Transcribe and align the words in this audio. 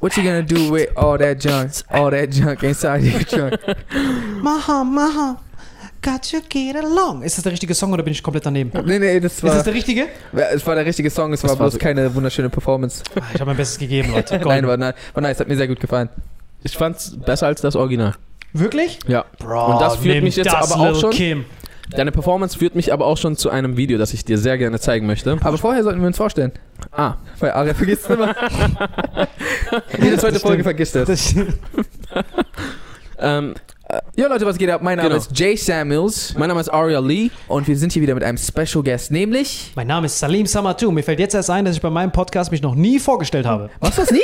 What 0.00 0.16
you 0.16 0.22
gonna 0.22 0.42
do 0.42 0.70
with 0.72 0.88
all 0.96 1.18
that 1.18 1.40
junk, 1.42 1.70
all 1.90 2.10
that 2.10 2.30
junk 2.32 2.62
inside 2.62 3.02
your 3.04 3.20
trunk? 3.24 3.58
Maha, 4.42 4.82
maha. 4.84 5.36
Got 6.02 6.32
you 6.32 6.40
get 6.48 6.76
along. 6.82 7.22
Ist 7.22 7.36
das 7.36 7.42
der 7.42 7.52
richtige 7.52 7.74
Song 7.74 7.92
oder 7.92 8.02
bin 8.02 8.12
ich 8.14 8.22
komplett 8.22 8.46
daneben? 8.46 8.70
Nee, 8.86 8.98
nee, 8.98 9.20
das 9.20 9.34
Ist 9.34 9.42
war, 9.42 9.54
das 9.56 9.64
der 9.64 9.74
richtige? 9.74 10.06
es 10.32 10.66
war 10.66 10.74
der 10.74 10.86
richtige 10.86 11.10
Song, 11.10 11.34
es 11.34 11.42
war 11.42 11.50
war 11.50 11.56
bloß 11.56 11.74
so- 11.74 11.78
keine 11.78 12.14
wunderschöne 12.14 12.48
Performance. 12.48 13.02
Ah, 13.14 13.20
Ich 13.34 13.40
habe 13.40 13.50
mein 13.50 13.58
Bestes 13.58 13.78
gegeben, 13.78 14.10
Leute. 14.14 14.38
Nein, 14.42 14.66
war, 14.66 14.78
nein, 14.78 14.94
war 15.12 15.20
nice, 15.22 15.38
hat 15.40 15.48
mir 15.48 15.56
sehr 15.56 15.68
gut 15.68 15.78
gefallen. 15.80 16.08
Ich 16.62 16.74
fand's 16.78 17.14
besser 17.18 17.48
als 17.48 17.60
das 17.60 17.76
Original. 17.76 18.14
Wirklich? 18.54 18.98
Ja. 19.06 19.26
Bro, 19.38 19.72
Und 19.74 19.80
das 19.82 19.96
führt 19.96 20.14
nimm 20.14 20.24
mich 20.24 20.36
jetzt 20.36 20.46
das, 20.50 20.72
aber 20.72 20.90
auch 20.90 20.98
schon- 20.98 21.10
Kim. 21.10 21.44
Deine 21.90 22.12
Performance 22.12 22.56
führt 22.56 22.76
mich 22.76 22.92
aber 22.92 23.04
auch 23.04 23.18
schon 23.18 23.36
zu 23.36 23.50
einem 23.50 23.76
Video, 23.76 23.98
das 23.98 24.14
ich 24.14 24.24
dir 24.24 24.38
sehr 24.38 24.56
gerne 24.56 24.78
zeigen 24.80 25.06
möchte. 25.06 25.36
Aber 25.42 25.58
vorher 25.58 25.82
sollten 25.82 26.00
wir 26.00 26.06
uns 26.06 26.16
vorstellen. 26.16 26.52
Ah, 26.92 27.14
Weil 27.38 27.50
Aria 27.52 27.74
vergisst 27.74 28.04
es 28.04 28.10
immer. 28.10 28.34
Jede 30.02 30.18
zweite 30.18 30.34
Das 30.34 30.42
Folge 30.42 30.62
stimmt. 30.62 30.62
vergisst 30.62 30.96
er. 30.96 31.04
Das, 31.04 31.34
ähm, 33.18 33.54
Ja, 34.16 34.28
Leute, 34.28 34.46
was 34.46 34.56
geht 34.58 34.70
ab? 34.70 34.82
Mein 34.82 34.96
Name 34.98 35.08
Genau. 35.10 35.20
ist 35.20 35.36
Jay 35.38 35.56
Samuels 35.56 36.34
mein 36.38 36.48
Name 36.48 36.60
ist 36.60 36.68
Aria 36.68 37.00
Lee. 37.00 37.30
und 37.48 37.66
wir 37.66 37.76
sind 37.76 37.92
hier 37.92 38.02
wieder 38.02 38.14
mit 38.14 38.22
einem 38.24 38.38
Special 38.38 38.82
Guest, 38.84 39.10
nämlich. 39.10 39.72
mein 39.74 39.86
Name 39.88 40.06
ist 40.06 40.18
Salim 40.18 40.46
Samatu. 40.46 40.90
Mir 40.92 41.02
fällt 41.02 41.18
jetzt 41.20 41.34
erst 41.34 41.50
ein, 41.50 41.64
dass 41.64 41.74
ich 41.76 41.82
bei 41.82 41.90
meinem 41.90 42.12
Podcast 42.12 42.50
mich 42.52 42.62
noch 42.62 42.74
nie 42.74 42.98
vorgestellt 43.00 43.46
habe. 43.46 43.68
Was 43.80 43.96
das 43.96 44.10
nie? 44.10 44.22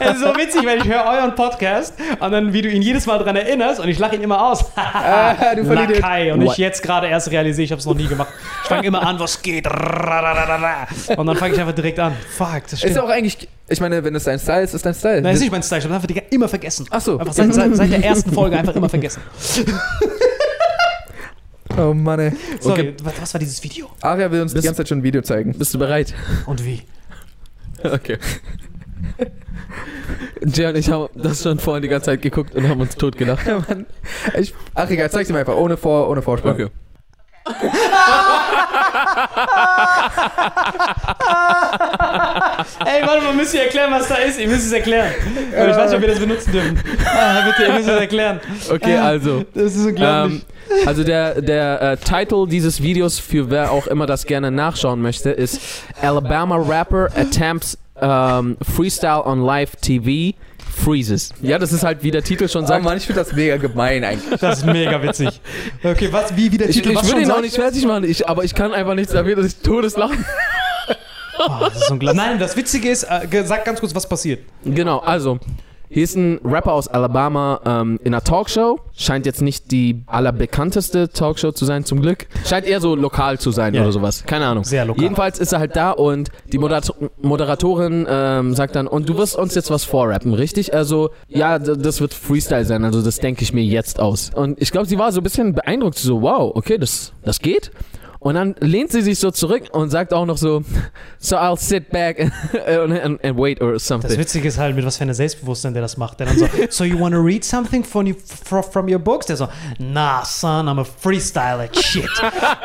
Es 0.00 0.14
ist 0.16 0.20
so 0.20 0.36
witzig, 0.36 0.66
weil 0.66 0.78
ich 0.78 0.84
höre 0.88 1.04
euren 1.04 1.34
Podcast 1.34 1.94
und 2.20 2.30
dann, 2.32 2.52
wie 2.52 2.62
du 2.62 2.68
ihn 2.68 2.82
jedes 2.82 3.06
Mal 3.06 3.18
dran 3.18 3.36
erinnerst 3.36 3.80
und 3.80 3.88
ich 3.88 3.98
lache 3.98 4.16
ihn 4.16 4.22
immer 4.22 4.42
aus. 4.50 4.64
Ah, 4.76 5.34
du. 5.54 5.62
Lakai. 5.62 6.32
Und 6.32 6.42
ich 6.42 6.56
jetzt 6.56 6.82
gerade 6.82 7.06
erst 7.06 7.30
realisiere, 7.30 7.64
ich 7.64 7.70
habe 7.70 7.78
es 7.80 7.86
noch 7.86 7.94
nie 7.94 8.06
gemacht. 8.06 8.28
Ich 8.64 8.68
fange 8.68 8.86
immer 8.86 9.06
an, 9.06 9.18
was 9.18 9.40
geht. 9.40 9.66
Und 9.66 11.26
dann 11.26 11.36
fange 11.36 11.54
ich 11.54 11.60
einfach 11.60 11.74
direkt 11.74 11.98
an. 12.00 12.12
Fuck, 12.36 12.62
das 12.64 12.72
Ist 12.74 12.80
stimmt. 12.80 12.98
auch 12.98 13.08
eigentlich. 13.08 13.48
Ich 13.68 13.80
meine, 13.80 14.02
wenn 14.02 14.14
es 14.14 14.24
dein 14.24 14.38
Style 14.38 14.62
ist, 14.62 14.74
ist 14.74 14.84
dein 14.84 14.94
Style. 14.94 15.20
Nein, 15.22 15.34
ist 15.34 15.40
nicht 15.40 15.52
mein 15.52 15.62
Style. 15.62 15.78
Ich 15.78 15.84
habe 15.84 15.94
einfach 15.94 16.06
die 16.08 16.20
immer 16.30 16.48
vergessen. 16.48 16.86
Ach 16.90 17.00
so. 17.00 17.18
Einfach 17.18 17.32
seit, 17.34 17.54
seit, 17.54 17.74
seit 17.76 17.92
der 17.92 18.04
ersten 18.04 18.32
Folge 18.32 18.56
einfach 18.58 18.74
immer 18.74 18.88
vergessen. 18.88 19.22
Oh 21.80 21.94
Mann, 21.94 22.18
ey. 22.18 22.32
Sorry, 22.60 22.92
was, 23.04 23.12
was 23.20 23.34
war 23.34 23.38
dieses 23.38 23.62
Video? 23.62 23.88
Aria 24.00 24.28
will 24.32 24.40
uns 24.42 24.50
die 24.50 24.56
Bist- 24.56 24.66
ganze 24.66 24.78
Zeit 24.78 24.88
schon 24.88 24.98
ein 24.98 25.02
Video 25.04 25.22
zeigen. 25.22 25.52
Bist 25.56 25.72
du 25.74 25.78
bereit? 25.78 26.12
Und 26.46 26.64
wie? 26.64 26.82
Okay. 27.84 28.18
Jay 30.44 30.66
und 30.66 30.76
ich 30.76 30.90
haben 30.90 31.08
das 31.14 31.42
schon 31.42 31.58
vorhin 31.58 31.82
die 31.82 31.88
ganze 31.88 32.06
Zeit 32.06 32.22
geguckt 32.22 32.54
und 32.54 32.68
haben 32.68 32.80
uns 32.80 32.96
totgelacht. 32.96 33.46
Ja, 33.46 33.62
Mann. 33.68 33.86
Ich, 34.38 34.54
ach 34.74 34.88
egal, 34.90 35.10
zeig's 35.10 35.28
ihm 35.30 35.36
einfach, 35.36 35.56
ohne, 35.56 35.76
Vor, 35.76 36.08
ohne 36.08 36.22
Vorspann. 36.22 36.52
Okay. 36.52 36.68
Ey, 42.84 43.06
warte 43.06 43.24
mal, 43.24 43.34
müsst 43.34 43.54
ihr 43.54 43.62
erklären, 43.62 43.90
was 43.92 44.08
da 44.08 44.16
ist? 44.16 44.38
Ihr 44.38 44.48
müsst 44.48 44.66
es 44.66 44.72
erklären. 44.72 45.12
Aber 45.56 45.70
ich 45.70 45.76
weiß 45.76 45.90
nicht, 45.90 45.96
ob 45.96 46.00
wir 46.02 46.08
das 46.08 46.18
benutzen 46.18 46.52
dürfen. 46.52 46.78
Ah, 47.06 47.46
bitte, 47.46 47.68
ihr 47.68 47.74
müsst 47.74 47.88
es 47.88 48.00
erklären. 48.00 48.40
Okay, 48.70 48.96
also. 48.96 49.44
Das 49.54 49.74
ist 49.74 49.86
unglaublich. 49.86 50.42
Ähm, 50.70 50.86
also 50.86 51.02
der, 51.04 51.40
der 51.40 51.80
äh, 51.80 51.96
Titel 51.96 52.46
dieses 52.46 52.82
Videos, 52.82 53.18
für 53.18 53.50
wer 53.50 53.70
auch 53.70 53.86
immer 53.86 54.06
das 54.06 54.26
gerne 54.26 54.50
nachschauen 54.50 55.00
möchte, 55.00 55.30
ist 55.30 55.60
Alabama 56.00 56.56
Rapper 56.56 57.08
Attempts 57.16 57.78
ähm, 58.00 58.56
Freestyle 58.62 59.24
on 59.24 59.44
Live 59.44 59.76
TV 59.76 60.36
Freezes. 60.78 61.30
Ja, 61.42 61.58
das 61.58 61.72
ist 61.72 61.82
halt, 61.82 62.02
wie 62.02 62.10
der 62.10 62.22
Titel 62.22 62.48
schon 62.48 62.64
Oh 62.64 62.68
sagt. 62.68 62.84
Mann, 62.84 62.96
ich 62.96 63.04
finde 63.06 63.20
das 63.20 63.32
mega 63.32 63.56
gemein 63.56 64.04
eigentlich. 64.04 64.28
Das 64.40 64.58
ist 64.58 64.66
mega 64.66 65.02
witzig. 65.02 65.40
Okay, 65.82 66.08
was, 66.10 66.36
wie, 66.36 66.52
wie 66.52 66.58
der 66.58 66.68
ich 66.68 66.76
Titel 66.76 66.90
ich 66.90 66.96
was 66.96 67.08
würde 67.08 67.22
ihn 67.22 67.30
auch 67.30 67.40
nicht 67.40 67.56
fertig 67.56 67.84
machen, 67.84 68.04
ich, 68.04 68.28
aber 68.28 68.44
ich 68.44 68.54
kann 68.54 68.72
einfach 68.72 68.94
nichts 68.94 69.12
dafür, 69.12 69.36
dass 69.36 69.46
ich 69.46 69.56
todeslachen. 69.56 70.24
Oh, 71.40 71.52
das 71.60 71.76
ist. 71.76 72.02
Nein, 72.02 72.40
das 72.40 72.56
Witzige 72.56 72.88
ist, 72.88 73.04
äh, 73.04 73.44
sag 73.44 73.64
ganz 73.64 73.78
kurz, 73.78 73.94
was 73.94 74.08
passiert. 74.08 74.40
Genau, 74.64 74.98
also. 74.98 75.38
Hier 75.90 76.04
ist 76.04 76.16
ein 76.16 76.38
Rapper 76.44 76.72
aus 76.74 76.86
Alabama 76.88 77.60
ähm, 77.64 77.98
in 78.04 78.12
einer 78.12 78.22
Talkshow. 78.22 78.78
Scheint 78.94 79.24
jetzt 79.24 79.40
nicht 79.40 79.70
die 79.70 80.02
allerbekannteste 80.06 81.08
Talkshow 81.08 81.52
zu 81.52 81.64
sein, 81.64 81.84
zum 81.84 82.02
Glück. 82.02 82.26
Scheint 82.44 82.66
eher 82.66 82.80
so 82.80 82.94
lokal 82.94 83.38
zu 83.38 83.50
sein 83.52 83.72
Ja. 83.74 83.82
oder 83.82 83.92
sowas. 83.92 84.24
Keine 84.26 84.46
Ahnung. 84.46 84.64
Sehr 84.64 84.84
lokal. 84.84 85.02
Jedenfalls 85.02 85.38
ist 85.38 85.52
er 85.52 85.60
halt 85.60 85.76
da 85.76 85.92
und 85.92 86.28
die 86.52 86.58
Moderator 86.58 86.94
Moderatorin 87.22 88.06
ähm, 88.08 88.54
sagt 88.54 88.76
dann, 88.76 88.86
und 88.86 89.08
du 89.08 89.16
wirst 89.16 89.36
uns 89.36 89.54
jetzt 89.54 89.70
was 89.70 89.84
vorrappen, 89.84 90.34
richtig? 90.34 90.74
Also, 90.74 91.10
ja, 91.28 91.58
das 91.58 92.00
wird 92.00 92.12
Freestyle 92.12 92.64
sein, 92.64 92.84
also 92.84 93.00
das 93.02 93.18
denke 93.18 93.42
ich 93.42 93.52
mir 93.52 93.64
jetzt 93.64 93.98
aus. 93.98 94.30
Und 94.34 94.60
ich 94.60 94.70
glaube, 94.70 94.86
sie 94.86 94.98
war 94.98 95.10
so 95.12 95.20
ein 95.20 95.24
bisschen 95.24 95.54
beeindruckt, 95.54 95.96
so, 95.98 96.20
wow, 96.22 96.52
okay, 96.54 96.76
das, 96.78 97.12
das 97.24 97.38
geht. 97.40 97.70
Und 98.20 98.34
dann 98.34 98.56
lehnt 98.58 98.90
sie 98.90 99.00
sich 99.00 99.18
so 99.20 99.30
zurück 99.30 99.64
und 99.72 99.90
sagt 99.90 100.12
auch 100.12 100.26
noch 100.26 100.38
so, 100.38 100.62
so 101.20 101.36
I'll 101.36 101.56
sit 101.56 101.90
back 101.90 102.18
and, 102.66 102.92
and, 102.92 103.24
and 103.24 103.38
wait 103.38 103.60
or 103.60 103.74
Das 103.74 103.86
something. 103.86 104.18
Witzige 104.18 104.48
ist 104.48 104.58
halt, 104.58 104.74
mit 104.74 104.84
was 104.84 104.96
für 104.96 105.02
einem 105.02 105.14
Selbstbewusstsein 105.14 105.72
der 105.72 105.82
das 105.82 105.96
macht. 105.96 106.18
Der 106.18 106.26
dann 106.26 106.36
so, 106.38 106.48
so 106.70 106.82
you 106.84 106.98
wanna 106.98 107.18
read 107.20 107.44
something 107.44 107.84
from, 107.84 108.06
you, 108.06 108.14
fro- 108.44 108.62
from 108.62 108.88
your 108.92 108.98
books? 108.98 109.26
Der 109.26 109.36
so, 109.36 109.48
nah, 109.78 110.24
son, 110.24 110.68
I'm 110.68 110.80
a 110.80 110.84
freestyler, 110.84 111.68
shit. 111.72 112.08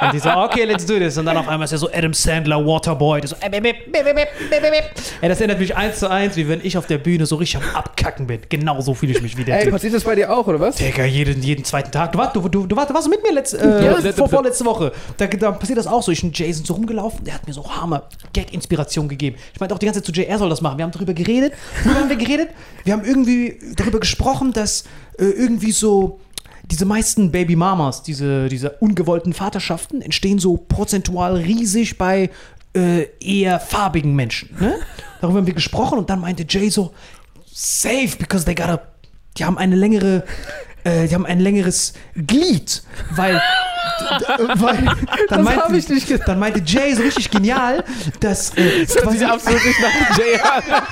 Und 0.02 0.14
die 0.14 0.20
so, 0.20 0.30
okay, 0.32 0.64
let's 0.66 0.86
do 0.88 0.98
this. 0.98 1.18
Und 1.20 1.26
dann 1.28 1.38
auf 1.38 1.48
einmal 1.48 1.66
ist 1.66 1.72
er 1.72 1.78
so 1.78 1.90
Adam 1.94 2.14
Sandler, 2.14 2.58
Waterboy. 2.66 3.22
Der 3.22 3.30
so, 3.30 3.36
bip, 3.36 3.52
bip, 3.52 3.62
bip, 3.92 4.04
bip, 4.04 4.16
bip, 4.50 4.62
bip. 4.62 4.84
Ey, 5.22 5.30
das 5.30 5.40
erinnert 5.40 5.60
mich 5.60 5.76
eins 5.78 6.00
zu 6.00 6.10
eins, 6.10 6.36
wie 6.36 6.48
wenn 6.50 6.62
ich 6.66 6.78
auf 6.80 6.88
der 6.88 6.98
Bühne 6.98 7.28
so 7.28 7.36
richtig 7.36 7.62
am 7.64 7.76
Abkacken 7.76 8.26
bin. 8.26 8.40
Genau 8.50 8.82
so 8.82 8.96
fühle 8.96 9.12
ich 9.12 9.22
mich 9.22 9.38
wie 9.38 9.44
der 9.44 9.60
Ey, 9.62 9.70
passiert 9.70 9.94
das 9.94 10.04
bei 10.04 10.16
dir 10.16 10.34
auch, 10.36 10.48
oder 10.48 10.60
was? 10.60 10.78
Digga, 10.78 11.06
jeden, 11.06 11.44
jeden 11.44 11.64
zweiten 11.64 11.92
Tag. 11.92 12.12
Du, 12.12 12.18
warst- 12.18 12.36
du, 12.36 12.50
du, 12.50 12.66
du, 12.66 12.76
warst- 12.76 12.90
du 12.90 12.94
warst 12.96 13.08
mit 13.08 13.22
mir 13.22 13.34
letzt, 13.34 13.54
äh, 13.54 13.86
Ja, 13.86 14.12
vor, 14.14 14.28
vorletzte 14.30 14.66
Woche. 14.66 14.92
Da, 15.18 15.28
da 15.44 15.52
passiert 15.52 15.78
das 15.78 15.88
auch 15.88 16.02
so. 16.02 16.12
Ich 16.12 16.24
und 16.24 16.38
Jason 16.38 16.66
so 16.66 16.74
rumgelaufen. 16.74 17.24
Der 17.26 17.34
hat 17.34 17.46
mir 17.48 17.54
so 17.54 17.70
Hammer 17.70 18.10
Gag-Inspiration 18.34 19.08
gegeben. 19.08 19.38
Ich 19.54 19.60
meinte 19.60 19.76
auch 19.76 19.80
die 19.80 19.86
ganze 19.86 20.02
Zeit 20.02 20.16
zu 20.16 20.22
er 20.22 20.38
soll 20.40 20.50
das 20.50 20.62
machen. 20.62 20.78
Wir 20.78 20.86
haben 20.86 20.92
darüber 20.92 21.14
geredet. 21.14 21.54
Worüber 21.84 22.00
haben 22.00 22.10
wir 22.10 22.16
geredet? 22.16 22.50
Wir 22.84 22.94
haben 22.94 23.04
irgendwie 23.04 23.60
darüber 23.76 24.00
gesprochen, 24.00 24.54
dass 24.54 24.86
äh, 25.18 25.26
irgendwie 25.26 25.72
so 25.72 26.20
diese 26.72 26.86
meisten 26.86 27.32
Baby 27.32 27.56
Mamas, 27.56 28.04
diese, 28.04 28.48
diese 28.48 28.72
ungewollten 28.72 29.34
Vaterschaften, 29.34 30.02
entstehen 30.02 30.40
so 30.40 30.58
prozentual 30.58 31.36
riesig 31.36 31.98
bei 31.98 32.30
äh, 32.74 33.08
eher 33.20 33.60
farbigen 33.60 34.16
Menschen. 34.16 34.56
Ne? 34.60 34.76
Darüber 35.22 35.40
haben 35.40 35.48
wir 35.48 35.54
gesprochen 35.54 36.00
und 36.00 36.10
dann 36.10 36.22
meinte 36.22 36.46
Jay 36.48 36.70
so, 36.70 36.94
safe, 37.52 38.18
because 38.18 38.46
they 38.46 38.56
got 38.56 38.70
a, 38.70 38.82
die 39.38 39.46
haben 39.46 39.58
eine 39.58 39.76
längere, 39.76 40.24
äh, 40.84 41.08
die 41.08 41.14
haben 41.14 41.26
ein 41.26 41.40
längeres 41.40 41.94
Glied, 42.16 42.84
weil, 43.12 43.42
weil 44.38 44.76
dann, 45.30 45.46
Das 45.46 45.56
hab 45.56 45.70
meinte, 45.70 45.78
ich 45.78 45.90
nicht 45.90 46.08
gesagt. 46.08 46.28
dann 46.28 46.40
meinte 46.40 46.62
Jay 46.66 46.94
so 46.94 47.04
richtig 47.04 47.30
genial, 47.30 47.84
dass 48.20 48.56
äh, 48.56 48.86
Das 48.86 48.96
hört 48.96 49.12
sich 49.12 49.28
absolut 49.28 49.66
nicht 49.66 49.80
nach 49.82 50.18
Jay 50.18 50.40
an. 50.40 50.84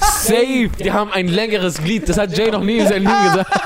Safe, 0.00 0.70
die 0.82 0.92
haben 0.92 1.12
ein 1.12 1.28
längeres 1.28 1.78
Glied. 1.78 2.08
Das 2.08 2.18
hat 2.18 2.36
Jay 2.36 2.50
noch 2.50 2.62
nie 2.62 2.78
in 2.78 2.88
seinem 2.88 3.06
Leben 3.06 3.24
gesagt. 3.24 3.60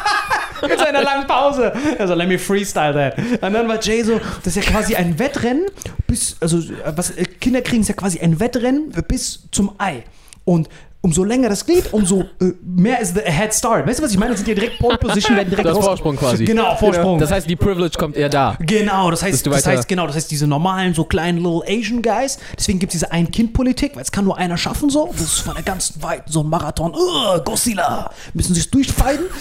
mit 0.69 0.78
seiner 0.78 1.03
langen 1.03 1.27
Pause. 1.27 1.72
Also, 1.99 2.15
let 2.15 2.28
me 2.28 2.38
freestyle 2.38 2.94
that. 2.94 3.19
Und 3.43 3.53
dann 3.53 3.69
war 3.69 3.83
Jay 3.83 4.03
so, 4.03 4.21
das 4.43 4.56
ist 4.56 4.65
ja 4.65 4.72
quasi 4.72 4.97
ein 4.97 5.19
Wettrennen 5.19 5.66
bis, 6.06 6.37
also, 6.41 6.59
äh, 6.59 6.93
was, 6.97 7.10
äh, 7.10 7.25
Kinder 7.25 7.62
kriegen 7.62 7.83
ist 7.83 7.88
ja 7.88 7.94
quasi 7.94 8.21
ein 8.21 8.41
Wettrennen 8.41 8.93
bis 9.09 9.49
zum 9.50 9.75
Ei. 9.78 10.04
Und 10.44 10.69
umso 11.04 11.22
länger 11.22 11.50
das 11.50 11.66
Glied, 11.66 11.92
umso 11.92 12.22
äh, 12.41 12.54
mehr 12.65 12.98
ist 12.98 13.15
the 13.15 13.20
head 13.20 13.53
start. 13.53 13.87
Weißt 13.87 13.98
du, 13.98 14.04
was 14.04 14.12
ich 14.12 14.16
meine? 14.16 14.31
Das 14.31 14.38
sind 14.41 14.48
ja 14.48 14.54
direkt 14.54 14.78
Pole 14.78 14.97
Position, 14.97 15.37
werden 15.37 15.50
direkt 15.50 15.66
Du 15.66 15.70
hast 15.70 15.76
raus- 15.76 15.84
Vorsprung 15.84 16.16
quasi. 16.16 16.47
Genau, 16.47 16.75
Vorsprung. 16.76 17.19
Das 17.19 17.31
heißt, 17.31 17.47
die 17.48 17.56
Privilege 17.56 17.98
kommt 17.98 18.16
eher 18.16 18.31
da. 18.31 18.56
Genau, 18.60 19.10
das 19.10 19.22
heißt, 19.22 19.47
das 19.47 19.66
heißt, 19.66 19.87
genau, 19.87 20.06
das 20.06 20.16
heißt, 20.16 20.31
diese 20.31 20.47
normalen, 20.47 20.94
so 20.94 21.04
kleinen 21.04 21.37
Little 21.44 21.60
Asian 21.69 22.00
Guys, 22.00 22.38
deswegen 22.59 22.78
gibt 22.78 22.94
es 22.94 23.00
diese 23.00 23.12
Ein-Kind-Politik, 23.12 23.94
weil 23.97 24.03
es 24.03 24.12
kann 24.12 24.25
nur 24.25 24.38
einer 24.38 24.56
schaffen, 24.56 24.88
so. 24.88 25.10
Das 25.12 25.20
ist 25.20 25.41
von 25.41 25.54
der 25.54 25.62
ganzen 25.62 26.03
Weiten 26.03 26.32
so 26.32 26.42
ein 26.42 26.48
Marathon. 26.48 26.94
Uh, 26.94 27.38
Godzilla! 27.44 28.10
Müssen 28.32 28.54
sich 28.54 28.71
durchfeiden. 28.71 29.26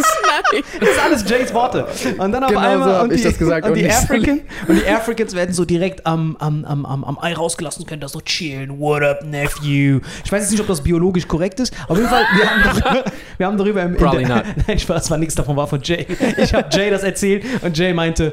das 0.00 0.88
ist 0.88 0.98
alles 1.04 1.28
Jays 1.28 1.52
Worte. 1.52 1.86
Und 2.16 2.32
dann 2.32 2.44
auf 2.44 2.48
Genau 2.48 2.60
einmal. 2.60 2.94
so 2.94 3.04
und 3.04 3.12
ich 3.12 3.20
die, 3.20 3.28
das 3.28 3.38
gesagt 3.38 3.66
Und 3.66 3.72
und 3.72 3.78
die, 3.78 3.90
African, 3.90 4.40
und 4.66 4.80
die 4.80 4.88
Africans 4.88 5.34
werden 5.34 5.54
so 5.54 5.66
direkt 5.66 6.06
am, 6.06 6.36
am, 6.38 6.64
am, 6.64 6.86
am, 6.86 7.04
am 7.04 7.18
Ei 7.20 7.34
rausgelassen, 7.34 7.84
können 7.84 8.00
da 8.00 8.08
so 8.08 8.20
chillen. 8.22 8.78
What 8.80 9.02
up, 9.02 9.24
nephew? 9.24 10.00
Ich 10.24 10.32
weiß 10.32 10.42
jetzt 10.42 10.50
nicht, 10.52 10.60
ob 10.60 10.66
das 10.66 10.82
biologisch 10.82 11.26
korrekt 11.26 11.60
ist. 11.60 11.74
Auf 11.88 11.96
jeden 11.96 12.08
Fall, 12.08 12.24
wir 12.34 12.50
haben 12.50 12.62
darüber, 12.62 13.04
wir 13.38 13.46
haben 13.46 13.58
darüber 13.58 13.82
im. 13.82 13.96
Probably 13.96 14.24
der- 14.24 14.36
not. 14.36 14.44
Nein, 14.68 14.78
Spaß, 14.78 15.10
war 15.10 15.18
nichts 15.18 15.34
davon, 15.34 15.56
war 15.56 15.66
von 15.66 15.80
Jay. 15.82 16.06
Ich 16.36 16.52
habe 16.54 16.68
Jay 16.70 16.90
das 16.90 17.02
erzählt 17.02 17.44
und 17.62 17.76
Jay 17.76 17.92
meinte, 17.92 18.32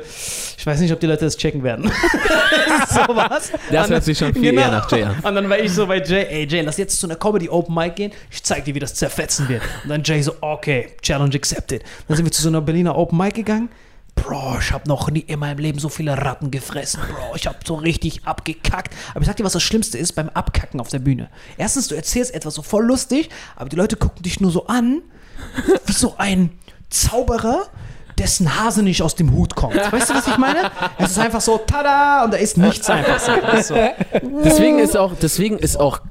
ich 0.58 0.66
weiß 0.66 0.80
nicht, 0.80 0.92
ob 0.94 1.00
die 1.00 1.08
Leute 1.08 1.26
das 1.26 1.38
checken 1.38 1.64
werden. 1.64 1.86
so 2.90 3.16
was. 3.16 3.52
Das 3.72 3.90
hört 3.90 4.04
sich 4.04 4.18
schon 4.18 4.34
viel 4.34 4.54
eher 4.54 4.72
nach 4.72 4.92
Jay 4.92 5.04
an. 5.04 5.16
Und 5.24 5.36
dann 5.36 5.50
war 5.50 5.60
ich 5.60 5.72
so 5.74 5.88
bei 5.88 6.02
Jay, 6.02 6.26
ey 6.30 6.48
Jay, 6.48 6.62
lass 6.62 6.78
jetzt 6.78 7.00
zu 7.00 7.08
einer 7.08 7.16
Comedy 7.16 7.50
Open 7.50 7.74
Mic 7.74 7.96
gehen, 7.96 8.12
ich 8.30 8.44
zeig 8.44 8.66
dir, 8.66 8.76
wie 8.76 8.80
das 8.80 8.94
zerfetzen 8.96 9.48
wird. 9.50 9.62
Und 9.84 9.90
dann 9.90 10.04
Jay 10.04 10.22
so, 10.22 10.34
okay, 10.42 10.90
Challenge 11.02 11.36
accepted. 11.36 11.84
Dann 12.08 12.18
sind 12.18 12.26
wir 12.26 12.32
zu 12.32 12.42
so 12.42 12.50
einer 12.50 12.62
Berliner 12.62 12.98
Open 12.98 13.18
Mic 13.18 13.34
gegangen. 13.34 13.70
Bro, 14.24 14.58
ich 14.60 14.72
habe 14.72 14.88
noch 14.88 15.10
nie 15.10 15.22
in 15.22 15.40
meinem 15.40 15.60
Leben 15.60 15.80
so 15.80 15.90
viele 15.90 16.18
Ratten 16.18 16.52
gefressen, 16.52 17.02
Bro. 17.10 17.36
Ich 17.36 17.48
habe 17.48 17.58
so 17.66 17.76
richtig 17.76 18.26
abgekackt. 18.26 18.94
Aber 19.12 19.22
ich 19.22 19.28
sag 19.28 19.38
dir, 19.38 19.44
was 19.44 19.54
das 19.54 19.64
Schlimmste 19.64 19.98
ist 19.98 20.14
beim 20.14 20.30
Abkacken 20.30 20.80
auf 20.80 20.90
der 20.90 21.00
Bühne. 21.00 21.30
Erstens, 21.58 21.88
du 21.88 21.96
erzählst 21.96 22.34
etwas 22.34 22.54
so 22.54 22.62
voll 22.62 22.86
lustig, 22.86 23.30
aber 23.56 23.70
die 23.70 23.76
Leute 23.76 23.96
gucken 23.96 24.22
dich 24.24 24.40
nur 24.40 24.52
so 24.52 24.68
an, 24.68 25.02
wie 25.86 25.94
so 25.94 26.16
ein 26.18 26.52
Zauberer, 26.90 27.68
dessen 28.18 28.60
Hase 28.60 28.84
nicht 28.84 29.02
aus 29.02 29.16
dem 29.16 29.32
Hut 29.32 29.56
kommt. 29.56 29.76
Weißt 29.76 30.10
du, 30.10 30.14
was 30.14 30.28
ich 30.28 30.38
meine? 30.38 30.72
Es 30.98 31.12
ist 31.12 31.20
einfach 31.20 31.42
so, 31.42 31.58
tada, 31.58 32.26
und 32.26 32.34
da 32.34 32.38
ist 32.38 32.58
nichts 32.58 32.90
einfach 32.90 33.20
so. 33.20 33.74
Deswegen 34.44 34.80
ist 34.80 34.98
auch, 34.98 35.14
deswegen 35.22 35.58
ist 35.58 35.80
auch 35.80 36.02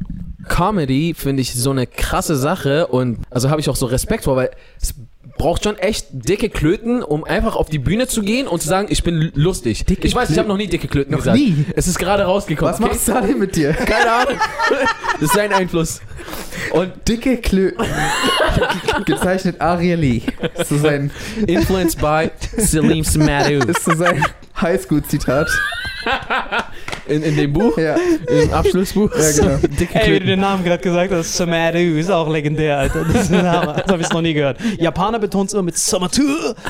Comedy 0.48 1.14
finde 1.14 1.42
ich 1.42 1.54
so 1.54 1.70
eine 1.70 1.86
krasse 1.86 2.36
Sache 2.36 2.86
und 2.86 3.18
also 3.30 3.50
habe 3.50 3.60
ich 3.60 3.68
auch 3.68 3.76
so 3.76 3.86
Respekt 3.86 4.24
vor, 4.24 4.36
weil 4.36 4.50
es 4.80 4.94
braucht 5.38 5.64
schon 5.64 5.78
echt 5.78 6.06
dicke 6.10 6.50
Klöten, 6.50 7.02
um 7.02 7.24
einfach 7.24 7.56
auf 7.56 7.68
die 7.70 7.78
Bühne 7.78 8.06
zu 8.08 8.22
gehen 8.22 8.46
und 8.46 8.60
zu 8.60 8.68
sagen, 8.68 8.88
ich 8.90 9.02
bin 9.02 9.32
lustig. 9.34 9.84
ich 9.88 10.14
weiß, 10.14 10.30
ich 10.30 10.38
habe 10.38 10.48
noch 10.48 10.56
nie 10.56 10.66
dicke 10.66 10.88
Klöten 10.88 11.12
Noch 11.12 11.20
gesagt. 11.20 11.38
nie? 11.38 11.64
Es 11.74 11.86
ist 11.86 11.98
gerade 11.98 12.24
rausgekommen. 12.24 12.74
Was 12.74 12.80
macht 12.80 13.00
Salim 13.00 13.38
mit 13.38 13.56
dir? 13.56 13.72
Keine 13.72 14.12
Ahnung. 14.12 14.40
Das 15.14 15.22
ist 15.22 15.34
sein 15.34 15.52
Einfluss. 15.52 16.00
Und 16.72 16.92
Dicke 17.08 17.38
Klöten. 17.38 17.84
Gezeichnet 19.06 19.60
Ariel 19.60 19.98
Lee. 19.98 20.22
Das 20.56 20.70
ist 20.70 20.82
sein, 20.82 21.10
influenced 21.46 22.00
by 22.00 22.30
Salim 22.56 23.04
Smadou. 23.04 23.58
ist 23.68 23.84
so 23.84 23.94
sein 23.94 24.24
Highschool-Zitat. 24.60 25.48
In, 27.08 27.22
in 27.22 27.36
dem 27.36 27.52
Buch, 27.52 27.76
Ja. 27.78 27.96
im 28.28 28.52
Abschlussbuch. 28.52 29.10
Ja, 29.16 29.32
genau. 29.32 29.56
Dicke 29.78 30.00
Ey, 30.00 30.14
wie 30.14 30.20
du 30.20 30.26
den 30.26 30.40
Namen 30.40 30.64
gerade 30.64 30.82
gesagt 30.82 31.12
hast, 31.12 31.36
Samadu, 31.36 31.78
ist 31.78 32.10
auch 32.10 32.28
legendär, 32.28 32.78
Alter. 32.78 33.04
Das 33.04 33.22
ist 33.24 33.32
ein 33.32 33.44
Name, 33.44 33.74
das 33.82 33.92
habe 33.92 34.02
ich 34.02 34.10
noch 34.10 34.20
nie 34.20 34.34
gehört. 34.34 34.58
Japaner 34.78 35.18
betonen 35.18 35.46
es 35.46 35.52
immer 35.52 35.62
mit 35.62 35.78
Samatu, 35.78 36.22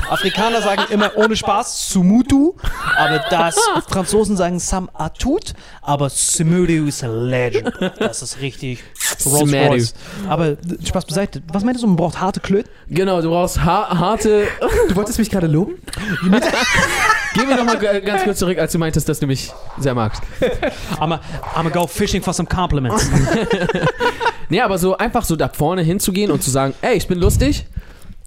Afrikaner 0.09 0.61
sagen 0.61 0.83
immer 0.91 1.11
ohne 1.17 1.35
Spaß 1.35 1.89
Sumutu, 1.89 2.53
aber 2.97 3.23
das, 3.29 3.55
Franzosen 3.89 4.37
sagen 4.37 4.59
Samatut, 4.59 5.53
aber 5.81 6.09
Sumudu 6.09 6.87
ist 6.87 7.03
a 7.03 7.07
legend. 7.07 7.71
Das 7.99 8.21
ist 8.21 8.39
richtig 8.41 8.83
Rolls. 9.25 9.53
Royce. 9.53 9.93
Aber 10.27 10.57
Spaß 10.83 11.05
beiseite, 11.05 11.41
was 11.51 11.63
meinst 11.63 11.83
du, 11.83 11.87
man 11.87 11.95
braucht 11.95 12.19
harte 12.21 12.39
Klöten? 12.39 12.69
Genau, 12.89 13.21
du 13.21 13.29
brauchst 13.29 13.63
ha 13.63 13.97
harte. 13.99 14.47
Du 14.87 14.95
wolltest 14.95 15.19
mich 15.19 15.29
gerade 15.29 15.47
loben? 15.47 15.75
Gehen 17.33 17.47
wir 17.47 17.57
nochmal 17.57 17.77
ganz 18.01 18.23
kurz 18.23 18.39
zurück, 18.39 18.57
als 18.57 18.71
du 18.71 18.79
meintest, 18.79 19.07
dass 19.07 19.19
du 19.19 19.27
mich 19.27 19.51
sehr 19.77 19.93
magst. 19.93 20.21
I'm 20.99 21.13
a, 21.13 21.21
I'm 21.55 21.67
a 21.67 21.69
go 21.69 21.85
fishing 21.87 22.21
for 22.21 22.33
some 22.33 22.47
compliments. 22.47 23.09
Nee, 24.51 24.61
aber 24.61 24.79
so 24.79 24.97
einfach 24.97 25.23
so 25.23 25.35
da 25.35 25.47
vorne 25.47 25.83
hinzugehen 25.83 26.31
und 26.31 26.41
zu 26.43 26.49
sagen, 26.49 26.73
ey, 26.81 26.95
ich 26.95 27.07
bin 27.07 27.19
lustig. 27.19 27.65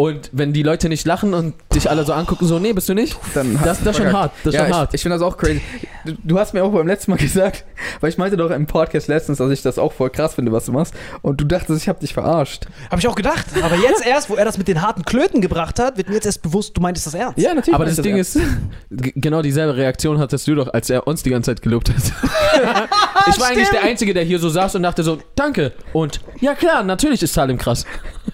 Und 0.03 0.31
wenn 0.33 0.53
die 0.53 0.65
Leute 0.65 0.89
nicht 0.89 1.07
lachen 1.07 1.33
und 1.33 1.55
dich 1.73 1.89
alle 1.89 2.05
so 2.05 2.13
angucken, 2.13 2.45
so, 2.45 2.59
nee, 2.59 2.73
bist 2.73 2.89
du 2.89 2.95
nicht? 2.95 3.17
Dann 3.35 3.57
Das, 3.63 3.85
das 3.85 3.97
ist 3.97 4.03
schon 4.03 4.13
hart. 4.13 4.33
Das 4.43 4.53
ist 4.53 4.55
ja, 4.55 4.61
schon 4.63 4.71
ich, 4.71 4.77
hart. 4.77 4.95
ich 4.95 5.01
finde 5.01 5.17
das 5.17 5.23
auch 5.23 5.37
crazy. 5.37 5.63
Du, 6.05 6.15
du 6.25 6.39
hast 6.41 6.55
mir 6.55 6.65
auch 6.65 6.73
beim 6.73 6.89
letzten 6.89 7.13
Mal 7.13 7.17
gesagt, 7.21 7.65
weil 8.01 8.11
ich 8.11 8.19
meinte 8.19 8.37
doch 8.37 8.51
im 8.51 8.67
Podcast 8.67 9.07
letztens, 9.07 9.39
dass 9.39 9.53
ich 9.53 9.63
das 9.63 9.79
auch 9.79 9.93
voll 9.93 10.11
krass 10.11 10.35
finde, 10.35 10.51
was 10.51 10.65
du 10.65 10.73
machst. 10.73 10.93
Und 11.23 11.41
du 11.41 11.45
dachtest, 11.45 11.81
ich 11.81 11.89
habe 11.89 12.01
dich 12.01 12.15
verarscht. 12.15 12.67
Habe 12.91 12.99
ich 12.99 13.07
auch 13.07 13.15
gedacht. 13.15 13.47
Aber 13.63 13.77
jetzt 13.77 14.05
erst, 14.05 14.29
wo 14.29 14.35
er 14.35 14.45
das 14.45 14.59
mit 14.59 14.67
den 14.67 14.83
harten 14.83 15.05
Klöten 15.05 15.41
gebracht 15.41 15.79
hat, 15.79 15.97
wird 15.97 16.09
mir 16.09 16.17
jetzt 16.17 16.27
erst 16.27 16.43
bewusst, 16.43 16.77
du 16.77 16.81
meintest 16.81 17.07
das 17.07 17.15
ernst. 17.15 17.39
Ja, 17.39 17.55
natürlich. 17.55 17.77
aber 17.77 17.85
das 17.85 17.99
ich 17.99 18.03
Ding 18.03 18.17
ernst. 18.17 18.35
ist, 18.35 18.45
genau 18.91 19.41
dieselbe 19.41 19.77
Reaktion 19.77 20.19
hattest 20.19 20.49
du 20.49 20.57
doch, 20.57 20.75
als 20.75 20.91
er 20.91 21.07
uns 21.07 21.23
die 21.23 21.31
ganze 21.31 21.53
Zeit 21.53 21.63
gelobt 21.63 21.91
hat. 21.91 21.97
ich 23.29 23.39
war 23.39 23.51
eigentlich 23.51 23.71
der 23.71 23.85
Einzige, 23.85 24.15
der 24.15 24.25
hier 24.25 24.41
so 24.41 24.49
saß 24.49 24.75
und 24.75 24.83
dachte 24.83 25.05
so, 25.05 25.19
danke. 25.37 25.71
Und 25.93 26.21
ja 26.41 26.57
klar, 26.57 26.83
natürlich 26.83 27.23
ist 27.23 27.35
Salim 27.35 27.57
krass. 27.57 27.87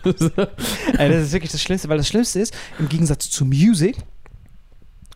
Ey, 0.05 0.13
das 1.11 1.25
ist 1.25 1.33
wirklich 1.33 1.53
das 1.53 1.63
Schlimmste, 1.63 1.89
weil 1.89 1.99
das 1.99 2.09
Schlimmste 2.09 2.41
ist, 2.41 2.55
im 2.79 2.89
Gegensatz 2.89 3.31
zu 3.31 3.45
Music, 3.45 3.97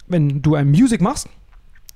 wenn 0.08 0.42
du 0.42 0.54
ein 0.54 0.70
Music 0.70 1.00
machst, 1.00 1.28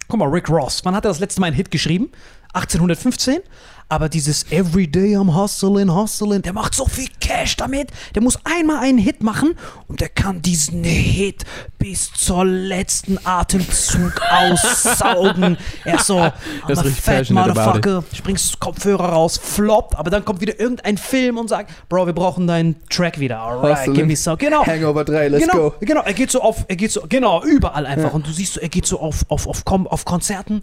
guck 0.09 0.19
mal, 0.19 0.29
Rick 0.29 0.49
Ross, 0.49 0.85
wann 0.85 0.95
hat 0.95 1.05
er 1.05 1.09
das 1.09 1.21
letzte 1.21 1.41
Mal 1.41 1.49
einen 1.49 1.57
Hit 1.57 1.71
geschrieben? 1.71 2.11
1815? 2.55 3.41
Aber 3.89 4.09
dieses 4.09 4.51
Everyday 4.51 5.17
I'm 5.17 5.33
hustling, 5.33 5.95
hustling, 5.95 6.43
der 6.43 6.53
macht 6.53 6.75
so 6.75 6.87
viel 6.87 7.09
Cash 7.21 7.57
damit. 7.57 7.93
Der 8.17 8.23
muss 8.23 8.37
einmal 8.43 8.79
einen 8.83 8.99
Hit 8.99 9.23
machen 9.23 9.55
und 9.87 10.01
der 10.01 10.09
kann 10.09 10.43
diesen 10.43 10.83
Hit 10.83 11.45
bis 11.79 12.13
zur 12.13 12.45
letzten 12.45 13.17
Atemzug 13.25 14.21
aussaugen. 14.31 15.57
Er 15.85 15.95
ist 15.97 16.07
so, 16.07 16.33
Das 16.67 16.85
ist 16.85 16.99
fat 16.99 17.31
motherfucker, 17.31 18.03
springst 18.13 18.59
Kopfhörer 18.59 19.11
raus, 19.11 19.39
floppt, 19.41 19.97
aber 19.97 20.11
dann 20.11 20.25
kommt 20.25 20.41
wieder 20.41 20.59
irgendein 20.59 20.99
Film 20.99 21.39
und 21.39 21.49
sagt, 21.49 21.71
Bro, 21.89 22.07
wir 22.07 22.13
brauchen 22.13 22.49
deinen 22.49 22.77
Track 22.89 23.21
wieder. 23.21 23.39
Alright, 23.41 23.79
Hustling. 23.79 23.95
give 23.95 24.07
me 24.07 24.17
some. 24.17 24.37
Genau. 24.37 24.67
Hangover 24.67 25.05
3, 25.05 25.29
let's 25.29 25.47
genau, 25.47 25.71
go. 25.71 25.77
genau, 25.79 26.03
er 26.03 26.15
geht 26.15 26.33
so 26.33 26.41
auf, 26.41 26.65
er 26.67 26.75
geht 26.75 26.91
so, 26.91 27.03
genau, 27.09 27.45
überall 27.45 27.87
einfach. 27.87 28.13
Und 28.15 28.27
du 28.27 28.33
siehst 28.33 28.55
so, 28.55 28.61
er 28.61 28.69
geht 28.69 28.87
so 28.87 28.99
auf, 28.99 29.25
auf, 29.29 29.47
auf, 29.47 29.63
auf 29.65 30.05
Konzerten, 30.05 30.61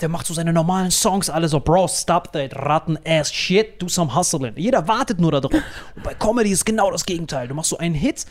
der 0.00 0.08
macht 0.08 0.26
so 0.26 0.34
seine 0.34 0.52
normalen 0.52 0.90
Songs, 0.90 1.30
alle 1.30 1.48
so, 1.48 1.60
Bro, 1.60 1.86
stop 1.86 2.32
that 2.32 2.52
rotten 2.64 2.98
ass 3.06 3.32
shit, 3.32 3.80
do 3.80 3.88
some 3.88 4.14
hustling. 4.14 4.52
Jeder 4.56 4.86
wartet 4.88 5.20
nur 5.20 5.32
darauf. 5.32 5.52
Und 5.52 6.02
bei 6.02 6.14
Comedy 6.14 6.50
ist 6.50 6.64
genau 6.64 6.90
das 6.90 7.04
Gegenteil. 7.04 7.48
Du 7.48 7.54
machst 7.54 7.70
so 7.70 7.78
einen 7.78 7.94
Hit 7.94 8.24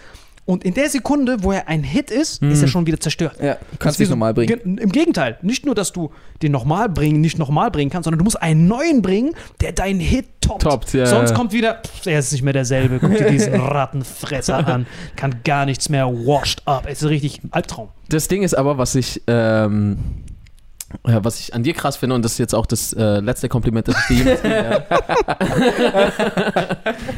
und 0.45 0.65
in 0.65 0.74
der 0.74 0.89
Sekunde, 0.89 1.41
wo 1.41 1.53
er 1.53 1.69
ein 1.69 1.83
Hit 1.83 2.12
ist, 2.12 2.41
ist 2.44 2.62
er 2.62 2.68
schon 2.68 2.85
wieder 2.85 3.00
zerstört. 3.00 3.38
Ja, 3.41 3.53
du 3.53 3.77
kannst 3.80 3.95
ist 3.95 4.00
wie 4.00 4.03
dich 4.03 4.09
nochmal 4.09 4.33
bringen. 4.33 4.47
Ge- 4.62 4.83
Im 4.83 4.91
Gegenteil, 4.91 5.38
nicht 5.41 5.65
nur, 5.65 5.74
dass 5.74 5.94
du 5.94 6.12
den 6.41 6.51
nochmal 6.51 6.89
bringen, 6.89 7.21
nicht 7.21 7.39
nochmal 7.39 7.71
bringen 7.71 7.89
kannst, 7.89 8.03
sondern 8.06 8.18
du 8.18 8.25
musst 8.25 8.41
einen 8.41 8.68
neuen 8.68 9.01
bringen, 9.01 9.33
der 9.62 9.71
deinen 9.71 10.01
Hit 10.01 10.25
toppt. 10.41 10.63
Toppt, 10.63 10.94
ja, 10.95 11.06
Sonst 11.06 11.29
ja. 11.29 11.36
kommt 11.38 11.53
wieder, 11.53 11.75
pff, 11.75 12.07
er 12.07 12.19
ist 12.19 12.33
nicht 12.33 12.41
mehr 12.44 12.51
derselbe. 12.51 13.00
Guck 13.00 13.15
dir 13.18 13.29
diesen 13.31 13.53
Rattenfresser 13.62 14.68
an. 14.68 14.86
Kann 15.15 15.36
gar 15.45 15.65
nichts 15.65 15.88
mehr 15.88 16.07
washed 16.07 16.62
up. 16.65 16.88
Es 16.89 17.01
ist 17.01 17.07
richtig 17.09 17.39
Albtraum. 17.51 17.88
Das 18.09 18.27
Ding 18.27 18.44
ist 18.44 18.53
aber, 18.53 18.77
was 18.77 18.95
ich, 18.95 19.21
ähm, 19.27 19.97
ja, 21.07 21.23
was 21.23 21.39
ich 21.39 21.53
an 21.53 21.63
dir 21.63 21.73
krass 21.73 21.97
finde, 21.97 22.15
und 22.15 22.23
das 22.23 22.33
ist 22.33 22.37
jetzt 22.37 22.55
auch 22.55 22.65
das 22.65 22.93
äh, 22.93 23.19
letzte 23.19 23.49
Kompliment, 23.49 23.87
das 23.87 23.95
ich 24.09 24.23
dir 24.23 24.23
jemals. 24.23 24.39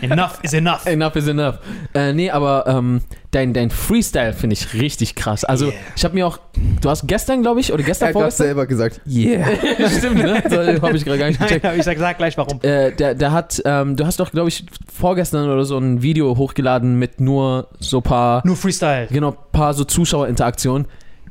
Enough 0.02 0.40
is 0.44 0.54
enough. 0.54 0.86
Enough 0.86 1.16
is 1.16 1.28
enough. 1.28 1.56
Äh, 1.94 2.14
nee, 2.14 2.30
aber 2.32 2.66
ähm, 2.68 3.02
dein, 3.32 3.54
dein 3.54 3.70
Freestyle 3.70 4.34
finde 4.34 4.54
ich 4.54 4.74
richtig 4.74 5.16
krass. 5.16 5.44
Also, 5.44 5.66
Yeah. 5.68 5.76
ich 5.96 6.04
habe 6.04 6.14
mir 6.16 6.28
auch, 6.28 6.40
du 6.82 6.90
hast 6.90 7.08
gestern, 7.08 7.42
glaube 7.42 7.60
ich, 7.60 7.72
oder 7.74 7.82
Er 7.82 7.86
gestern 7.88 8.08
hat 8.10 8.14
gerade 8.14 8.24
vorgestern? 8.32 8.46
selber 8.48 8.68
gesagt, 8.68 9.02
yeah. 9.08 9.46
Stimmt, 9.98 10.18
ne? 10.18 10.44
So, 10.50 10.58
habe 10.82 10.98
ich 10.98 11.06
gerade 11.06 11.20
gar 11.20 11.28
nicht 11.28 11.40
Nein, 11.40 11.48
gecheckt. 11.48 11.66
aber 11.66 11.76
ich 11.78 11.84
sag, 11.84 11.98
sag 11.98 12.18
gleich 12.18 12.38
warum. 12.38 12.60
Äh, 12.62 12.92
der, 12.92 13.16
der 13.16 13.32
hat, 13.32 13.62
ähm, 13.66 13.96
du 13.96 14.06
hast 14.06 14.20
doch, 14.20 14.32
glaube 14.32 14.50
ich, 14.50 14.66
vorgestern 14.94 15.50
oder 15.50 15.66
so 15.66 15.78
ein 15.78 16.02
Video 16.02 16.38
hochgeladen 16.38 16.98
mit 17.00 17.20
nur 17.20 17.70
so 17.80 18.02
paar, 18.02 18.42
Nur 18.46 18.56
Freestyle. 18.56 19.08
genau, 19.12 19.32
paar 19.32 19.74
so 19.74 19.84
Zuschauerinteraktionen. 19.86 20.88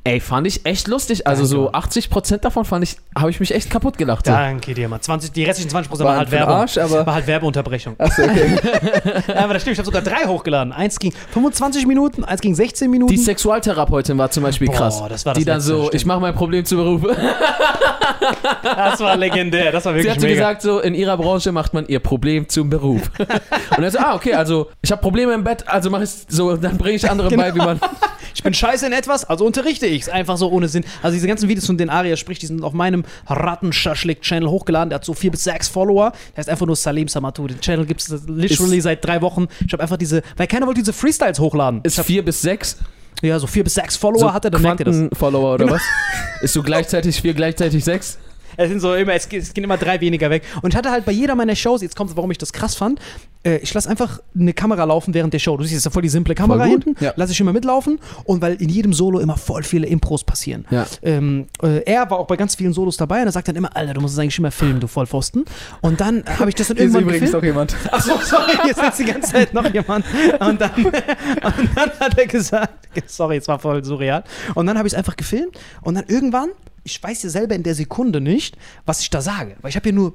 Ey, 0.07 0.21
fand 0.21 0.47
ich 0.47 0.67
echt 0.67 0.87
lustig. 0.87 1.27
Also 1.27 1.47
so 1.47 1.73
80% 1.73 2.37
davon 2.39 2.67
fand 2.67 2.85
ich, 2.85 2.97
habe 3.19 3.31
ich 3.31 3.41
mich 3.41 3.55
echt 3.55 3.71
kaputt 3.71 3.97
gelacht. 3.97 4.27
So. 4.27 4.33
Danke 4.33 4.75
dir, 4.75 4.87
Mann. 4.87 5.01
20, 5.01 5.33
die 5.33 5.45
restlichen 5.45 5.71
20% 5.75 5.91
War 5.99 5.99
waren 6.05 6.19
halt 6.19 6.31
Werbung. 6.31 6.55
Arsch, 6.57 6.77
aber- 6.77 7.07
War 7.07 7.15
halt 7.15 7.27
Werbeunterbrechung. 7.27 7.95
Achso, 7.99 8.23
okay. 8.23 8.55
Ja, 9.29 9.37
aber 9.45 9.55
das 9.55 9.63
stimmt, 9.63 9.73
ich 9.73 9.79
habe 9.79 9.87
sogar 9.87 10.03
drei 10.03 10.27
hochgeladen. 10.27 10.75
Eins 10.75 10.99
ging 10.99 11.13
25 11.33 11.87
Minuten, 11.87 12.23
eins 12.23 12.43
ging 12.43 12.55
16 12.55 12.91
Minuten. 12.91 13.11
Die 13.13 13.17
Sexualtherapeutin 13.19 14.19
war 14.19 14.31
zum 14.31 14.43
Beispiel 14.43 14.67
Boah, 14.67 14.75
krass. 14.77 15.03
das 15.09 15.25
war 15.25 15.33
das 15.33 15.39
die 15.41 15.47
dann 15.47 15.63
so, 15.63 15.79
stimmt. 15.85 15.95
ich 15.95 16.05
mache 16.05 16.21
mein 16.21 16.35
Problem 16.35 16.67
zu 16.67 16.77
Beruf. 16.77 17.01
das 18.63 19.01
war 19.01 19.17
legendär, 19.17 19.73
das 19.73 19.85
war 19.87 19.93
Sie 19.93 19.99
wirklich 20.01 20.13
hat 20.15 20.21
so 20.21 20.27
mega. 20.27 20.39
gesagt, 20.39 20.63
so 20.63 20.81
in 20.81 20.95
ihrer 20.95 21.17
Branche 21.17 21.51
macht 21.53 21.73
man 21.75 21.87
ihr 21.87 22.01
Problem 22.01 22.49
zum 22.49 22.69
Beruf. 22.71 23.11
Und 23.19 23.83
dann 23.83 23.91
so, 23.91 23.99
ah, 23.99 24.15
okay, 24.15 24.35
also 24.35 24.69
ich 24.83 24.91
habe 24.93 25.01
Probleme 25.01 25.33
im 25.33 25.45
Bett, 25.45 25.67
also 25.67 25.89
mache 25.91 26.05
ich 26.05 26.11
so, 26.29 26.57
dann 26.57 26.77
bringe 26.77 26.97
ich 26.97 27.11
anderen 27.11 27.35
bei, 27.37 27.49
wie 27.55 27.59
Genau. 27.59 27.65
man. 27.67 27.81
Ich 28.35 28.43
bin 28.43 28.53
scheiße 28.53 28.87
in 28.87 28.93
etwas, 28.93 29.25
also 29.25 29.47
unterrichte 29.47 29.87
ich 29.87 29.94
es. 30.03 30.09
Einfach 30.09 30.37
so 30.37 30.51
ohne 30.51 30.69
Sinn. 30.69 30.85
Also 31.03 31.15
diese 31.15 31.27
ganzen 31.27 31.49
Videos, 31.49 31.67
von 31.67 31.79
denen 31.79 31.91
Aria 31.91 32.17
spricht, 32.17 32.43
die 32.43 32.47
sind 32.47 32.63
auf 32.63 32.73
meinem 32.73 33.05
Rattenschaschlik-Channel 33.27 34.49
hochgeladen. 34.49 34.91
Der 34.91 34.97
hat 34.97 35.05
so 35.05 35.15
vier 35.15 35.31
bis 35.31 35.45
sechs 35.45 35.69
Follower. 35.69 36.13
Der 36.33 36.39
heißt 36.39 36.49
einfach 36.49 36.67
nur 36.67 36.77
Salim 36.77 37.09
Samatu. 37.09 37.47
Den 37.47 37.61
Channel 37.61 37.87
gibt 37.87 38.01
es 38.01 38.09
literally 38.27 38.81
seit 38.81 39.05
drei 39.05 39.21
Wochen. 39.23 39.47
Ich 39.67 39.73
habe 39.73 39.83
einfach 39.83 39.97
diese, 39.97 40.23
weil 40.37 40.47
keiner 40.47 40.67
wollte 40.67 40.81
diese 40.81 40.93
Freestyles 40.93 41.39
hochladen. 41.39 41.81
Ist 41.83 42.01
vier 42.01 42.25
bis 42.25 42.43
sechs. 42.43 42.77
Ja, 43.23 43.39
so 43.39 43.47
vier 43.47 43.65
bis 43.65 43.75
sechs 43.75 43.97
Follower 43.97 44.19
so 44.21 44.33
hat 44.33 44.45
er, 44.45 44.51
dann 44.51 44.61
merkt 44.61 44.81
ihr 44.81 44.87
das. 44.87 44.97
Quanten-Follower 44.97 45.55
oder 45.55 45.71
was? 45.71 45.83
Ist 46.43 46.53
so 46.53 46.63
gleichzeitig 46.63 47.21
vier, 47.21 47.33
gleichzeitig 47.33 47.85
sechs? 47.85 48.19
Es 48.57 48.69
sind 48.69 48.81
so 48.81 48.95
immer, 48.95 49.13
es, 49.15 49.27
es 49.31 49.55
gehen 49.55 49.65
immer 49.65 49.77
drei 49.77 50.01
weniger 50.01 50.31
weg. 50.31 50.43
Und 50.63 50.73
ich 50.73 50.77
hatte 50.77 50.91
halt 50.91 51.05
bei 51.05 51.13
jeder 51.13 51.35
meiner 51.35 51.57
Shows, 51.57 51.83
jetzt 51.83 51.97
kommt 51.97 52.15
warum 52.17 52.31
ich 52.31 52.39
das 52.39 52.53
krass 52.53 52.75
fand, 52.75 53.01
äh, 53.45 53.59
ich 53.59 53.73
lasse 53.75 53.89
einfach 53.89 54.21
eine 54.39 54.53
Kamera 54.53 54.85
laufen 54.85 55.15
während 55.15 55.35
der 55.35 55.39
Show. 55.39 55.57
Du 55.57 55.65
siehst, 55.65 55.75
das 55.75 55.79
ist 55.81 55.85
ja 55.85 55.91
voll 55.91 56.03
die 56.03 56.09
simple 56.09 56.35
Kamera 56.35 56.65
hinten. 56.65 56.95
ja. 57.01 57.13
Lasse 57.17 57.33
ich 57.33 57.41
immer 57.41 57.53
mitlaufen. 57.53 57.99
Und 58.25 58.41
weil 58.41 58.55
in 58.55 58.69
jedem 58.69 58.93
Solo 58.93 59.19
immer 59.19 59.37
voll 59.37 59.63
viele 59.63 59.87
Impros 59.87 60.25
passieren. 60.25 60.65
Ja. 60.71 60.87
Ähm, 61.03 61.47
äh, 61.63 61.83
er 61.85 62.11
war 62.11 62.19
auch 62.19 62.27
bei 62.27 62.37
ganz 62.37 62.55
vielen 62.55 62.73
Solos 62.73 62.97
dabei 62.97 63.21
und 63.21 63.27
er 63.27 63.33
sagt 63.33 63.49
dann 63.49 63.57
immer, 63.57 63.77
Alter, 63.77 63.95
du 63.95 64.01
musst 64.01 64.15
es 64.15 64.19
eigentlich 64.21 64.39
immer 64.39 64.51
filmen, 64.51 64.81
du 64.81 64.87
Vollpfosten. 64.87 65.45
Und 65.81 66.01
dann 66.01 66.25
habe 66.39 66.49
ich 66.49 66.55
das 66.55 66.69
dann 66.69 66.77
Hier 66.77 66.87
ist 66.87 66.95
irgendwann 66.95 67.03
übrigens 67.15 67.33
gefilmt. 67.33 67.35
noch 67.35 67.43
jemand. 67.43 67.77
Achso, 67.93 68.13
sorry, 68.23 68.53
jetzt 68.67 68.81
sitzt 68.81 68.99
die 69.01 69.05
ganze 69.05 69.33
Zeit 69.33 69.55
noch 69.55 69.73
jemand. 69.73 70.05
Und 70.41 70.61
dann, 70.61 70.71
und 70.85 70.95
dann 71.75 71.91
hat 72.01 72.19
er 72.19 72.27
gesagt, 72.27 72.89
sorry, 73.07 73.37
es 73.37 73.49
war 73.49 73.59
voll 73.59 73.85
surreal. 73.85 74.25
Und 74.55 74.67
dann 74.67 74.79
habe 74.79 74.89
ich 74.89 74.95
es 74.95 74.99
einfach 74.99 75.17
gefilmt. 75.17 75.59
Und 75.83 75.95
dann 75.95 76.05
irgendwann, 76.09 76.51
ich 76.85 77.03
weiß 77.03 77.23
ja 77.23 77.31
selber 77.31 77.55
in 77.55 77.63
der 77.63 77.75
Sekunde 77.75 78.21
nicht, 78.21 78.57
was 78.87 79.01
ich 79.01 79.11
da 79.11 79.21
sage. 79.21 79.57
Weil 79.61 79.71
ich 79.71 79.77
habe 79.77 79.89
ja 79.89 79.95
nur 79.95 80.15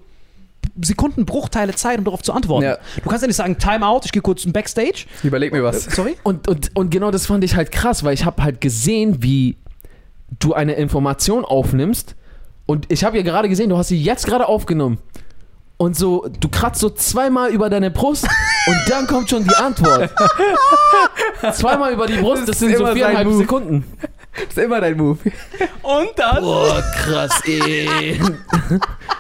Sekundenbruchteile 0.82 1.74
Zeit, 1.76 1.98
um 1.98 2.06
darauf 2.06 2.22
zu 2.22 2.32
antworten. 2.32 2.66
Ja. 2.66 2.78
Du 3.04 3.10
kannst 3.10 3.24
ja 3.24 3.28
nicht 3.28 3.36
sagen, 3.36 3.58
Time 3.58 3.86
out, 3.86 4.06
ich 4.06 4.12
gehe 4.12 4.22
kurz 4.22 4.44
zum 4.44 4.54
Backstage. 4.54 5.06
Überleg 5.24 5.52
mir 5.52 5.64
was. 5.64 5.86
Sorry? 5.86 6.16
Und, 6.24 6.48
und, 6.48 6.76
und 6.76 6.90
genau 6.90 7.12
das 7.12 7.26
fand 7.26 7.44
ich 7.44 7.56
halt 7.56 7.72
krass, 7.72 8.04
weil 8.04 8.14
ich 8.14 8.26
habe 8.26 8.44
halt 8.44 8.62
gesehen, 8.62 9.22
wie 9.24 9.58
du 10.40 10.54
eine 10.54 10.74
Information 10.74 11.44
aufnimmst. 11.44 12.16
Und 12.66 12.92
ich 12.92 13.04
habe 13.04 13.18
ja 13.18 13.24
gerade 13.24 13.50
gesehen, 13.50 13.70
du 13.70 13.78
hast 13.78 13.88
sie 13.88 14.02
jetzt 14.02 14.28
gerade 14.28 14.48
aufgenommen. 14.48 15.00
Und 15.78 15.96
so, 15.96 16.28
du 16.40 16.50
kratzt 16.50 16.82
so 16.82 16.90
zweimal 16.90 17.52
über 17.52 17.70
deine 17.70 17.90
Brust 17.90 18.28
und 18.68 18.78
dann 18.90 19.08
kommt 19.08 19.30
schon 19.30 19.46
die 19.46 19.56
Antwort. 19.56 20.12
zweimal 21.54 21.94
über 21.94 22.06
die 22.06 22.18
Brust, 22.18 22.42
das, 22.42 22.48
Das 22.48 22.60
sind 22.60 22.78
so 22.78 22.86
viereinhalb. 22.86 23.32
Sekunden. 23.32 23.86
Das 24.48 24.58
ist 24.58 24.64
immer 24.64 24.82
dein 24.82 24.98
Move. 24.98 25.18
Und 25.82 26.10
dann. 26.16 26.42
Boah, 26.44 26.84
krass, 26.96 27.42
ey. 27.46 28.20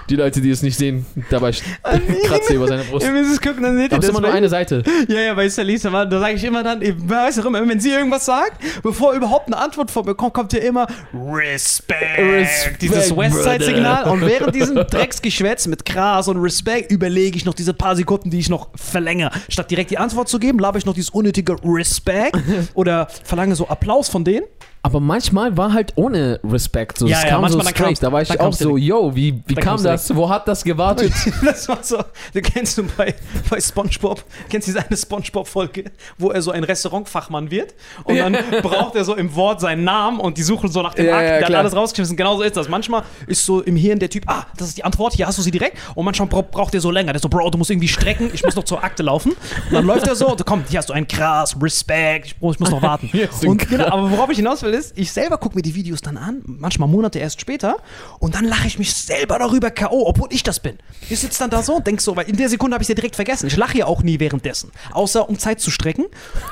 Die 0.10 0.16
Leute, 0.16 0.42
die 0.42 0.50
es 0.50 0.64
nicht 0.64 0.78
sehen, 0.78 1.06
dabei 1.30 1.52
kratzt 2.26 2.50
er 2.50 2.56
über 2.56 2.68
seine 2.68 2.84
Brust. 2.90 3.06
Ihr 3.06 3.12
müsst 3.12 3.32
es 3.32 3.42
gucken, 3.42 3.62
dann 3.62 3.78
seht 3.78 3.92
ihr 3.92 3.98
es 4.00 4.04
ist 4.04 4.10
immer 4.10 4.22
nur 4.22 4.34
eine 4.34 4.50
Seite. 4.50 4.84
Ja, 5.08 5.22
ja, 5.22 5.34
bei 5.34 5.48
Salisa, 5.50 5.90
Mann, 5.90 6.10
da 6.10 6.20
sage 6.20 6.36
ich 6.36 6.44
immer 6.44 6.62
dann, 6.64 6.82
ich 6.82 6.94
weiß 6.98 7.40
auch 7.40 7.46
immer, 7.46 7.68
wenn 7.68 7.80
sie 7.80 7.92
irgendwas 7.92 8.26
sagt, 8.26 8.62
bevor 8.84 9.14
überhaupt 9.14 9.48
eine 9.48 9.58
Antwort 9.58 9.90
von 9.92 10.06
mir 10.06 10.14
kommt, 10.14 10.34
kommt 10.34 10.54
ja 10.54 10.60
immer 10.60 10.88
Respect. 11.14 12.20
Respect, 12.20 12.82
dieses 12.82 13.16
Westside-Signal. 13.16 14.10
Und 14.10 14.22
während 14.22 14.54
diesem 14.54 14.76
Drecksgeschwätz 14.76 15.68
mit 15.68 15.86
Krass 15.86 16.28
und 16.28 16.38
Respect 16.38 16.92
überlege 16.92 17.38
ich 17.38 17.46
noch 17.46 17.54
diese 17.54 17.74
paar 17.74 17.96
Sekunden, 17.96 18.30
die 18.30 18.40
ich 18.40 18.50
noch 18.50 18.70
verlängere. 18.76 19.32
Statt 19.48 19.72
direkt 19.72 19.92
die 19.92 19.98
Antwort 19.98 20.28
zu 20.28 20.40
geben, 20.40 20.60
laber 20.60 20.78
ich 20.78 20.86
noch 20.86 20.94
dieses 20.94 21.10
unnötige 21.10 21.56
Respect 21.64 22.38
oder 22.74 23.08
verlange 23.24 23.56
so 23.56 23.68
Applaus 23.68 24.10
von 24.10 24.24
denen. 24.24 24.46
Aber 24.82 25.02
manchmal 25.02 25.58
war 25.58 25.74
halt 25.74 25.92
ohne 25.98 26.40
Respekt. 26.44 27.00
So, 27.00 27.06
Ja, 27.08 27.18
es 27.18 27.24
ja, 27.24 27.30
kam 27.32 27.42
manchmal 27.42 27.64
so 27.66 27.70
straight. 27.70 27.88
kam's- 27.98 28.00
Da 28.00 28.12
war 28.14 28.22
ich 28.22 28.40
auch 28.40 28.54
so, 28.54 28.78
yo, 28.78 29.14
wie, 29.14 29.42
wie 29.46 29.56
Dann 29.56 29.64
kam 29.64 29.84
das? 29.84 30.16
Wo 30.16 30.30
hat 30.30 30.48
das 30.48 30.64
gewartet? 30.64 31.12
Das 31.44 31.68
war 31.68 31.80
so, 31.84 31.98
du 32.34 32.42
kennst 32.42 32.78
du 32.78 32.84
bei, 32.98 33.14
bei 33.50 33.60
Spongebob, 33.60 34.24
kennst 34.50 34.68
du 34.68 34.72
diese 34.72 34.86
eine 34.88 34.96
Spongebob-Folge, 34.96 35.86
wo 36.18 36.32
er 36.32 36.42
so 36.42 36.52
ein 36.52 36.64
Restaurantfachmann 36.64 37.52
wird 37.52 37.74
und 38.06 38.16
dann 38.18 38.38
braucht 38.62 38.96
er 38.96 39.04
so 39.04 39.16
im 39.16 39.36
Wort 39.36 39.60
seinen 39.62 39.84
Namen 39.84 40.20
und 40.20 40.38
die 40.38 40.44
suchen 40.44 40.72
so 40.72 40.82
nach 40.82 40.94
dem 40.94 41.08
Ja, 41.08 41.18
Akt, 41.18 41.24
ja, 41.28 41.38
der 41.40 41.48
hat 41.48 41.56
alles 41.56 41.76
rausgeschmissen. 41.76 42.16
Genauso 42.16 42.44
ist 42.44 42.56
das. 42.56 42.70
Manchmal 42.70 43.04
ist 43.28 43.46
so 43.46 43.62
im 43.62 43.76
Hirn 43.76 44.00
der 44.00 44.10
Typ, 44.10 44.24
ah, 44.28 44.46
das 44.58 44.70
ist 44.70 44.78
die 44.78 44.84
Antwort, 44.86 45.14
hier 45.14 45.28
hast 45.28 45.38
du 45.38 45.42
sie 45.42 45.52
direkt 45.52 45.78
und 45.96 46.06
manchmal 46.06 46.28
bra 46.30 46.42
braucht 46.42 46.74
er 46.74 46.80
so 46.82 46.90
länger. 46.90 47.12
Der 47.12 47.22
so, 47.22 47.28
Bro, 47.28 47.50
du 47.50 47.58
musst 47.58 47.70
irgendwie 47.70 47.88
strecken, 47.90 48.30
ich 48.34 48.44
muss 48.44 48.56
noch 48.56 48.64
zur 48.64 48.82
Akte 48.84 49.04
laufen. 49.04 49.32
Und 49.34 49.74
dann 49.74 49.86
läuft 49.86 50.08
er 50.08 50.16
so 50.16 50.30
und 50.30 50.46
komm, 50.46 50.64
hier 50.70 50.80
hast 50.80 50.88
du 50.90 50.94
einen 50.94 51.08
krass, 51.08 51.56
Respekt, 51.62 52.28
ich, 52.28 52.42
muss- 52.42 52.56
ich 52.56 52.60
muss 52.62 52.72
noch 52.72 52.82
warten. 52.82 53.10
Und 53.46 53.68
genau, 53.70 53.86
aber 53.88 54.10
worauf 54.12 54.30
ich 54.30 54.38
hinaus 54.38 54.62
will 54.64 54.69
ist, 54.74 54.98
ich 54.98 55.12
selber 55.12 55.38
gucke 55.38 55.56
mir 55.56 55.62
die 55.62 55.76
Videos 55.76 56.02
dann 56.02 56.18
an, 56.18 56.42
manchmal 56.46 56.88
Monate 56.90 57.20
erst 57.20 57.40
später, 57.42 57.78
und 58.20 58.36
dann 58.36 58.46
lache 58.46 58.68
ich 58.68 58.80
mich 58.80 58.94
selber 58.94 59.40
darüber 59.40 59.72
K.O., 59.72 60.08
obwohl 60.08 60.28
ich 60.32 60.44
das 60.44 60.60
bin. 60.60 60.78
Ich 61.10 61.20
sitze 61.20 61.40
dann 61.40 61.50
da 61.50 61.62
so 61.64 61.76
und 61.76 61.88
denk 61.88 62.02
so, 62.02 62.16
weil 62.16 62.30
in 62.30 62.36
der 62.38 62.50
Sekunde 62.50 62.74
habe 62.76 62.82
ich 62.82 62.86
es 62.86 62.90
ja 62.90 62.96
direkt 62.96 63.16
vergessen. 63.16 63.48
Ich 63.48 63.58
lache 63.58 63.78
ja 63.78 63.86
auch 63.86 64.04
nie 64.04 64.20
währenddessen, 64.20 64.72
außer 64.94 65.28
um 65.30 65.38
Zeit 65.40 65.60
zu 65.60 65.72
strecken. 65.72 66.06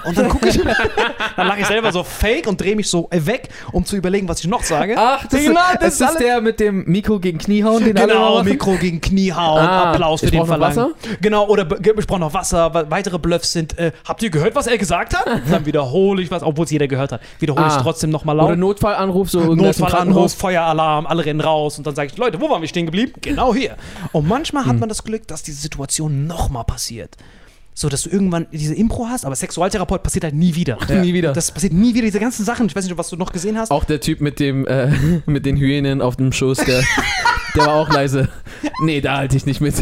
Und 0.06 0.18
dann 0.18 0.30
gucke 0.30 0.48
ich, 0.50 0.58
dann 1.36 1.48
lache 1.48 1.62
ich 1.62 1.68
selber 1.68 1.92
so 1.92 2.04
fake 2.04 2.48
und 2.48 2.60
drehe 2.62 2.76
mich 2.76 2.90
so 2.90 3.08
weg, 3.12 3.50
um 3.72 3.86
zu 3.86 3.96
überlegen, 3.96 4.28
was 4.28 4.40
ich 4.40 4.48
noch 4.48 4.64
sage. 4.64 4.96
Ach, 4.98 5.26
das, 5.28 5.42
genau, 5.42 5.60
ist, 5.74 5.82
das 5.82 5.94
ist 5.96 6.02
alles- 6.02 6.18
der 6.18 6.42
mit 6.42 6.60
dem 6.60 6.86
Mikro 6.86 7.20
gegen 7.20 7.38
Knie 7.38 7.64
hauen, 7.64 7.84
den 7.84 7.96
Genau? 7.96 8.44
Mikro 8.44 8.76
gegen 8.78 9.02
Knie 9.02 9.32
hauen, 9.34 9.60
Ah, 9.60 9.92
Applaus 9.92 10.22
für 10.22 10.32
den 10.32 10.46
Verlangen. 10.46 10.94
Genau, 11.22 11.48
oder 11.48 11.68
ich 11.80 12.08
brauche 12.08 12.20
noch 12.20 12.34
Wasser. 12.34 12.74
Wa- 12.74 12.86
Weitere 12.90 13.20
Bluffs 13.20 13.52
sind, 13.52 13.78
äh, 13.78 13.92
habt 14.06 14.22
ihr 14.24 14.30
gehört, 14.30 14.56
was 14.56 14.68
er 14.68 14.78
gesagt 14.78 15.18
hat? 15.18 15.26
Dann 15.50 15.66
wiederhole 15.68 16.22
ich 16.22 16.32
was, 16.32 16.44
obwohl 16.44 16.66
es 16.66 16.72
jeder 16.72 16.88
gehört 16.88 17.12
hat. 17.12 17.22
Wiederhole 17.40 17.68
ich 17.68 17.74
Ah. 17.74 17.80
Trotzdem 18.08 18.12
nochmal 18.12 18.36
laut. 18.36 18.48
Oder 18.48 18.56
Notfallanruf, 18.56 19.30
so 19.30 19.56
Notfallanruf. 19.56 20.34
Feueralarm, 20.34 21.06
alle 21.06 21.26
rennen 21.26 21.42
raus 21.42 21.78
und 21.78 21.88
dann 21.88 21.96
sage 21.96 22.10
ich, 22.12 22.18
Leute, 22.18 22.40
wo 22.42 22.50
waren 22.50 22.62
wir 22.62 22.68
stehen 22.68 22.86
geblieben? 22.86 23.14
Genau 23.22 23.54
hier. 23.54 23.78
Und 24.12 24.28
manchmal 24.28 24.66
hat 24.66 24.80
man 24.80 24.90
das 24.90 25.04
Glück, 25.04 25.28
dass 25.28 25.44
diese 25.44 25.62
Situation 25.62 26.28
nochmal 26.28 26.64
passiert. 26.64 27.16
So, 27.74 27.90
dass 27.90 28.02
du 28.02 28.10
irgendwann 28.10 28.48
diese 28.52 28.74
Impro 28.74 29.06
hast, 29.06 29.24
aber 29.24 29.36
Sexualtherapeut 29.36 30.02
passiert 30.02 30.24
halt 30.24 30.34
nie 30.34 30.56
wieder. 30.56 30.80
Nie 30.90 31.14
wieder. 31.14 31.34
Das 31.34 31.52
passiert 31.52 31.74
nie 31.74 31.94
wieder, 31.94 32.06
diese 32.06 32.20
ganzen 32.20 32.44
Sachen. 32.44 32.66
Ich 32.66 32.76
weiß 32.76 32.86
nicht, 32.86 32.98
was 32.98 33.10
du 33.10 33.18
noch 33.18 33.32
gesehen 33.32 33.56
hast. 33.56 33.70
Auch 33.70 33.84
der 33.84 34.02
Typ 34.02 34.20
mit 34.20 34.40
dem 34.40 34.66
äh, 34.66 34.90
mit 35.28 35.46
den 35.46 35.58
Hyänen 35.58 36.02
auf 36.02 36.16
dem 36.16 36.32
Schoß, 36.32 36.58
der, 36.66 36.82
der 37.56 37.66
war 37.68 37.76
auch 37.76 37.90
leise. 37.90 38.30
Nee, 38.82 39.02
da 39.02 39.18
halte 39.18 39.38
ich 39.38 39.46
nicht 39.46 39.62
mit. 39.62 39.76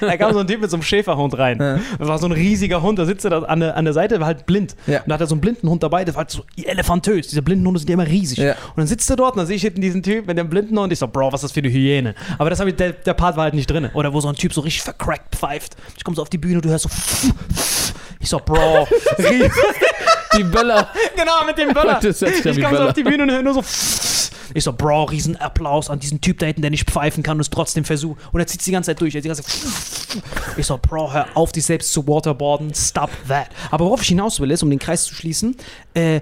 Da 0.00 0.16
kam 0.16 0.32
so 0.32 0.40
ein 0.40 0.46
Typ 0.46 0.60
mit 0.60 0.70
so 0.70 0.76
einem 0.76 0.82
Schäferhund 0.82 1.36
rein. 1.38 1.58
Ja. 1.60 1.78
Das 1.98 2.08
war 2.08 2.18
so 2.18 2.26
ein 2.26 2.32
riesiger 2.32 2.82
Hund, 2.82 2.98
da 2.98 3.06
sitzt 3.06 3.24
er 3.24 3.30
da 3.30 3.42
an 3.42 3.60
der, 3.60 3.76
an 3.76 3.84
der 3.84 3.94
Seite, 3.94 4.20
war 4.20 4.26
halt 4.26 4.46
blind. 4.46 4.76
Ja. 4.86 5.00
Und 5.00 5.08
da 5.08 5.14
hat 5.14 5.20
er 5.20 5.26
so 5.26 5.34
einen 5.34 5.40
blinden 5.40 5.68
Hund 5.68 5.82
dabei, 5.82 6.04
der 6.04 6.14
war 6.14 6.20
halt 6.20 6.30
so 6.30 6.44
elefantös. 6.62 7.28
Diese 7.28 7.42
blinden 7.42 7.66
Hunde 7.66 7.80
sind 7.80 7.88
ja 7.88 7.94
immer 7.94 8.06
riesig. 8.06 8.38
Ja. 8.38 8.52
Und 8.52 8.78
dann 8.78 8.86
sitzt 8.86 9.08
er 9.10 9.16
dort 9.16 9.32
und 9.32 9.38
dann 9.38 9.46
sehe 9.46 9.56
ich 9.56 9.62
hinten 9.62 9.80
diesen 9.80 10.02
Typ 10.02 10.26
mit 10.26 10.38
dem 10.38 10.48
blinden 10.48 10.78
Hund. 10.78 10.92
Ich 10.92 10.98
so, 10.98 11.08
Bro, 11.08 11.32
was 11.32 11.42
ist 11.42 11.50
das 11.50 11.52
für 11.52 11.60
eine 11.60 11.70
Hyäne? 11.70 12.14
Aber 12.38 12.50
das 12.50 12.60
ich, 12.60 12.76
der, 12.76 12.92
der 12.92 13.14
Part 13.14 13.36
war 13.36 13.44
halt 13.44 13.54
nicht 13.54 13.70
drin. 13.70 13.90
Oder 13.94 14.12
wo 14.12 14.20
so 14.20 14.28
ein 14.28 14.34
Typ 14.34 14.52
so 14.52 14.60
richtig 14.60 14.82
vercrackt 14.82 15.34
pfeift. 15.34 15.76
Ich 15.96 16.04
komme 16.04 16.16
so 16.16 16.22
auf 16.22 16.30
die 16.30 16.38
Bühne, 16.38 16.60
du 16.60 16.68
hörst 16.68 16.88
so. 16.88 17.28
Ich 18.20 18.28
so, 18.28 18.40
Bro. 18.44 18.88
Die 20.36 20.44
Böller. 20.44 20.88
genau, 21.16 21.44
mit 21.46 21.58
dem 21.58 21.72
Böller. 21.72 22.00
Das 22.02 22.22
Ich 22.22 22.62
komme 22.62 22.76
so 22.76 22.88
auf 22.88 22.92
die 22.92 23.02
Bühne 23.02 23.22
und 23.22 23.30
höre 23.30 23.42
nur 23.42 23.54
so. 23.54 23.64
Ich 24.54 24.64
so, 24.64 24.72
Bro, 24.72 25.04
riesen 25.04 25.36
Applaus 25.36 25.90
an 25.90 26.00
diesen 26.00 26.22
Typ 26.22 26.38
da 26.38 26.46
hinten, 26.46 26.62
der 26.62 26.70
nicht 26.70 26.90
pfeifen 26.90 27.22
kann 27.22 27.36
und 27.36 27.42
es 27.42 27.50
trotzdem 27.50 27.84
versucht. 27.84 28.18
Und 28.32 28.40
er 28.40 28.46
zieht 28.46 28.64
die 28.64 28.72
ganze 28.72 28.88
Zeit 28.88 29.00
durch. 29.00 29.14
Er 29.14 29.20
die 29.20 29.28
ganze 29.28 29.42
Zeit 29.42 30.22
ich 30.56 30.66
so, 30.66 30.78
Bro, 30.78 31.12
hör 31.12 31.26
auf, 31.34 31.52
dich 31.52 31.66
selbst 31.66 31.92
zu 31.92 32.06
waterboarden. 32.06 32.74
Stop 32.74 33.10
that. 33.28 33.48
Aber 33.70 33.84
worauf 33.84 34.00
ich 34.00 34.08
hinaus 34.08 34.40
will, 34.40 34.50
ist, 34.50 34.62
um 34.62 34.70
den 34.70 34.78
Kreis 34.78 35.04
zu 35.04 35.14
schließen, 35.14 35.54
äh, 35.92 36.20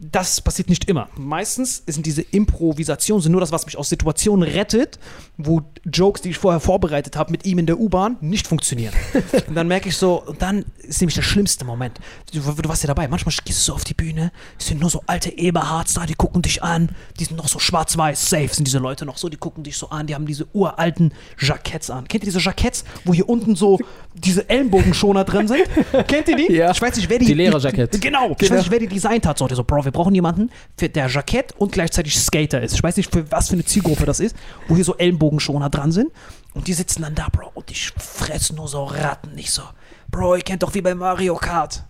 das 0.00 0.40
passiert 0.40 0.68
nicht 0.68 0.84
immer. 0.88 1.08
Meistens 1.16 1.82
sind 1.86 2.06
diese 2.06 2.22
Improvisationen 2.22 3.20
sind 3.20 3.32
nur 3.32 3.40
das, 3.40 3.50
was 3.50 3.66
mich 3.66 3.76
aus 3.76 3.88
Situationen 3.88 4.48
rettet, 4.48 4.98
wo 5.36 5.62
Jokes, 5.84 6.22
die 6.22 6.30
ich 6.30 6.38
vorher 6.38 6.60
vorbereitet 6.60 7.16
habe, 7.16 7.32
mit 7.32 7.44
ihm 7.44 7.58
in 7.58 7.66
der 7.66 7.80
U-Bahn 7.80 8.16
nicht 8.20 8.46
funktionieren. 8.46 8.94
und 9.48 9.54
dann 9.56 9.66
merke 9.66 9.88
ich 9.88 9.96
so, 9.96 10.22
und 10.24 10.40
dann 10.40 10.64
ist 10.78 11.00
nämlich 11.00 11.16
der 11.16 11.22
schlimmste 11.22 11.64
Moment. 11.64 11.98
Du, 12.32 12.38
du 12.40 12.68
warst 12.68 12.84
ja 12.84 12.86
dabei. 12.86 13.08
Manchmal 13.08 13.34
gehst 13.44 13.58
du 13.60 13.64
so 13.64 13.74
auf 13.74 13.82
die 13.82 13.94
Bühne, 13.94 14.30
es 14.58 14.66
sind 14.68 14.80
nur 14.80 14.88
so 14.88 15.02
alte 15.06 15.36
Eberhards 15.36 15.94
da, 15.94 16.06
die 16.06 16.14
gucken 16.14 16.42
dich 16.42 16.62
an. 16.62 16.90
Die 17.18 17.24
sind 17.24 17.36
noch 17.36 17.48
so 17.48 17.58
schwarz-weiß, 17.58 18.30
safe 18.30 18.54
sind 18.54 18.68
diese 18.68 18.78
Leute 18.78 19.04
noch 19.04 19.18
so, 19.18 19.28
die 19.28 19.36
gucken 19.36 19.64
dich 19.64 19.76
so 19.76 19.90
an. 19.90 20.06
Die 20.06 20.14
haben 20.14 20.26
diese 20.26 20.46
uralten 20.52 21.12
Jacketts 21.40 21.90
an. 21.90 22.06
Kennt 22.06 22.22
ihr 22.22 22.30
diese 22.30 22.40
Jacketts, 22.40 22.84
wo 23.04 23.12
hier 23.12 23.28
unten 23.28 23.56
so 23.56 23.80
diese 24.14 24.48
Ellenbogenschoner 24.48 25.24
drin 25.24 25.48
sind? 25.48 25.64
Kennt 26.06 26.28
ihr 26.28 26.36
die? 26.36 26.52
Ja. 26.52 26.70
Ich 26.70 26.80
weiß 26.80 26.94
nicht, 26.96 27.10
wer 27.10 27.18
die. 27.18 27.26
Die 27.26 27.34
Lehrerjacketts. 27.34 27.98
Genau. 27.98 28.30
Ich 28.32 28.38
Genau. 28.38 28.52
weiß 28.52 28.58
nicht, 28.60 28.70
wer 28.70 28.78
die 28.78 28.86
designt 28.86 29.26
hat. 29.26 29.38
So, 29.38 29.46
der 29.48 29.56
so, 29.56 29.64
Bro, 29.64 29.87
wir 29.88 29.92
brauchen 29.92 30.14
jemanden, 30.14 30.50
für 30.76 30.90
der 30.90 31.08
Jackett 31.08 31.54
und 31.56 31.72
gleichzeitig 31.72 32.18
Skater 32.18 32.60
ist. 32.60 32.74
Ich 32.74 32.82
weiß 32.82 32.98
nicht, 32.98 33.10
für 33.10 33.30
was 33.30 33.48
für 33.48 33.54
eine 33.54 33.64
Zielgruppe 33.64 34.04
das 34.04 34.20
ist, 34.20 34.36
wo 34.68 34.76
hier 34.76 34.84
so 34.84 34.94
Ellenbogenschoner 34.96 35.70
dran 35.70 35.92
sind. 35.92 36.12
Und 36.52 36.68
die 36.68 36.74
sitzen 36.74 37.02
dann 37.02 37.14
da, 37.14 37.28
Bro, 37.32 37.52
und 37.54 37.70
ich 37.70 37.90
fress 37.96 38.52
nur 38.52 38.68
so 38.68 38.84
Ratten. 38.84 39.34
Nicht 39.34 39.50
so, 39.50 39.62
Bro, 40.10 40.36
ihr 40.36 40.42
kennt 40.42 40.62
doch 40.62 40.74
wie 40.74 40.82
bei 40.82 40.94
Mario 40.94 41.36
Kart. 41.36 41.84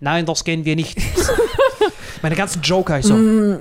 Nein, 0.00 0.26
das 0.26 0.42
kennen 0.42 0.64
wir 0.64 0.74
nicht. 0.74 0.98
Meine 2.22 2.34
ganzen 2.34 2.60
Joker, 2.62 2.98
ich 2.98 3.06
so. 3.06 3.14
Mm. 3.14 3.60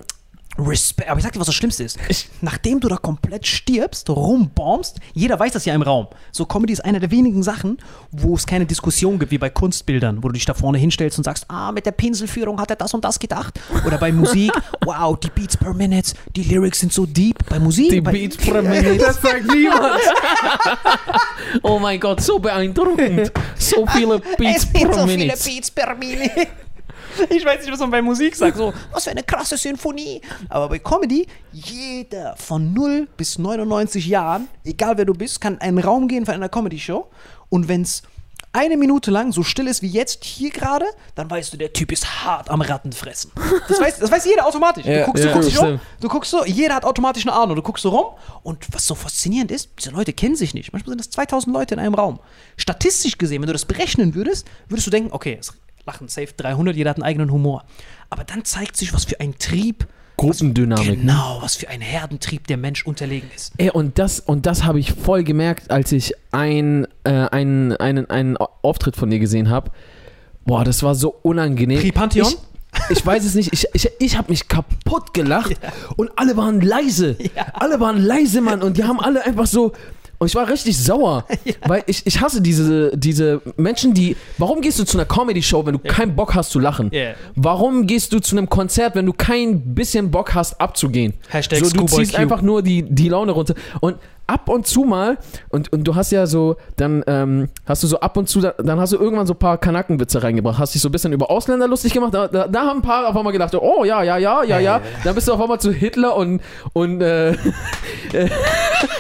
Respekt. 0.68 1.10
Aber 1.10 1.18
ich 1.18 1.24
sag 1.24 1.34
dir, 1.34 1.40
was 1.40 1.48
das 1.48 1.56
Schlimmste 1.56 1.84
ist. 1.84 1.98
Nachdem 2.42 2.80
du 2.80 2.88
da 2.88 2.98
komplett 2.98 3.48
stirbst, 3.48 4.10
rumbombst, 4.10 5.00
jeder 5.14 5.40
weiß 5.40 5.54
das 5.54 5.66
ja 5.66 5.74
im 5.74 5.82
Raum. 5.82 6.08
So 6.32 6.46
Comedy 6.46 6.74
ist 6.74 6.86
eine 6.86 7.00
der 7.00 7.12
wenigen 7.12 7.44
Sachen, 7.44 7.78
wo 8.12 8.36
es 8.36 8.46
keine 8.46 8.66
Diskussion 8.66 9.20
gibt, 9.20 9.32
wie 9.32 9.38
bei 9.38 9.50
Kunstbildern, 9.50 10.24
wo 10.24 10.28
du 10.28 10.34
dich 10.34 10.46
da 10.46 10.54
vorne 10.54 10.78
hinstellst 10.78 11.18
und 11.18 11.24
sagst, 11.24 11.46
ah, 11.50 11.72
mit 11.72 11.86
der 11.86 11.92
Pinselführung 11.92 12.60
hat 12.60 12.70
er 12.70 12.76
das 12.76 12.94
und 12.94 13.04
das 13.04 13.20
gedacht. 13.20 13.60
Oder 13.86 13.98
bei 13.98 14.12
Musik, 14.12 14.52
wow, 14.86 15.18
die 15.18 15.30
Beats 15.30 15.58
per 15.58 15.74
Minute, 15.74 16.14
die 16.36 16.44
Lyrics 16.44 16.80
sind 16.80 16.94
so 16.94 17.06
deep. 17.06 17.38
Bei 17.50 17.60
Musik, 17.60 17.90
Die 17.90 18.02
bei, 18.02 18.12
Beats 18.12 18.38
per 18.38 18.62
Minute. 18.62 18.98
Das 18.98 19.22
sagt 19.22 19.46
niemand. 19.54 20.02
Oh 21.64 21.80
mein 21.80 22.00
Gott, 22.00 22.22
so 22.22 22.40
beeindruckend. 22.40 23.32
So 23.58 23.86
viele 23.88 24.20
Beats 24.38 24.66
per 24.66 25.06
Minute. 25.06 25.38
Beats 25.44 25.72
per 25.72 25.96
Minute. 25.96 26.48
Ich 27.30 27.46
weiß 27.46 27.62
nicht, 27.62 27.72
was 27.72 27.80
man 27.80 27.92
bei 27.92 28.02
Musik 28.02 28.36
sagt. 28.36 28.58
So, 28.58 28.74
was 28.92 29.04
für 29.06 29.12
eine 29.12 29.24
krasse 29.24 29.58
Sinfonie. 29.58 30.22
Aber 30.50 30.70
bei 30.70 30.80
Comedy, 30.80 31.28
jeder 31.52 32.36
von 32.38 32.74
0 32.74 33.08
bis 33.18 33.38
99 33.38 34.06
Jahren, 34.08 34.48
egal 34.64 34.98
wer 34.98 35.06
du 35.06 35.14
bist, 35.14 35.42
kann 35.42 35.56
in 35.56 35.62
einen 35.62 35.78
Raum 35.80 36.08
gehen 36.08 36.26
für 36.26 36.34
eine 36.34 36.50
Comedy-Show. 36.50 37.08
Und 37.50 37.68
wenn 37.68 37.82
es 37.82 38.04
eine 38.54 38.76
Minute 38.76 39.12
lang 39.12 39.32
so 39.32 39.44
still 39.44 39.68
ist 39.68 39.82
wie 39.82 39.88
jetzt 39.88 40.26
hier 40.26 40.50
gerade, 40.50 40.86
dann 41.16 41.30
weißt 41.30 41.54
du, 41.54 41.58
der 41.58 41.72
Typ 41.72 41.92
ist 41.92 42.26
hart 42.26 42.50
am 42.50 42.62
Rattenfressen. 42.62 43.32
Das 43.70 43.80
weiß, 43.80 44.00
das 44.00 44.12
weiß 44.12 44.26
jeder 44.26 44.46
automatisch. 44.46 44.84
Du 44.84 44.92
Ja, 44.92 45.06
guckst, 45.06 45.24
ja, 45.24 45.30
du 45.30 45.36
guckst 45.36 45.50
dich 45.52 45.60
um, 45.60 45.80
du 46.02 46.08
guckst 46.10 46.32
so, 46.32 46.44
jeder 46.46 46.76
hat 46.76 46.84
automatisch 46.84 47.26
eine 47.26 47.34
Ahnung. 47.34 47.56
Du 47.56 47.62
guckst 47.62 47.84
so 47.84 47.90
rum 47.90 48.06
und 48.44 48.68
was 48.74 48.86
so 48.86 48.96
faszinierend 48.96 49.52
ist, 49.52 49.70
diese 49.80 49.92
Leute 49.92 50.12
kennen 50.12 50.36
sich 50.36 50.54
nicht. 50.54 50.74
Manchmal 50.74 50.92
sind 50.92 51.00
das 51.00 51.10
2000 51.12 51.54
Leute 51.56 51.76
in 51.76 51.80
einem 51.80 51.94
Raum. 51.94 52.20
Statistisch 52.58 53.18
gesehen, 53.18 53.42
wenn 53.42 53.48
du 53.48 53.54
das 53.54 53.64
berechnen 53.66 54.16
würdest, 54.16 54.46
würdest 54.68 54.86
du 54.88 54.92
denken, 54.92 55.12
okay, 55.14 55.38
es 55.40 55.54
lachen 55.86 56.08
safe 56.08 56.34
300, 56.36 56.76
jeder 56.76 56.92
hat 56.92 56.98
einen 56.98 57.04
eigenen 57.04 57.32
Humor. 57.32 57.64
Aber 58.10 58.24
dann 58.24 58.46
zeigt 58.46 58.78
sich, 58.78 58.94
was 58.94 59.06
für 59.06 59.20
ein 59.20 59.38
Trieb, 59.38 59.88
Gruppendynamik. 60.18 61.00
genau, 61.00 61.40
was 61.42 61.56
für 61.56 61.70
ein 61.70 61.82
Herdentrieb 61.82 62.46
der 62.48 62.58
Mensch 62.58 62.86
unterlegen 62.86 63.30
ist. 63.36 63.54
Ey, 63.58 63.72
und 63.72 63.98
das, 63.98 64.20
und 64.20 64.46
das 64.46 64.64
habe 64.64 64.80
ich 64.80 64.94
voll 64.94 65.24
gemerkt, 65.24 65.72
als 65.72 65.92
ich 65.92 66.14
ein, 66.32 66.88
äh, 67.04 67.10
einen, 67.12 67.76
einen, 67.78 68.10
einen 68.10 68.38
Auftritt 68.38 68.96
von 68.96 69.10
dir 69.10 69.20
gesehen 69.20 69.50
habe. 69.50 69.72
Boah, 70.46 70.64
das 70.64 70.84
war 70.84 70.96
so 70.96 71.16
unangenehm. 71.24 71.80
Tripantheon? 71.80 72.28
Ich, 72.28 72.98
ich 72.98 73.06
weiß 73.06 73.26
es 73.26 73.36
nicht. 73.36 73.52
Ich, 73.54 73.68
ich, 73.74 73.90
ich 74.00 74.18
habe 74.18 74.32
mich 74.32 74.48
kaputt 74.48 75.14
gelacht 75.14 75.56
und 75.98 76.12
alle 76.18 76.38
waren 76.38 76.62
leise. 76.62 77.18
Alle 77.54 77.80
waren 77.80 77.98
leise, 77.98 78.42
Mann. 78.42 78.62
Und 78.62 78.78
die 78.78 78.84
haben 78.84 79.00
alle 79.00 79.26
einfach 79.26 79.48
so. 79.48 79.74
Und 80.22 80.28
ich 80.28 80.36
war 80.36 80.48
richtig 80.48 80.78
sauer, 80.78 81.26
weil 81.66 81.84
ich, 81.88 82.06
ich 82.06 82.22
hasse 82.22 82.44
diese, 82.44 82.96
diese 82.96 83.42
Menschen, 83.58 83.96
die. 83.96 84.16
Warum 84.38 84.62
gehst 84.62 84.78
du 84.78 84.84
zu 84.84 85.00
einer 85.00 85.06
Comedy-Show, 85.08 85.66
wenn 85.66 85.74
du 85.74 85.80
keinen 85.80 86.16
Bock 86.16 86.36
hast 86.36 86.52
zu 86.52 86.60
lachen? 86.60 86.92
Ja. 86.94 87.16
Warum 87.34 87.88
gehst 87.88 88.14
du 88.14 88.20
zu 88.20 88.38
einem 88.38 88.48
Konzert, 88.48 88.94
wenn 88.94 89.08
du 89.08 89.14
kein 89.14 89.74
bisschen 89.74 90.12
Bock 90.12 90.36
hast 90.36 90.62
abzugehen? 90.62 91.16
Hashtag 91.28 91.66
so, 91.66 91.76
du 91.76 91.88
ziehst 91.88 92.16
einfach 92.16 92.44
nur 92.44 92.62
die, 92.62 92.84
die 92.84 93.10
Laune 93.10 93.32
runter. 93.32 93.56
Und 93.80 93.96
ab 94.28 94.50
und 94.50 94.66
zu 94.68 94.84
mal, 94.84 95.18
und, 95.50 95.72
und 95.74 95.84
du 95.84 95.96
hast 95.96 96.12
ja 96.12 96.26
so, 96.26 96.56
dann 96.78 97.04
ähm, 97.08 97.50
hast 97.66 97.84
du 97.84 97.88
so 97.88 98.00
ab 98.00 98.16
und 98.18 98.30
zu, 98.30 98.40
dann 98.42 98.80
hast 98.80 98.94
du 98.94 98.98
irgendwann 98.98 99.28
so 99.28 99.34
ein 99.34 99.40
paar 99.40 99.58
Kanackenwitze 99.58 100.24
reingebracht, 100.24 100.58
hast 100.58 100.74
dich 100.74 100.82
so 100.82 100.90
ein 100.90 100.92
bisschen 100.92 101.12
über 101.14 101.30
Ausländer 101.30 101.68
lustig 101.68 101.94
gemacht, 101.94 102.14
da, 102.14 102.28
da, 102.28 102.48
da 102.48 102.62
haben 102.62 102.80
ein 102.80 102.82
paar 102.82 103.08
auf 103.08 103.18
einmal 103.18 103.34
gedacht, 103.34 103.54
oh 103.56 103.84
ja, 103.84 104.04
ja, 104.04 104.18
ja, 104.18 104.44
ja, 104.44 104.60
ja, 104.60 104.82
dann 105.04 105.16
bist 105.16 105.28
du 105.28 105.34
auf 105.34 105.42
einmal 105.42 105.60
zu 105.60 105.72
Hitler 105.72 106.16
und, 106.16 106.42
und 106.74 107.02
äh, 107.02 107.36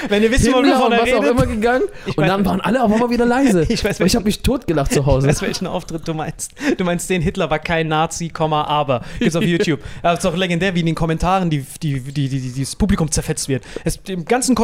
Wenn 0.10 0.24
ihr 0.24 0.32
wisst, 0.32 0.46
Himmler 0.46 0.78
wovon 0.78 0.94
und 0.94 1.00
was 1.00 1.14
auch 1.14 1.22
redet, 1.24 1.32
immer 1.32 1.46
gegangen 1.46 1.84
Ich 2.06 2.18
und 2.18 2.24
weiß- 2.24 2.28
dann 2.28 2.46
waren 2.46 2.62
alle 2.62 2.84
auf 2.84 2.92
einmal 2.92 3.10
wieder 3.10 3.26
leise. 3.32 3.66
Ich 3.70 3.84
weiß, 3.84 4.00
und 4.00 4.06
ich 4.06 4.16
habe 4.16 4.26
mich 4.26 4.42
totgelacht 4.42 4.94
zu 4.94 5.06
Hause. 5.06 5.28
Weißt 5.32 5.42
du, 5.42 5.46
welchen 5.46 5.68
Auftritt 5.68 6.08
du 6.08 6.14
meinst? 6.14 6.54
Du 6.78 6.84
meinst 6.84 7.10
den 7.10 7.22
Hitler 7.22 7.50
war 7.50 7.60
kein 7.60 7.88
Nazi, 7.88 8.30
Komma, 8.30 8.64
aber. 8.66 9.02
Gibt's 9.20 9.36
auf 9.36 9.44
YouTube. 9.44 9.80
Es 10.04 10.20
ist 10.20 10.26
auch 10.26 10.36
legendär, 10.36 10.76
wie 10.76 10.82
in 10.82 10.86
den 10.88 10.96
Kommentaren 10.96 11.50
die, 11.50 11.66
die, 11.82 12.00
die, 12.00 12.30
die, 12.30 12.40
die, 12.52 12.62
das 12.62 12.76
Publikum 12.76 13.12
zerfetzt 13.12 13.48
wird. 13.50 13.64
Es, 13.84 14.00
Im 14.08 14.26
ganzen 14.26 14.56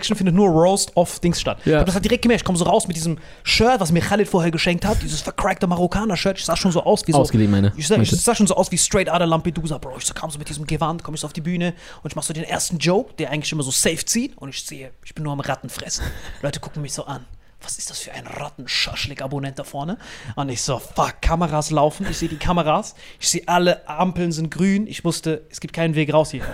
Kommentarsection 0.00 0.16
findet 0.16 0.34
nur 0.34 0.48
Roast 0.48 0.96
of 0.96 1.20
Dings 1.20 1.40
statt. 1.40 1.58
Ja. 1.64 1.72
Ich 1.72 1.78
hab 1.78 1.86
das 1.86 1.94
halt 1.94 2.04
direkt 2.04 2.22
gemerkt. 2.22 2.42
Ich 2.42 2.44
komme 2.44 2.58
so 2.58 2.64
raus 2.64 2.88
mit 2.88 2.96
diesem 2.96 3.18
Shirt, 3.42 3.80
was 3.80 3.92
mir 3.92 4.00
Khalid 4.00 4.28
vorher 4.28 4.50
geschenkt 4.50 4.84
hat, 4.84 5.02
dieses 5.02 5.20
vercrackte 5.20 5.66
Marokkaner-Shirt. 5.66 6.38
Ich 6.38 6.44
sah 6.44 6.56
schon 6.56 6.72
so 6.72 6.82
aus 6.82 7.06
wie 7.06 7.12
so. 7.12 7.18
Ausgeliehen, 7.18 7.50
meine. 7.50 7.72
Ich 7.76 7.86
sah, 7.86 7.96
ich 7.96 8.10
sah 8.10 8.34
schon 8.34 8.46
so 8.46 8.54
aus 8.54 8.70
wie 8.70 8.78
straight 8.78 9.08
out 9.08 9.20
of 9.20 9.28
Lampedusa, 9.28 9.78
Bro. 9.78 9.98
Ich 9.98 10.06
so, 10.06 10.14
kam 10.14 10.30
so 10.30 10.38
mit 10.38 10.48
diesem 10.48 10.66
Gewand, 10.66 11.02
komme 11.02 11.14
ich 11.16 11.20
so 11.20 11.26
auf 11.26 11.32
die 11.32 11.40
Bühne 11.40 11.74
und 12.02 12.10
ich 12.10 12.16
mach 12.16 12.22
so 12.22 12.32
den 12.32 12.44
ersten 12.44 12.78
Joke, 12.78 13.14
der 13.18 13.30
eigentlich 13.30 13.52
immer 13.52 13.62
so 13.62 13.70
safe 13.70 14.04
zieht 14.04 14.36
und 14.38 14.48
ich 14.48 14.62
sehe, 14.62 14.90
ich 15.04 15.14
bin 15.14 15.24
nur 15.24 15.32
am 15.32 15.40
Rattenfressen. 15.40 16.04
Leute 16.42 16.60
gucken 16.60 16.82
mich 16.82 16.92
so 16.92 17.04
an. 17.04 17.24
Was 17.62 17.76
ist 17.78 17.90
das 17.90 17.98
für 17.98 18.12
ein 18.12 18.26
Rattenschaschlik-Abonnent 18.26 19.58
da 19.58 19.64
vorne? 19.64 19.98
Und 20.34 20.48
ich 20.48 20.62
so, 20.62 20.78
fuck, 20.78 21.20
Kameras 21.20 21.70
laufen. 21.70 22.06
Ich 22.10 22.18
sehe 22.18 22.28
die 22.28 22.38
Kameras. 22.38 22.94
Ich 23.18 23.28
sehe, 23.28 23.42
alle 23.46 23.86
Ampeln 23.88 24.32
sind 24.32 24.50
grün. 24.50 24.86
Ich 24.86 25.04
wusste, 25.04 25.46
es 25.50 25.60
gibt 25.60 25.74
keinen 25.74 25.94
Weg 25.94 26.12
raus 26.12 26.30
hier. 26.30 26.44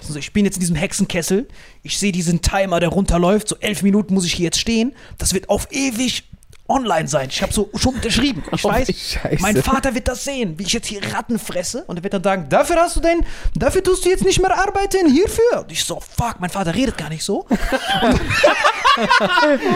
Also 0.00 0.18
ich 0.18 0.32
bin 0.32 0.44
jetzt 0.44 0.56
in 0.56 0.60
diesem 0.60 0.76
Hexenkessel. 0.76 1.46
Ich 1.82 1.98
sehe 1.98 2.12
diesen 2.12 2.42
Timer, 2.42 2.80
der 2.80 2.88
runterläuft. 2.88 3.48
So 3.48 3.56
elf 3.60 3.82
Minuten 3.82 4.14
muss 4.14 4.24
ich 4.24 4.34
hier 4.34 4.44
jetzt 4.44 4.58
stehen. 4.58 4.94
Das 5.18 5.34
wird 5.34 5.48
auf 5.48 5.68
ewig 5.70 6.24
online 6.68 7.08
sein. 7.08 7.28
Ich 7.30 7.42
habe 7.42 7.52
so 7.52 7.70
schon 7.74 7.94
unterschrieben. 7.94 8.42
Ich 8.52 8.64
Oh, 8.64 8.68
weiß, 8.70 8.88
Scheiße. 8.88 9.40
mein 9.42 9.62
Vater 9.62 9.94
wird 9.94 10.08
das 10.08 10.24
sehen, 10.24 10.58
wie 10.58 10.64
ich 10.64 10.72
jetzt 10.72 10.86
hier 10.86 11.00
Ratten 11.14 11.38
fresse. 11.38 11.84
Und 11.86 11.96
er 11.98 12.02
wird 12.02 12.14
dann 12.14 12.22
sagen, 12.24 12.46
dafür 12.48 12.76
hast 12.76 12.96
du 12.96 13.00
denn, 13.00 13.24
dafür 13.54 13.82
tust 13.82 14.04
du 14.04 14.08
jetzt 14.08 14.24
nicht 14.24 14.40
mehr 14.40 14.56
arbeiten, 14.58 15.10
hierfür. 15.10 15.60
Und 15.62 15.72
ich 15.72 15.84
so, 15.84 16.00
fuck, 16.00 16.36
mein 16.40 16.50
Vater 16.50 16.74
redet 16.74 16.96
gar 16.98 17.08
nicht 17.08 17.22
so. 17.24 17.46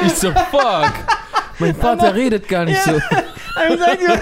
Ich 0.06 0.14
so, 0.14 0.32
fuck. 0.50 0.92
Mein 1.58 1.74
Vater 1.74 2.14
redet 2.14 2.48
gar 2.48 2.64
nicht 2.64 2.82
so. 2.82 2.92
Aber 2.92 3.76
sag 3.78 3.98
dir, 3.98 4.12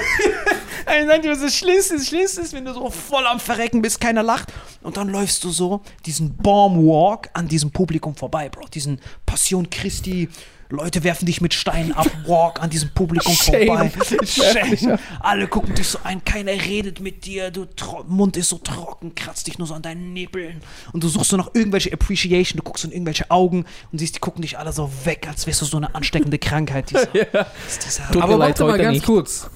aber 0.87 1.07
sag 1.07 1.23
dir, 1.23 1.31
was 1.31 1.41
das 1.41 1.55
Schlimmste 1.55 1.95
ist, 1.95 2.01
das 2.03 2.09
Schlimmste 2.09 2.41
ist, 2.41 2.53
wenn 2.53 2.65
du 2.65 2.73
so 2.75 2.91
voll 2.91 3.25
am 3.27 3.39
Verrecken 3.39 3.81
bist, 3.83 4.01
keiner 4.01 4.23
lacht 4.23 4.53
und 4.83 4.97
dann 4.97 5.09
läufst 5.09 5.45
du 5.45 5.51
so 5.51 5.83
diesen 6.07 6.37
Bomb-Walk 6.37 7.29
an 7.35 7.47
diesem 7.47 7.71
Publikum 7.71 8.17
vorbei, 8.17 8.49
Bro. 8.49 8.67
Diesen 8.75 9.01
Passion 9.25 9.71
Christi, 9.71 10.29
Leute 10.71 11.03
werfen 11.03 11.25
dich 11.25 11.41
mit 11.41 11.55
Steinen 11.55 11.93
ab, 11.93 12.07
Walk 12.27 12.63
an 12.63 12.69
diesem 12.69 12.91
Publikum 12.91 13.35
Shame. 13.35 13.67
vorbei. 13.69 13.91
Shame. 14.27 14.99
Alle 15.21 15.49
gucken 15.49 15.75
dich 15.75 15.89
so 15.89 15.99
an, 16.05 16.23
keiner 16.25 16.53
redet 16.53 17.01
mit 17.01 17.25
dir, 17.25 17.51
du 17.51 17.65
tro 17.65 18.05
Mund 18.07 18.37
ist 18.37 18.51
so 18.51 18.59
trocken, 18.59 19.15
kratzt 19.15 19.47
dich 19.47 19.59
nur 19.59 19.67
so 19.67 19.75
an 19.75 19.81
deinen 19.83 20.13
Nippeln 20.13 20.61
und 20.93 21.03
du 21.03 21.09
suchst 21.09 21.31
so 21.31 21.37
noch 21.39 21.55
irgendwelche 21.55 21.91
Appreciation, 21.93 22.59
du 22.59 22.63
guckst 22.63 22.85
in 22.85 22.93
irgendwelche 22.93 23.31
Augen 23.31 23.65
und 23.93 23.99
siehst, 23.99 24.17
die 24.17 24.21
gucken 24.21 24.43
dich 24.43 24.59
alle 24.59 24.73
so 24.73 24.91
weg, 25.05 25.27
als 25.27 25.47
wärst 25.47 25.63
du 25.63 25.65
so 25.65 25.79
eine 25.79 25.95
ansteckende 25.95 26.39
Krankheit. 26.39 26.91
Dieser, 26.91 27.15
ist 27.67 27.87
dieser 27.87 28.23
Aber 28.23 28.39
warte 28.39 28.65
mal 28.65 28.77
ganz 28.79 28.93
nicht. 28.95 29.07
kurz. 29.07 29.49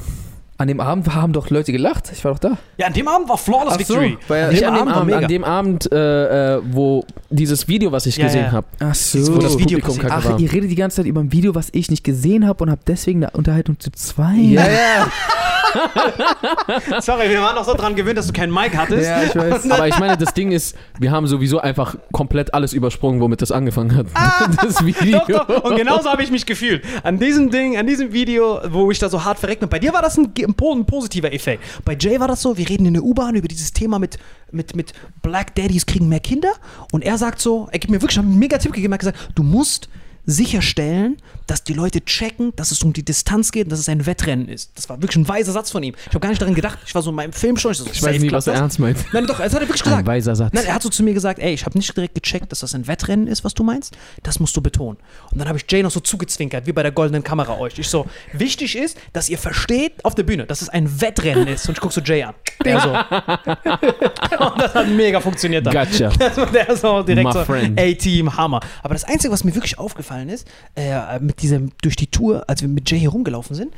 An 0.62 0.68
dem 0.68 0.78
Abend 0.80 1.12
haben 1.14 1.32
doch 1.32 1.50
Leute 1.50 1.72
gelacht. 1.72 2.10
Ich 2.12 2.24
war 2.24 2.30
doch 2.32 2.38
da. 2.38 2.56
Ja, 2.78 2.86
an 2.86 2.92
dem 2.92 3.08
Abend 3.08 3.28
war 3.28 3.36
Flawless 3.36 3.74
Ach 3.74 3.80
so, 3.80 4.00
Victory. 4.00 4.16
weil- 4.28 4.50
Nicht 4.52 4.64
an 4.64 4.74
dem 4.76 4.86
Abend, 4.88 5.06
mega. 5.06 5.18
an 5.18 5.26
dem 5.28 5.44
Abend, 5.44 5.90
äh, 5.92 6.54
äh, 6.56 6.62
wo 6.70 7.04
dieses 7.30 7.66
Video, 7.66 7.90
was 7.90 8.06
ich 8.06 8.16
Ja, 8.16 8.26
gesehen 8.26 8.44
ja. 8.44 8.52
habe, 8.52 8.66
Ach 8.78 8.94
Wo 8.94 9.38
das 9.38 9.52
so. 9.52 9.58
Video 9.58 9.78
Publikum 9.80 9.98
kacke 9.98 10.14
Ach, 10.14 10.24
war. 10.24 10.38
ihr 10.38 10.52
redet 10.52 10.70
die 10.70 10.76
ganze 10.76 10.98
Zeit 10.98 11.06
über 11.06 11.20
ein 11.20 11.32
Video, 11.32 11.56
was 11.56 11.68
ich 11.72 11.90
nicht 11.90 12.04
gesehen 12.04 12.46
habe 12.46 12.62
und 12.62 12.70
habt 12.70 12.86
deswegen 12.86 13.24
eine 13.24 13.32
Unterhaltung 13.36 13.80
zu 13.80 13.90
zwei. 13.90 14.34
Ja, 14.36 14.62
ja. 14.68 15.08
Sorry, 17.00 17.30
wir 17.30 17.40
waren 17.40 17.56
doch 17.56 17.64
so 17.64 17.74
dran 17.74 17.94
gewöhnt, 17.94 18.18
dass 18.18 18.26
du 18.26 18.32
keinen 18.32 18.52
Mic 18.52 18.76
hattest. 18.76 19.06
Ja, 19.06 19.22
ich 19.22 19.34
weiß. 19.34 19.70
Aber 19.70 19.88
ich 19.88 19.98
meine, 19.98 20.16
das 20.16 20.34
Ding 20.34 20.52
ist, 20.52 20.76
wir 20.98 21.10
haben 21.10 21.26
sowieso 21.26 21.60
einfach 21.60 21.96
komplett 22.12 22.54
alles 22.54 22.72
übersprungen, 22.72 23.20
womit 23.20 23.42
das 23.42 23.52
angefangen 23.52 23.94
hat. 23.96 24.06
das 24.62 24.84
Video. 24.84 25.18
Ah! 25.18 25.24
Doch, 25.28 25.46
doch. 25.46 25.64
Und 25.64 25.76
genauso 25.76 26.10
habe 26.10 26.22
ich 26.22 26.30
mich 26.30 26.46
gefühlt. 26.46 26.84
An 27.02 27.18
diesem 27.18 27.50
Ding, 27.50 27.76
an 27.76 27.86
diesem 27.86 28.12
Video, 28.12 28.60
wo 28.68 28.90
ich 28.90 28.98
da 28.98 29.08
so 29.08 29.24
hart 29.24 29.38
verreckt 29.38 29.60
bin. 29.60 29.68
Bei 29.68 29.78
dir 29.78 29.92
war 29.92 30.02
das 30.02 30.16
ein, 30.16 30.32
ein 30.36 30.86
positiver 30.86 31.32
Effekt. 31.32 31.62
Bei 31.84 31.96
Jay 31.98 32.20
war 32.20 32.28
das 32.28 32.42
so, 32.42 32.56
wir 32.56 32.68
reden 32.68 32.86
in 32.86 32.94
der 32.94 33.02
U-Bahn 33.02 33.34
über 33.34 33.48
dieses 33.48 33.72
Thema 33.72 33.98
mit, 33.98 34.18
mit, 34.50 34.76
mit 34.76 34.92
Black 35.22 35.54
Daddies 35.54 35.86
kriegen 35.86 36.08
mehr 36.08 36.20
Kinder. 36.20 36.52
Und 36.90 37.02
er 37.04 37.18
sagt 37.18 37.40
so, 37.40 37.68
er 37.72 37.78
gibt 37.78 37.90
mir 37.90 38.00
wirklich 38.00 38.18
einen 38.18 38.38
mega 38.38 38.58
Tipp 38.58 38.72
gegeben, 38.72 38.92
er 38.92 38.94
hat 38.94 39.00
gesagt, 39.00 39.30
du 39.34 39.42
musst 39.42 39.88
sicherstellen, 40.24 41.16
dass 41.52 41.64
die 41.64 41.74
Leute 41.74 42.02
checken, 42.02 42.54
dass 42.56 42.70
es 42.70 42.82
um 42.82 42.94
die 42.94 43.04
Distanz 43.04 43.52
geht 43.52 43.64
und 43.64 43.72
dass 43.72 43.78
es 43.78 43.86
ein 43.90 44.06
Wettrennen 44.06 44.48
ist. 44.48 44.70
Das 44.74 44.88
war 44.88 45.02
wirklich 45.02 45.16
ein 45.16 45.28
weiser 45.28 45.52
Satz 45.52 45.70
von 45.70 45.82
ihm. 45.82 45.94
Ich 46.00 46.06
habe 46.06 46.20
gar 46.20 46.30
nicht 46.30 46.40
daran 46.40 46.54
gedacht. 46.54 46.78
Ich 46.86 46.94
war 46.94 47.02
so 47.02 47.10
in 47.10 47.16
meinem 47.16 47.34
Film 47.34 47.58
schon. 47.58 47.72
Ich, 47.72 47.78
so, 47.78 47.84
Ich 47.92 48.02
weiß 48.02 48.22
nicht, 48.22 48.32
was 48.32 48.46
er 48.46 48.54
ernst 48.54 48.78
meint. 48.78 48.96
Nein, 49.12 49.26
doch, 49.26 49.36
das 49.36 49.52
hat 49.52 49.60
er 49.60 49.68
wirklich 49.68 49.82
Ein 49.82 49.90
gesagt. 49.90 50.06
weiser 50.06 50.34
Satz. 50.34 50.54
Nein, 50.54 50.64
er 50.64 50.74
hat 50.74 50.82
so 50.82 50.88
zu 50.88 51.02
mir 51.02 51.12
gesagt, 51.12 51.40
ey, 51.40 51.52
ich 51.52 51.66
habe 51.66 51.76
nicht 51.76 51.94
direkt 51.94 52.14
gecheckt, 52.14 52.50
dass 52.50 52.60
das 52.60 52.74
ein 52.74 52.86
Wettrennen 52.86 53.26
ist, 53.26 53.44
was 53.44 53.52
du 53.52 53.64
meinst. 53.64 53.94
Das 54.22 54.40
musst 54.40 54.56
du 54.56 54.62
betonen. 54.62 54.96
Und 55.30 55.38
dann 55.38 55.46
habe 55.46 55.58
ich 55.58 55.70
Jay 55.70 55.82
noch 55.82 55.90
so 55.90 56.00
zugezwinkert, 56.00 56.66
wie 56.66 56.72
bei 56.72 56.82
der 56.82 56.92
goldenen 56.92 57.22
Kamera 57.22 57.58
euch. 57.58 57.78
Ich 57.78 57.88
so, 57.88 58.06
wichtig 58.32 58.74
ist, 58.74 58.96
dass 59.12 59.28
ihr 59.28 59.36
versteht 59.36 60.02
auf 60.06 60.14
der 60.14 60.22
Bühne, 60.22 60.46
dass 60.46 60.62
es 60.62 60.70
ein 60.70 61.02
Wettrennen 61.02 61.48
ist. 61.48 61.68
Und 61.68 61.74
ich 61.74 61.82
guck 61.82 61.92
so 61.92 62.00
Jay 62.00 62.22
an. 62.22 62.34
Der 62.64 62.80
so. 62.80 62.88
Und 64.42 64.58
das 64.58 64.74
hat 64.74 64.88
mega 64.88 65.20
funktioniert 65.20 65.66
dann. 65.66 65.74
Gotcha. 65.74 66.08
Der 66.54 66.76
so 66.76 67.02
direkt 67.02 67.34
My 67.34 67.44
so. 67.44 67.52
A-Team, 67.76 68.34
Hammer. 68.38 68.60
Aber 68.82 68.94
das 68.94 69.04
Einzige, 69.04 69.30
was 69.32 69.44
mir 69.44 69.54
wirklich 69.54 69.78
aufgefallen 69.78 70.30
ist, 70.30 70.48
äh, 70.76 71.18
mit 71.20 71.41
diesem, 71.42 71.72
durch 71.82 71.96
die 71.96 72.06
Tour, 72.06 72.44
als 72.48 72.62
wir 72.62 72.68
mit 72.68 72.90
Jay 72.90 72.98
hier 72.98 73.10
rumgelaufen 73.10 73.54
sind, 73.54 73.74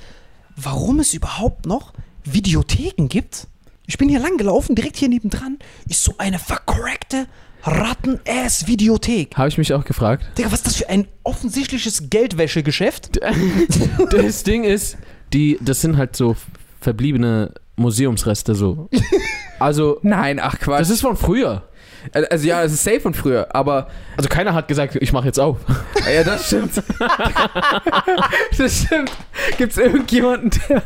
warum 0.57 1.01
es 1.01 1.15
überhaupt 1.15 1.67
noch 1.67 1.93
Videotheken 2.25 3.09
gibt. 3.09 3.47
Ich 3.87 3.99
bin 3.99 4.09
hier 4.09 4.21
lang 4.21 4.37
gelaufen, 4.39 4.75
direkt 4.75 4.97
hier 4.97 5.09
nebendran, 5.09 5.59
ist 5.89 6.05
so 6.05 6.15
eine 6.19 6.39
vercrackte 6.39 7.27
Ratten-Ass-Videothek. 7.65 9.37
Habe 9.37 9.49
ich 9.49 9.59
mich 9.59 9.73
auch 9.73 9.85
gefragt. 9.85 10.27
Digga, 10.39 10.51
was 10.53 10.61
ist 10.61 10.67
das 10.67 10.77
für 10.77 10.89
ein 10.89 11.07
offensichtliches 11.23 12.11
Geldwäschegeschäft? 12.11 13.21
Das 14.11 14.43
Ding 14.45 14.65
ist, 14.65 14.97
die, 15.33 15.59
das 15.61 15.81
sind 15.81 15.97
halt 15.97 16.17
so 16.17 16.37
verbliebene 16.81 17.53
Museumsreste 17.77 18.55
so. 18.55 18.89
Also, 19.61 19.99
Nein, 20.03 20.41
ach 20.41 20.59
Quatsch. 20.59 20.81
das 20.81 20.91
ist 20.91 21.01
von 21.01 21.17
früher. 21.17 21.63
Also 22.13 22.47
ja, 22.47 22.63
es 22.63 22.73
ist 22.73 22.85
safe 22.85 23.01
von 23.01 23.15
früher, 23.15 23.47
aber 23.55 23.89
Also 24.17 24.29
keiner 24.29 24.55
hat 24.55 24.69
gesagt, 24.69 24.97
ich 24.97 25.13
mache 25.13 25.27
jetzt 25.27 25.41
auf. 25.41 25.59
ja, 26.13 26.23
das 26.23 26.47
stimmt. 26.47 26.73
das 28.59 28.83
stimmt. 28.85 29.11
Gibt's 29.59 29.77
irgendjemanden, 29.77 30.51
der 30.69 30.83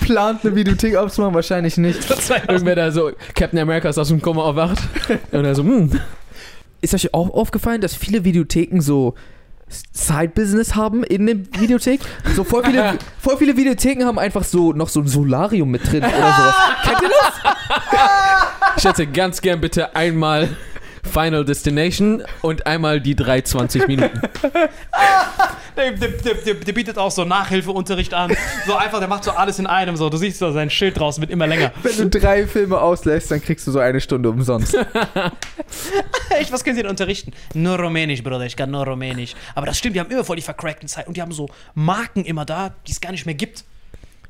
plant 0.00 0.44
eine 0.44 0.54
Videothek 0.54 0.96
aufzumachen? 0.96 1.34
Wahrscheinlich 1.34 1.76
nicht. 1.76 2.00
Irgendwer 2.48 2.76
da 2.76 2.90
so, 2.90 3.12
Captain 3.34 3.58
America 3.58 3.88
ist 3.88 3.98
aus 3.98 4.08
dem 4.08 4.20
Koma 4.22 4.46
erwacht. 4.46 4.78
Und 5.30 5.44
er 5.44 5.54
so, 5.54 5.62
hm. 5.62 6.00
Ist 6.80 6.94
euch 6.94 7.14
auch 7.14 7.30
aufgefallen, 7.30 7.80
dass 7.80 7.94
viele 7.94 8.24
Videotheken 8.24 8.80
so 8.80 9.14
Side-Business 9.92 10.74
haben 10.74 11.04
in 11.04 11.26
der 11.26 11.36
Videothek? 11.60 12.00
So 12.34 12.42
voll 12.44 12.64
viele, 12.64 12.98
voll 13.20 13.36
viele 13.36 13.56
Videotheken 13.56 14.04
haben 14.04 14.18
einfach 14.18 14.42
so 14.44 14.72
noch 14.72 14.88
so 14.88 15.00
ein 15.00 15.06
Solarium 15.06 15.70
mit 15.70 15.90
drin 15.90 16.02
oder 16.02 16.10
sowas. 16.10 16.54
Kennt 16.82 17.02
ihr 17.02 17.08
das? 17.08 17.52
Ich 18.76 18.84
hätte 18.84 19.06
ganz 19.06 19.40
gern 19.40 19.60
bitte 19.60 19.94
einmal 19.94 20.48
Final 21.04 21.44
Destination 21.44 22.22
und 22.42 22.66
einmal 22.66 23.00
die 23.00 23.14
320 23.14 23.86
Minuten. 23.86 24.20
Der, 25.74 25.90
der, 25.92 26.08
der, 26.10 26.34
der, 26.34 26.54
der 26.54 26.72
bietet 26.72 26.98
auch 26.98 27.10
so 27.10 27.24
Nachhilfeunterricht 27.24 28.12
an. 28.12 28.36
So 28.66 28.76
einfach, 28.76 28.98
der 28.98 29.08
macht 29.08 29.24
so 29.24 29.30
alles 29.30 29.58
in 29.58 29.66
einem. 29.66 29.96
So, 29.96 30.10
du 30.10 30.18
siehst 30.18 30.38
so 30.38 30.52
sein 30.52 30.68
Schild 30.68 30.98
draußen, 30.98 31.22
wird 31.22 31.30
immer 31.30 31.46
länger. 31.46 31.72
Wenn 31.82 31.96
du 31.96 32.20
drei 32.20 32.46
Filme 32.46 32.78
auslässt, 32.78 33.30
dann 33.30 33.40
kriegst 33.40 33.66
du 33.66 33.70
so 33.70 33.78
eine 33.78 33.98
Stunde 34.02 34.28
umsonst. 34.28 34.74
Echt, 36.38 36.52
was 36.52 36.62
können 36.62 36.76
sie 36.76 36.82
denn 36.82 36.90
unterrichten? 36.90 37.32
Nur 37.54 37.78
Rumänisch, 37.78 38.22
Bruder, 38.22 38.42
ich 38.42 38.54
kann 38.54 38.70
nur 38.70 38.86
Rumänisch. 38.86 39.34
Aber 39.54 39.64
das 39.64 39.78
stimmt, 39.78 39.96
die 39.96 40.00
haben 40.00 40.10
immer 40.10 40.24
voll 40.24 40.36
die 40.36 40.42
vercrackten 40.42 40.88
Zeit 40.88 41.08
und 41.08 41.16
die 41.16 41.22
haben 41.22 41.32
so 41.32 41.48
Marken 41.74 42.26
immer 42.26 42.44
da, 42.44 42.74
die 42.86 42.92
es 42.92 43.00
gar 43.00 43.12
nicht 43.12 43.24
mehr 43.24 43.34
gibt. 43.34 43.64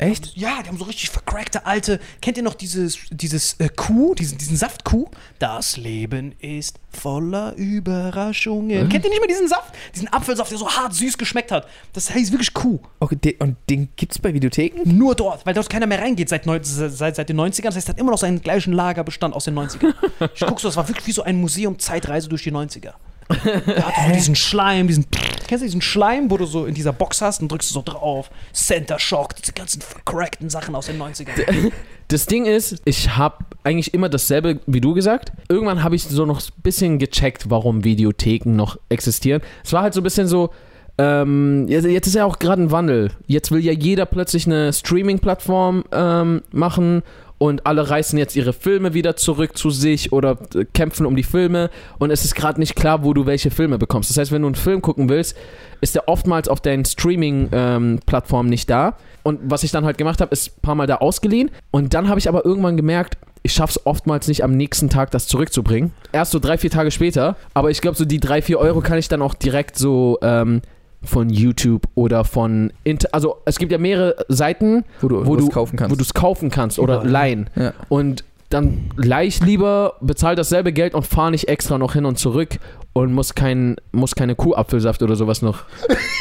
Echt? 0.03 0.37
Ja, 0.37 0.63
die 0.63 0.69
haben 0.69 0.79
so 0.79 0.85
richtig 0.85 1.11
vercrackte 1.11 1.67
alte. 1.67 2.01
Kennt 2.21 2.37
ihr 2.37 2.43
noch 2.43 2.55
dieses, 2.55 2.99
dieses 3.11 3.55
äh, 3.61 3.69
Kuh, 3.69 4.15
diesen, 4.15 4.39
diesen 4.39 4.57
Saftkuh? 4.57 5.07
Das 5.39 5.77
Leben 5.77 6.33
ist 6.41 6.79
voller 6.91 7.55
Überraschungen. 7.57 8.89
Kennt 8.89 9.05
ihr 9.05 9.11
nicht 9.11 9.21
mehr 9.21 9.29
diesen 9.29 9.49
Saft? 9.49 9.75
Diesen 9.95 10.09
Apfelsaft, 10.09 10.51
der 10.51 10.59
so 10.59 10.69
hart 10.71 10.95
süß 10.95 11.17
geschmeckt 11.19 11.51
hat. 11.53 11.67
Das 11.93 12.13
heißt 12.13 12.33
wirklich 12.33 12.53
Kuh. 12.53 12.79
Okay, 13.01 13.17
den, 13.17 13.35
und 13.39 13.57
den 13.71 13.89
gibt's 13.97 14.19
bei 14.19 14.33
Videotheken? 14.35 14.83
Nur 14.85 15.15
dort, 15.15 15.45
weil 15.47 15.55
dort 15.55 15.69
keiner 15.71 15.87
mehr 15.87 16.01
reingeht 16.01 16.29
seit, 16.29 16.47
neun- 16.47 16.63
seit, 16.63 17.17
seit 17.17 17.29
den 17.29 17.41
90ern. 17.41 17.63
Das 17.65 17.77
heißt, 17.77 17.89
er 17.89 17.95
hat 17.95 17.99
immer 18.01 18.11
noch 18.11 18.19
seinen 18.19 18.41
gleichen 18.43 18.73
Lagerbestand 18.73 19.35
aus 19.35 19.45
den 19.45 19.59
90ern. 19.59 19.95
Ich 20.35 20.41
guck 20.47 20.61
so, 20.61 20.69
das 20.69 20.77
war 20.77 20.89
wirklich 20.89 21.07
wie 21.07 21.13
so 21.13 21.23
ein 21.23 21.37
Museum 21.41 21.79
Zeitreise 21.79 22.29
durch 22.29 22.43
die 22.45 22.53
90er. 22.53 22.93
Da 23.67 23.83
hat 23.83 23.95
so 24.09 24.13
diesen 24.15 24.37
Schleim, 24.37 24.87
diesen. 24.87 25.07
Kennst 25.47 25.63
du 25.63 25.67
diesen 25.67 25.83
Schleim, 25.83 26.31
wo 26.31 26.37
du 26.37 26.47
so 26.47 26.65
in 26.65 26.75
dieser 26.75 26.93
Box 26.93 27.21
hast 27.21 27.43
und 27.43 27.51
drückst 27.51 27.71
du 27.71 27.75
so 27.75 27.83
drauf? 27.83 28.31
Center 28.53 28.99
Shock, 28.99 29.37
diese 29.37 29.53
ganzen 29.53 29.83
vercrackten 29.83 30.49
Sachen 30.51 30.75
aus 30.75 30.87
den 30.87 31.01
90ern. 31.01 31.73
Das 32.09 32.27
Ding 32.27 32.45
ist, 32.45 32.83
ich 32.85 33.17
habe 33.17 33.45
eigentlich 33.65 33.95
immer 33.95 34.09
dasselbe 34.09 34.61
wie 34.67 34.81
du 34.81 34.93
gesagt. 34.95 35.33
Irgendwann 35.49 35.83
habe 35.83 35.95
ich 35.95 36.05
so 36.05 36.27
noch 36.27 36.41
ein 36.41 36.63
bisschen 36.63 36.99
gecheckt, 36.99 37.49
warum 37.49 37.85
Videotheken 37.85 38.55
noch 38.55 38.79
existieren. 38.89 39.41
Es 39.65 39.73
war 39.73 39.83
halt 39.83 39.95
so 39.95 40.01
ein 40.01 40.05
bisschen 40.05 40.29
so, 40.29 40.51
ähm, 40.99 41.67
jetzt, 41.69 41.87
jetzt 41.87 42.07
ist 42.07 42.15
ja 42.15 42.25
auch 42.25 42.39
gerade 42.39 42.63
ein 42.63 42.71
Wandel. 42.71 43.13
Jetzt 43.27 43.51
will 43.51 43.65
ja 43.65 43.73
jeder 43.73 44.07
plötzlich 44.07 44.47
eine 44.47 44.73
Streaming-Plattform 44.73 45.85
ähm, 45.91 46.43
machen 46.53 47.03
und 47.43 47.67
alle 47.67 47.91
reißen 47.91 48.17
jetzt 48.21 48.37
ihre 48.37 48.53
Filme 48.53 48.95
wieder 48.95 49.17
zurück 49.17 49.59
zu 49.59 49.71
sich 49.71 50.13
oder 50.13 50.39
äh, 50.55 50.65
kämpfen 50.65 51.07
um 51.07 51.17
die 51.17 51.25
Filme 51.25 51.71
und 51.99 52.13
es 52.13 52.25
ist 52.25 52.37
gerade 52.37 52.61
nicht 52.61 52.77
klar, 52.77 53.03
wo 53.03 53.15
du 53.15 53.27
welche 53.27 53.51
Filme 53.51 53.79
bekommst. 53.79 54.11
Das 54.11 54.17
heißt, 54.17 54.31
wenn 54.31 54.43
du 54.43 54.47
einen 54.47 54.55
Film 54.55 54.81
gucken 54.81 55.09
willst, 55.09 55.37
ist 55.81 55.97
der 55.97 56.07
oftmals 56.07 56.47
auf 56.47 56.61
deinen 56.61 56.85
Streaming-Plattformen 56.85 58.49
nicht 58.49 58.71
da. 58.71 58.97
Und 59.25 59.41
was 59.43 59.65
ich 59.65 59.73
dann 59.73 59.85
halt 59.85 59.99
gemacht 59.99 60.21
habe, 60.21 60.31
ist 60.31 60.57
ein 60.57 60.63
paar 60.63 60.77
Mal 60.77 60.87
da 60.87 60.99
ausgeliehen 60.99 61.51
und 61.73 61.95
dann 61.95 62.09
habe 62.09 62.21
ich 62.21 62.29
aber 62.29 62.45
irgendwann 62.45 62.77
gemerkt, 62.77 63.19
ich 63.43 63.53
schaffe 63.55 63.73
es 63.73 63.87
oftmals 63.87 64.29
nicht 64.29 64.45
am 64.45 64.53
nächsten 64.53 64.89
Tag, 64.89 65.11
das 65.11 65.27
zurückzubringen. 65.27 65.91
Erst 66.13 66.31
so 66.31 66.39
drei, 66.39 66.59
vier 66.59 66.71
Tage 66.71 66.93
später. 66.93 67.37
Aber 67.55 67.73
ich 67.73 67.81
glaube, 67.81 67.97
so 67.97 68.05
die 68.05 68.21
drei, 68.21 68.41
vier 68.41 68.61
Euro 68.61 68.83
kann 68.83 68.99
ich 68.99 69.09
dann 69.09 69.21
auch 69.21 69.35
direkt 69.35 69.77
so 69.77 70.19
ähm, 70.23 70.63
von 71.05 71.31
YouTube 71.31 71.83
oder 71.95 72.25
von. 72.25 72.73
Inter 72.85 73.09
also, 73.13 73.39
es 73.45 73.59
gibt 73.59 73.73
ja 73.73 73.79
mehrere 73.79 74.17
Seiten, 74.29 74.85
Wo 75.01 75.09
du 75.09 75.27
wo 75.27 75.37
du 75.37 75.49
kaufen 75.49 75.77
kannst. 75.77 75.93
wo 75.93 75.97
du 75.97 76.03
es 76.03 76.15
kaufen 76.15 76.51
kannst 76.51 76.79
oder 76.79 77.05
leihen. 77.05 77.51
Ja. 77.57 77.73
Und 77.89 78.25
dann 78.51 78.91
leih 78.97 79.27
ich 79.27 79.41
lieber, 79.41 79.95
bezahl 80.03 80.37
dasselbe 80.37 80.73
Geld 80.73 80.95
und 80.95 81.07
fahr 81.07 81.31
nicht 81.31 81.49
extra 81.49 81.79
noch 81.79 81.95
hin 81.95 82.05
und 82.05 82.19
zurück 82.19 82.59
und 82.93 83.15
muss, 83.15 83.35
kein, 83.35 83.77
muss 83.93 84.15
keine 84.15 84.35
Kuhapfelsaft 84.35 85.03
oder 85.03 85.17
sowas 85.17 85.41
noch 85.41 85.61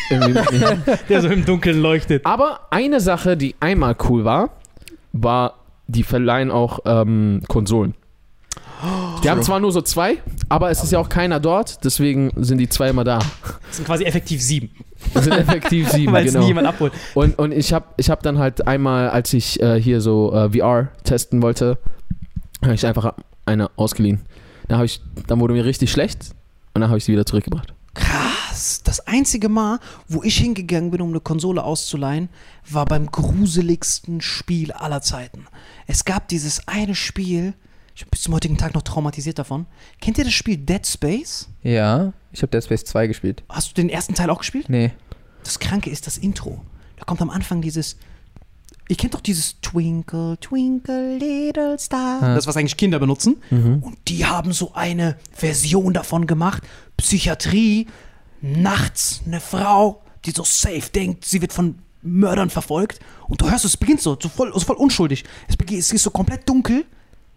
irgendwie 0.10 0.40
mitnehmen. 0.40 0.84
Der 1.10 1.22
so 1.22 1.28
im 1.28 1.46
Dunkeln 1.46 1.82
leuchtet. 1.82 2.26
Aber 2.26 2.62
eine 2.70 3.02
Sache, 3.02 3.36
die 3.36 3.56
einmal 3.60 3.96
cool 4.08 4.24
war, 4.24 4.52
war, 5.12 5.56
die 5.88 6.04
verleihen 6.04 6.52
auch 6.52 6.80
ähm, 6.86 7.42
Konsolen. 7.50 7.96
Die 9.24 9.30
haben 9.30 9.44
zwar 9.44 9.60
nur 9.60 9.74
so 9.74 9.82
zwei, 9.82 10.18
aber 10.52 10.70
es 10.70 10.84
ist 10.84 10.92
ja 10.92 11.00
auch 11.00 11.08
keiner 11.08 11.40
dort, 11.40 11.84
deswegen 11.86 12.32
sind 12.36 12.58
die 12.58 12.68
zwei 12.68 12.90
immer 12.90 13.06
da. 13.06 13.20
Das 13.68 13.78
sind 13.78 13.86
quasi 13.86 14.04
effektiv 14.04 14.42
sieben, 14.42 14.70
Das 15.14 15.24
sind 15.24 15.34
effektiv 15.34 15.90
sieben, 15.90 16.12
weil 16.14 16.26
es 16.26 16.34
nie 16.34 16.40
genau. 16.40 16.48
jemand 16.48 16.68
abholt. 16.68 16.92
Und, 17.14 17.40
und 17.40 17.54
ich 17.54 17.72
habe 17.72 17.86
ich 17.96 18.10
hab 18.10 18.22
dann 18.22 18.38
halt 18.38 18.68
einmal, 18.68 19.10
als 19.10 19.34
ich 19.34 19.62
äh, 19.62 19.82
hier 19.82 20.02
so 20.02 20.34
äh, 20.34 20.50
VR 20.52 20.90
testen 21.06 21.42
wollte, 21.42 21.78
habe 22.62 22.74
ich 22.74 22.86
einfach 22.86 23.14
eine 23.46 23.72
ausgeliehen. 23.78 24.20
Dann, 24.68 24.84
ich, 24.84 25.02
dann 25.28 25.40
wurde 25.40 25.54
mir 25.54 25.64
richtig 25.64 25.90
schlecht 25.90 26.32
und 26.74 26.82
dann 26.82 26.90
habe 26.90 26.98
ich 26.98 27.06
sie 27.06 27.14
wieder 27.14 27.26
zurückgebracht. 27.26 27.74
Krass. 27.94 28.82
Das 28.84 29.08
einzige 29.08 29.48
Mal, 29.48 29.80
wo 30.10 30.22
ich 30.22 30.36
hingegangen 30.36 30.92
bin, 30.92 31.02
um 31.02 31.10
eine 31.10 31.22
Konsole 31.22 31.64
auszuleihen, 31.64 32.28
war 32.70 32.84
beim 32.84 33.10
gruseligsten 33.10 34.20
Spiel 34.20 34.74
aller 34.74 35.02
Zeiten. 35.02 35.46
Es 35.88 36.04
gab 36.04 36.28
dieses 36.28 36.68
eine 36.68 36.94
Spiel, 36.94 37.54
ich 37.96 38.04
bin 38.04 38.10
bis 38.12 38.22
zum 38.22 38.34
heutigen 38.34 38.58
Tag 38.58 38.74
noch 38.74 38.82
traumatisiert 38.82 39.40
davon. 39.40 39.66
Kennt 40.00 40.18
ihr 40.18 40.24
das 40.24 40.34
Spiel 40.34 40.58
Dead 40.58 40.86
Space? 40.86 41.50
Ja, 41.64 42.14
ich 42.32 42.42
habe 42.42 42.52
Dead 42.52 42.64
Space 42.64 42.86
2 42.86 43.08
gespielt. 43.08 43.44
Hast 43.50 43.70
du 43.70 43.74
den 43.74 43.90
ersten 43.90 44.14
Teil 44.14 44.30
auch 44.30 44.40
gespielt? 44.40 44.70
Nee. 44.70 44.92
Das 45.44 45.60
Kranke 45.60 45.90
ist 45.90 46.08
das 46.08 46.18
Intro. 46.18 46.62
Da 46.98 47.06
kommt 47.06 47.22
am 47.22 47.30
Anfang 47.30 47.62
dieses. 47.62 47.98
Ihr 48.88 48.98
kennt 48.98 49.14
doch 49.14 49.22
dieses 49.22 49.62
Twinkle, 49.62 50.38
Twinkle, 50.42 51.18
Little 51.18 51.80
Star. 51.80 52.22
Ja. 52.22 52.36
Das, 52.36 52.46
was 52.46 52.58
eigentlich 52.58 52.76
Kinder 52.76 53.00
benutzen. 53.00 53.38
Und 53.50 53.98
die 54.10 54.26
haben 54.26 54.52
so 54.52 54.74
eine 54.74 55.18
Version 55.32 55.94
davon 55.94 56.28
gemacht. 56.28 56.64
Psychiatrie, 56.98 57.88
nachts 58.42 59.22
eine 59.26 59.40
Frau, 59.40 60.02
die 60.26 60.32
so 60.32 60.44
safe 60.44 60.90
denkt, 60.94 61.24
sie 61.24 61.42
wird 61.42 61.54
von 61.54 61.76
Mördern 62.02 62.50
verfolgt. 62.50 63.00
Und 63.28 63.40
du 63.40 63.50
hörst, 63.50 63.64
es 63.64 63.78
beginnt 63.78 64.02
so, 64.02 64.18
so 64.22 64.28
voll, 64.28 64.52
so 64.54 64.60
voll 64.60 64.76
unschuldig. 64.76 65.24
Es, 65.48 65.56
beginnt, 65.56 65.80
es 65.80 65.92
ist 65.92 66.04
so 66.04 66.12
komplett 66.12 66.50
dunkel. 66.50 66.86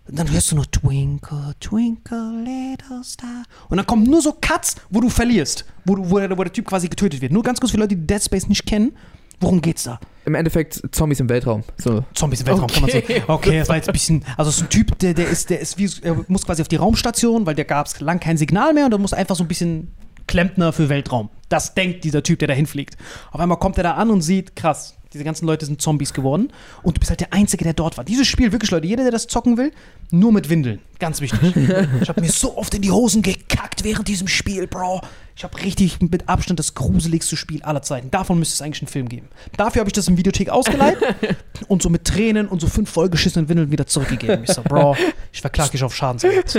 Und 0.06 0.18
dann 0.18 0.30
hörst 0.30 0.50
du 0.52 0.56
nur 0.56 0.70
Twinkle, 0.70 1.54
Twinkle, 1.60 2.42
Little 2.44 3.02
Star. 3.02 3.44
Und 3.70 3.78
dann 3.78 3.86
kommen 3.86 4.04
nur 4.04 4.20
so 4.20 4.32
Cuts, 4.38 4.76
wo 4.90 5.00
du 5.00 5.08
verlierst. 5.08 5.64
Wo, 5.86 5.94
du, 5.94 6.10
wo, 6.10 6.18
der, 6.18 6.36
wo 6.36 6.42
der 6.44 6.52
Typ 6.52 6.66
quasi 6.66 6.88
getötet 6.88 7.20
wird. 7.22 7.32
Nur 7.32 7.42
ganz 7.42 7.58
kurz 7.58 7.70
für 7.70 7.78
Leute, 7.78 7.96
die 7.96 8.06
Dead 8.06 8.22
Space 8.22 8.46
nicht 8.48 8.66
kennen. 8.66 8.92
Worum 9.40 9.60
geht's 9.60 9.84
da? 9.84 9.98
Im 10.26 10.34
Endeffekt 10.34 10.80
Zombies 10.92 11.20
im 11.20 11.28
Weltraum. 11.28 11.64
So. 11.76 12.04
Zombies 12.14 12.40
im 12.42 12.46
Weltraum, 12.46 12.68
kann 12.68 12.82
man 12.82 12.90
Okay. 12.90 13.04
sagen. 13.14 13.24
Okay, 13.32 13.58
das 13.58 13.68
war 13.68 13.76
jetzt 13.76 13.88
ein 13.88 13.92
bisschen. 13.92 14.24
Also, 14.36 14.50
es 14.50 14.56
ist 14.58 14.62
ein 14.64 14.68
Typ, 14.70 14.98
der, 14.98 15.14
der 15.14 15.28
ist, 15.28 15.50
der 15.50 15.60
ist 15.60 15.76
wie, 15.78 15.90
er 16.02 16.16
muss 16.28 16.44
quasi 16.46 16.62
auf 16.62 16.68
die 16.68 16.76
Raumstation, 16.76 17.44
weil 17.46 17.54
da 17.54 17.64
gab 17.64 17.86
es 17.86 17.98
lang 18.00 18.20
kein 18.20 18.36
Signal 18.36 18.72
mehr 18.74 18.84
und 18.84 18.90
da 18.92 18.98
muss 18.98 19.12
einfach 19.12 19.36
so 19.36 19.44
ein 19.44 19.48
bisschen 19.48 19.88
Klempner 20.34 20.72
für 20.72 20.88
Weltraum. 20.88 21.30
Das 21.48 21.74
denkt 21.74 22.02
dieser 22.02 22.24
Typ, 22.24 22.40
der 22.40 22.48
da 22.48 22.54
hinfliegt. 22.54 22.96
Auf 23.30 23.38
einmal 23.38 23.56
kommt 23.56 23.76
er 23.76 23.84
da 23.84 23.92
an 23.92 24.10
und 24.10 24.20
sieht, 24.20 24.56
krass, 24.56 24.96
diese 25.12 25.22
ganzen 25.22 25.46
Leute 25.46 25.64
sind 25.64 25.80
Zombies 25.80 26.12
geworden 26.12 26.52
und 26.82 26.96
du 26.96 26.98
bist 26.98 27.10
halt 27.10 27.20
der 27.20 27.32
Einzige, 27.32 27.62
der 27.62 27.72
dort 27.72 27.96
war. 27.96 28.02
Dieses 28.02 28.26
Spiel, 28.26 28.50
wirklich, 28.50 28.72
Leute, 28.72 28.88
jeder, 28.88 29.04
der 29.04 29.12
das 29.12 29.28
zocken 29.28 29.56
will, 29.56 29.70
nur 30.10 30.32
mit 30.32 30.50
Windeln. 30.50 30.80
Ganz 30.98 31.20
wichtig. 31.20 31.54
ich 32.00 32.08
habe 32.08 32.20
mir 32.20 32.32
so 32.32 32.56
oft 32.56 32.74
in 32.74 32.82
die 32.82 32.90
Hosen 32.90 33.22
gekackt 33.22 33.84
während 33.84 34.08
diesem 34.08 34.26
Spiel, 34.26 34.66
Bro. 34.66 35.02
Ich 35.36 35.44
habe 35.44 35.56
richtig 35.62 36.00
mit 36.00 36.28
Abstand 36.28 36.58
das 36.58 36.74
gruseligste 36.74 37.36
Spiel 37.36 37.62
aller 37.62 37.82
Zeiten. 37.82 38.10
Davon 38.10 38.40
müsste 38.40 38.54
es 38.54 38.62
eigentlich 38.62 38.82
einen 38.82 38.88
Film 38.88 39.08
geben. 39.08 39.28
Dafür 39.56 39.80
habe 39.80 39.88
ich 39.88 39.92
das 39.92 40.08
im 40.08 40.16
Videothek 40.16 40.48
ausgeleiht 40.48 40.98
und 41.68 41.80
so 41.80 41.90
mit 41.90 42.06
Tränen 42.06 42.48
und 42.48 42.60
so 42.60 42.66
fünf 42.66 42.90
vollgeschissenen 42.90 43.48
Windeln 43.48 43.70
wieder 43.70 43.86
zurückgegeben. 43.86 44.42
Ich 44.42 44.52
so, 44.52 44.62
Bro, 44.62 44.96
ich 45.32 45.40
verklage 45.40 45.70
dich 45.70 45.84
auf 45.84 45.94
Schadensersatz. 45.94 46.54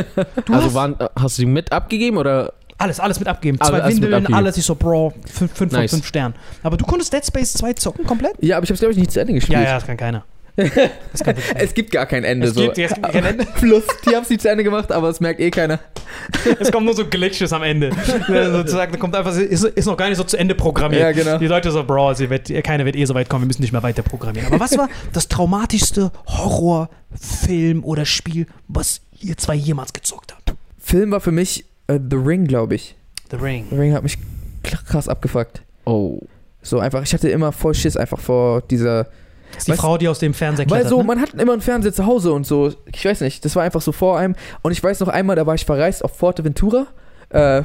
Du 0.45 0.53
also 0.53 0.67
hast 0.67 0.73
waren, 0.73 0.95
hast 1.19 1.37
du 1.37 1.41
die 1.41 1.47
mit 1.47 1.73
abgegeben 1.73 2.15
oder? 2.15 2.53
Alles, 2.77 2.99
alles 2.99 3.19
mit 3.19 3.27
abgeben. 3.27 3.57
Zwei 3.59 3.81
alles 3.81 3.95
Windeln, 3.95 4.13
abgegeben. 4.13 4.33
alles. 4.37 4.57
Ich 4.57 4.65
so, 4.65 4.75
Bro, 4.75 5.13
fünf, 5.31 5.51
fünf 5.53 5.71
Nice. 5.71 5.91
von 5.91 5.99
fünf 5.99 6.07
Sternen. 6.07 6.35
Aber 6.63 6.77
du 6.77 6.85
konntest 6.85 7.13
Dead 7.13 7.25
Space 7.25 7.53
2 7.53 7.73
zocken 7.73 8.05
komplett? 8.05 8.33
Ja, 8.41 8.57
aber 8.57 8.63
ich 8.65 8.69
habe 8.69 8.73
es, 8.75 8.79
glaube 8.79 8.91
ich, 8.93 8.97
nicht 8.97 9.11
zu 9.11 9.19
Ende 9.21 9.33
gespielt. 9.33 9.59
Ja, 9.59 9.63
ja, 9.65 9.73
das 9.75 9.85
kann 9.85 9.97
keiner. 9.97 10.25
Das 10.57 11.21
kann 11.23 11.35
Es 11.55 11.73
gibt 11.73 11.91
gar 11.91 12.05
kein 12.05 12.23
Ende. 12.23 12.47
Es 12.47 12.53
so. 12.53 12.61
gibt- 12.61 12.77
es 12.77 12.93
gibt 12.93 13.11
kein 13.11 13.25
Ende. 13.25 13.45
Plus, 13.59 13.83
die 14.05 14.15
haben 14.15 14.23
es 14.23 14.29
nicht 14.29 14.41
zu 14.41 14.49
Ende 14.49 14.63
gemacht, 14.63 14.89
aber 14.91 15.09
es 15.09 15.19
merkt 15.19 15.39
eh 15.39 15.51
keiner. 15.51 15.79
Es 16.59 16.71
kommen 16.71 16.85
nur 16.85 16.95
so 16.95 17.05
Glitches 17.05 17.51
am 17.51 17.61
Ende. 17.63 17.91
Sozusagen, 18.27 18.91
da 18.93 18.97
kommt 18.97 19.15
einfach, 19.15 19.35
ist, 19.35 19.63
ist 19.65 19.85
noch 19.85 19.97
gar 19.97 20.07
nicht 20.07 20.17
so 20.17 20.23
zu 20.23 20.37
Ende 20.37 20.55
programmiert. 20.55 21.01
Ja, 21.01 21.11
genau. 21.11 21.37
Die 21.39 21.47
Leute 21.47 21.71
so, 21.71 21.83
Bro, 21.83 22.13
sie 22.13 22.29
wird, 22.29 22.47
keiner 22.63 22.85
wird 22.85 22.95
eh 22.95 23.03
so 23.05 23.13
weit 23.13 23.27
kommen, 23.29 23.43
wir 23.43 23.47
müssen 23.47 23.61
nicht 23.63 23.73
mehr 23.73 23.83
weiter 23.83 24.01
programmieren. 24.01 24.47
Aber 24.47 24.59
was 24.61 24.77
war 24.77 24.87
das 25.11 25.27
traumatischste 25.27 26.11
Horrorfilm 26.27 27.83
oder 27.83 28.05
Spiel, 28.05 28.47
was 28.67 29.01
ihr 29.19 29.37
zwei 29.37 29.55
jemals 29.55 29.93
gezockt 29.93 30.33
habt? 30.33 30.53
Film 30.79 31.11
war 31.11 31.19
für 31.19 31.31
mich 31.31 31.65
äh, 31.87 31.99
The 32.09 32.15
Ring, 32.17 32.45
glaube 32.45 32.75
ich. 32.75 32.95
The 33.31 33.37
Ring. 33.37 33.65
The 33.69 33.75
Ring 33.75 33.93
hat 33.93 34.03
mich 34.03 34.17
krass 34.63 35.07
abgefuckt. 35.07 35.61
Oh. 35.85 36.19
So 36.61 36.79
einfach, 36.79 37.03
ich 37.03 37.13
hatte 37.13 37.29
immer 37.29 37.51
voll 37.51 37.73
Schiss 37.75 37.95
einfach 37.97 38.19
vor 38.19 38.61
dieser. 38.61 39.03
Das 39.51 39.59
ist 39.59 39.67
die 39.67 39.71
Weißt- 39.73 39.75
Frau, 39.77 39.97
die 39.97 40.07
aus 40.07 40.19
dem 40.19 40.33
Fernseher 40.33 40.65
Weil 40.69 40.81
klettert, 40.81 40.89
so, 40.89 40.97
ne? 40.97 41.03
man 41.03 41.21
hat 41.21 41.33
immer 41.35 41.53
einen 41.53 41.61
Fernseher 41.61 41.93
zu 41.93 42.05
Hause 42.05 42.33
und 42.33 42.45
so. 42.45 42.73
Ich 42.91 43.05
weiß 43.05 43.21
nicht, 43.21 43.45
das 43.45 43.55
war 43.55 43.63
einfach 43.63 43.81
so 43.81 43.91
vor 43.91 44.17
einem. 44.17 44.35
Und 44.63 44.71
ich 44.71 44.83
weiß 44.83 44.99
noch 44.99 45.07
einmal, 45.07 45.35
da 45.35 45.45
war 45.45 45.55
ich 45.55 45.65
verreist 45.65 46.03
auf 46.03 46.17
Forteventura. 46.17 46.87
Äh, 47.29 47.63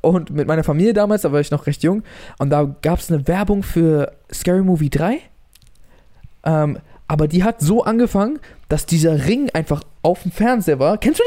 und 0.00 0.30
mit 0.30 0.46
meiner 0.46 0.64
Familie 0.64 0.92
damals, 0.92 1.22
da 1.22 1.32
war 1.32 1.40
ich 1.40 1.50
noch 1.50 1.66
recht 1.66 1.82
jung. 1.82 2.02
Und 2.38 2.50
da 2.50 2.74
gab 2.82 2.98
es 2.98 3.10
eine 3.10 3.26
Werbung 3.26 3.62
für 3.62 4.12
Scary 4.32 4.62
Movie 4.62 4.90
3. 4.90 5.18
Ähm, 6.44 6.78
aber 7.08 7.28
die 7.28 7.44
hat 7.44 7.60
so 7.60 7.84
angefangen, 7.84 8.38
dass 8.74 8.86
dieser 8.86 9.26
Ring 9.26 9.50
einfach 9.52 9.84
auf 10.02 10.22
dem 10.24 10.32
Fernseher 10.32 10.80
war. 10.80 10.98
Kennst 10.98 11.20
du 11.20 11.24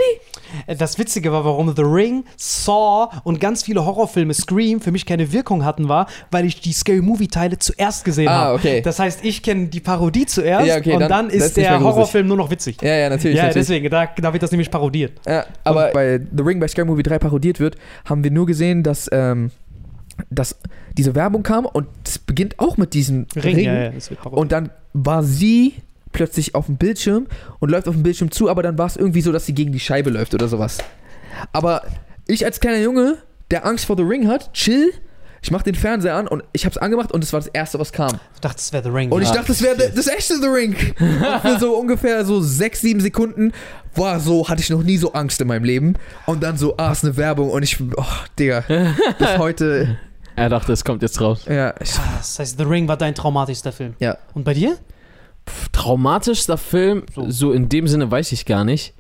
die? 0.68 0.76
Das 0.76 1.00
Witzige 1.00 1.32
war, 1.32 1.46
warum 1.46 1.74
The 1.74 1.82
Ring, 1.82 2.26
Saw 2.36 3.08
und 3.24 3.40
ganz 3.40 3.64
viele 3.64 3.86
Horrorfilme, 3.86 4.34
Scream, 4.34 4.82
für 4.82 4.92
mich 4.92 5.06
keine 5.06 5.32
Wirkung 5.32 5.64
hatten, 5.64 5.88
war, 5.88 6.08
weil 6.30 6.44
ich 6.44 6.60
die 6.60 6.74
Scary 6.74 7.00
Movie-Teile 7.02 7.58
zuerst 7.58 8.04
gesehen 8.04 8.28
Ah, 8.28 8.34
habe. 8.48 8.56
okay. 8.56 8.82
Das 8.82 9.00
heißt, 9.00 9.24
ich 9.24 9.44
kenne 9.44 9.68
die 9.68 9.80
Parodie 9.80 10.26
zuerst 10.26 10.68
Ja, 10.68 10.76
okay, 10.76 10.92
und 10.96 11.00
dann- 11.00 11.10
dann, 11.10 11.30
ist 11.30 11.56
der. 11.56 11.80
Horrorfilm 11.80 12.28
nur 12.28 12.36
noch 12.36 12.52
witzig. 12.52 12.82
Ja, 12.82 12.94
ja, 12.96 13.10
natürlich. 13.10 13.38
Ja, 13.38 13.44
natürlich. 13.46 13.68
deswegen, 13.68 13.90
da, 13.90 14.08
da 14.18 14.34
wird 14.34 14.44
das 14.44 14.52
nämlich 14.52 14.70
parodiert. 14.70 15.14
Ja, 15.26 15.46
aber 15.64 15.92
bei 15.94 16.20
The 16.20 16.44
Ring 16.44 16.60
bei 16.60 16.68
Scary 16.68 16.86
Movie 16.86 17.04
3 17.04 17.18
parodiert 17.18 17.62
wird, 17.62 17.78
haben 18.04 18.26
wir 18.26 18.32
nur 18.32 18.46
gesehen, 18.46 18.84
dass, 18.84 19.08
ähm, 19.14 19.52
dass 20.30 20.58
diese 20.98 21.16
Werbung 21.16 21.44
kam 21.44 21.66
und 21.66 21.88
es 22.06 22.20
beginnt 22.20 22.60
auch 22.60 22.76
mit 22.76 22.94
diesem 22.94 23.26
Ring. 23.38 23.58
ja, 23.60 23.74
ja, 23.74 23.92
parodiert. 23.92 24.34
Und 24.34 24.52
dann 24.52 24.70
war 24.92 25.24
sie 25.24 25.76
plötzlich 26.18 26.56
auf 26.56 26.66
dem 26.66 26.78
Bildschirm 26.78 27.28
und 27.60 27.70
läuft 27.70 27.88
auf 27.88 27.94
dem 27.94 28.02
Bildschirm 28.02 28.32
zu, 28.32 28.50
aber 28.50 28.64
dann 28.64 28.76
war 28.80 28.88
es 28.88 28.98
irgendwie 28.98 29.22
so, 29.22 29.32
dass 29.32 29.46
sie 29.46 29.54
gegen 29.54 29.72
die 29.72 29.80
Scheibe 29.80 30.10
läuft 30.10 30.34
oder 30.34 30.48
sowas. 30.48 30.80
Aber 31.54 31.84
ich 32.28 32.44
als 32.44 32.60
kleiner 32.60 32.80
Junge, 32.80 33.18
der 33.52 33.66
Angst 33.68 33.86
vor 33.86 33.96
The 33.96 34.02
Ring 34.04 34.28
hat, 34.28 34.52
chill, 34.54 34.92
ich 35.44 35.52
mach 35.52 35.62
den 35.62 35.76
Fernseher 35.76 36.16
an 36.16 36.28
und 36.28 36.44
ich 36.52 36.66
hab's 36.66 36.78
angemacht 36.78 37.12
und 37.12 37.24
es 37.24 37.32
war 37.32 37.40
das 37.40 37.48
erste, 37.50 37.78
was 37.80 37.92
kam. 37.94 38.20
ich 38.34 38.42
dachte, 38.42 38.56
das 38.58 38.74
wäre 38.74 38.84
The 38.84 38.90
Ring. 38.90 39.12
Und 39.12 39.22
ich 39.22 39.28
Ja. 39.30 39.36
dachte, 39.36 39.50
das 39.50 39.62
wäre 39.62 39.76
das 39.96 40.08
echte 40.08 40.40
The 40.42 40.48
Ring. 40.48 40.76
Und 41.00 41.42
für 41.42 41.60
so 41.60 41.76
ungefähr 41.78 42.26
so 42.26 42.42
sechs, 42.42 42.82
sieben 42.82 43.00
Sekunden 43.00 43.54
war 43.96 44.20
so, 44.20 44.50
hatte 44.50 44.62
ich 44.62 44.72
noch 44.72 44.82
nie 44.82 44.98
so 44.98 45.14
Angst 45.14 45.40
in 45.40 45.48
meinem 45.48 45.64
Leben. 45.64 45.94
Und 46.26 46.42
dann 46.42 46.58
so, 46.58 46.76
ah, 46.78 46.92
ist 46.92 47.04
eine 47.06 47.16
Werbung 47.18 47.52
und 47.52 47.62
ich, 47.62 47.78
oh, 47.80 48.04
Digga, 48.40 48.64
bis 49.20 49.28
heute, 49.38 49.98
Er 50.36 50.50
dachte, 50.50 50.74
es 50.74 50.84
kommt 50.84 51.04
jetzt 51.04 51.22
raus. 51.22 51.46
ja, 51.48 51.74
ich, 51.80 51.94
Ah, 51.98 52.16
Das 52.18 52.40
heißt, 52.40 52.58
The 52.58 52.64
Ring 52.64 52.88
war 52.88 52.98
dein 52.98 53.14
traumatischster 53.14 53.72
Film. 53.72 53.94
ja. 54.00 54.18
Und 54.34 54.44
bei 54.44 54.56
dir? 54.56 54.76
Traumatischster 55.72 56.58
Film, 56.58 57.04
So. 57.14 57.30
so. 57.30 57.52
in 57.52 57.70
dem 57.70 57.88
Sinne 57.88 58.10
weiß 58.10 58.32
ich 58.32 58.46
gar 58.46 58.64
nicht. 58.64 58.94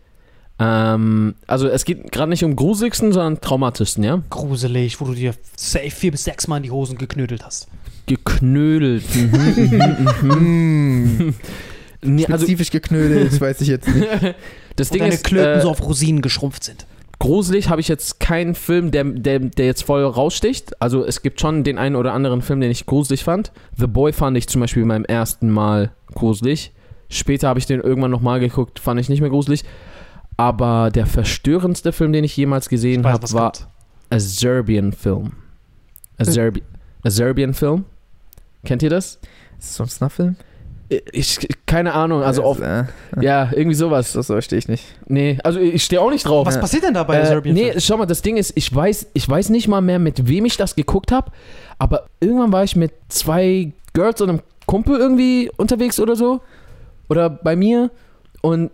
Ähm, 0.60 1.36
also 1.46 1.68
es 1.68 1.86
geht 1.86 2.12
gerade 2.12 2.30
nicht 2.30 2.44
um 2.44 2.56
gruseligsten, 2.56 3.12
sondern 3.12 3.42
traumatischsten, 3.42 4.04
ja? 4.04 4.24
Gruselig, 4.30 5.00
wo 5.00 5.06
du 5.06 5.14
dir 5.14 5.34
safe 5.56 5.92
vier 5.92 6.12
bis 6.12 6.24
sechs 6.24 6.48
Mal 6.48 6.58
in 6.58 6.64
die 6.64 6.72
Hosen 6.72 6.98
geknödelt 6.98 7.46
hast. 7.46 7.68
Geknödelt. 8.08 9.04
Mhm, 9.16 10.08
mhm, 10.22 11.18
mhm. 11.18 11.36
nee, 12.02 12.26
also 12.26 12.46
Spezifisch 12.46 12.72
geknödelt, 12.72 13.32
das 13.32 13.40
weiß 13.42 13.62
ich 13.62 13.68
jetzt 13.68 13.88
nicht. 13.88 14.08
das 14.76 14.90
Ding 14.90 15.02
deine 15.02 15.14
ist, 15.14 15.24
Klöten 15.24 15.60
äh, 15.60 15.62
so 15.62 15.70
auf 15.70 15.84
Rosinen 15.84 16.22
geschrumpft 16.22 16.64
sind. 16.64 16.88
Gruselig 17.20 17.70
habe 17.70 17.82
ich 17.82 17.88
jetzt 17.88 18.20
keinen 18.20 18.56
Film, 18.56 18.92
der, 18.92 19.04
der, 19.04 19.40
der 19.40 19.66
jetzt 19.66 19.84
voll 19.84 20.04
raussticht. 20.04 20.82
Also 20.82 21.04
es 21.06 21.22
gibt 21.22 21.42
schon 21.42 21.64
den 21.64 21.78
einen 21.78 21.96
oder 21.96 22.14
anderen 22.14 22.42
Film, 22.42 22.62
den 22.62 22.72
ich 22.72 22.86
gruselig 22.86 23.24
fand. 23.24 23.52
The 23.76 23.88
Boy 23.88 24.14
fand 24.14 24.38
ich 24.38 24.48
zum 24.48 24.62
Beispiel 24.62 24.86
beim 24.86 25.06
ersten 25.06 25.50
Mal 25.50 25.92
gruselig. 26.14 26.74
Später 27.10 27.48
habe 27.48 27.60
ich 27.60 27.66
den 27.66 27.80
irgendwann 27.82 28.12
nochmal 28.12 28.40
geguckt, 28.40 28.80
fand 28.80 29.00
ich 29.00 29.10
nicht 29.10 29.22
mehr 29.22 29.30
gruselig. 29.30 29.64
Aber 30.36 30.92
der 30.92 31.06
verstörendste 31.06 31.92
Film, 31.92 32.14
den 32.14 32.24
ich 32.24 32.38
jemals 32.38 32.70
gesehen 32.70 33.06
habe, 33.06 33.32
war 33.34 33.52
kommt. 33.54 33.68
A 34.10 34.20
Serbian 34.20 34.94
Film. 34.94 35.32
A, 36.18 36.26
Serbi 36.26 36.64
A 37.04 37.10
Serbian 37.10 37.54
Film. 37.54 37.86
Kennt 38.64 38.84
ihr 38.84 38.90
das? 38.90 39.16
Ist 39.58 39.70
das 39.70 39.76
so 39.76 39.84
ein 39.84 39.90
Snuff-Film? 39.90 40.36
Ich, 41.12 41.46
keine 41.66 41.94
Ahnung, 41.94 42.24
also 42.24 42.44
auf, 42.44 42.62
äh, 42.62 42.86
ja, 43.20 43.50
irgendwie 43.54 43.76
sowas. 43.76 44.14
das 44.14 44.28
verstehe 44.28 44.58
ich 44.60 44.70
nicht. 44.70 44.86
Nee, 45.08 45.38
also 45.44 45.60
ich 45.60 45.84
stehe 45.84 46.00
auch 46.02 46.10
nicht 46.10 46.26
drauf. 46.26 46.48
Was 46.48 46.60
passiert 46.60 46.84
denn 46.84 46.94
da 46.94 47.04
bei 47.04 47.18
Äh, 47.18 47.26
Serbian 47.26 47.56
nee, 47.56 47.70
Film? 47.72 47.80
schau 47.82 47.98
mal, 47.98 48.06
das 48.06 48.22
Ding 48.22 48.38
ist, 48.38 48.54
ich 48.56 48.74
weiß, 48.74 49.08
ich 49.14 49.28
weiß 49.28 49.50
nicht 49.50 49.68
mal 49.68 49.82
mehr, 49.82 50.00
mit 50.00 50.28
wem 50.30 50.46
ich 50.46 50.56
das 50.56 50.76
geguckt 50.76 51.12
habe, 51.12 51.32
aber 51.78 52.06
irgendwann 52.22 52.54
war 52.54 52.64
ich 52.64 52.76
mit 52.78 52.94
zwei 53.10 53.72
Girls 53.94 54.22
und 54.22 54.30
einem 54.30 54.42
Kumpel 54.66 54.98
irgendwie 54.98 55.52
unterwegs 55.58 56.00
oder 56.00 56.16
so. 56.16 56.40
Oder 57.10 57.30
bei 57.30 57.56
mir. 57.56 57.90
Und 58.42 58.72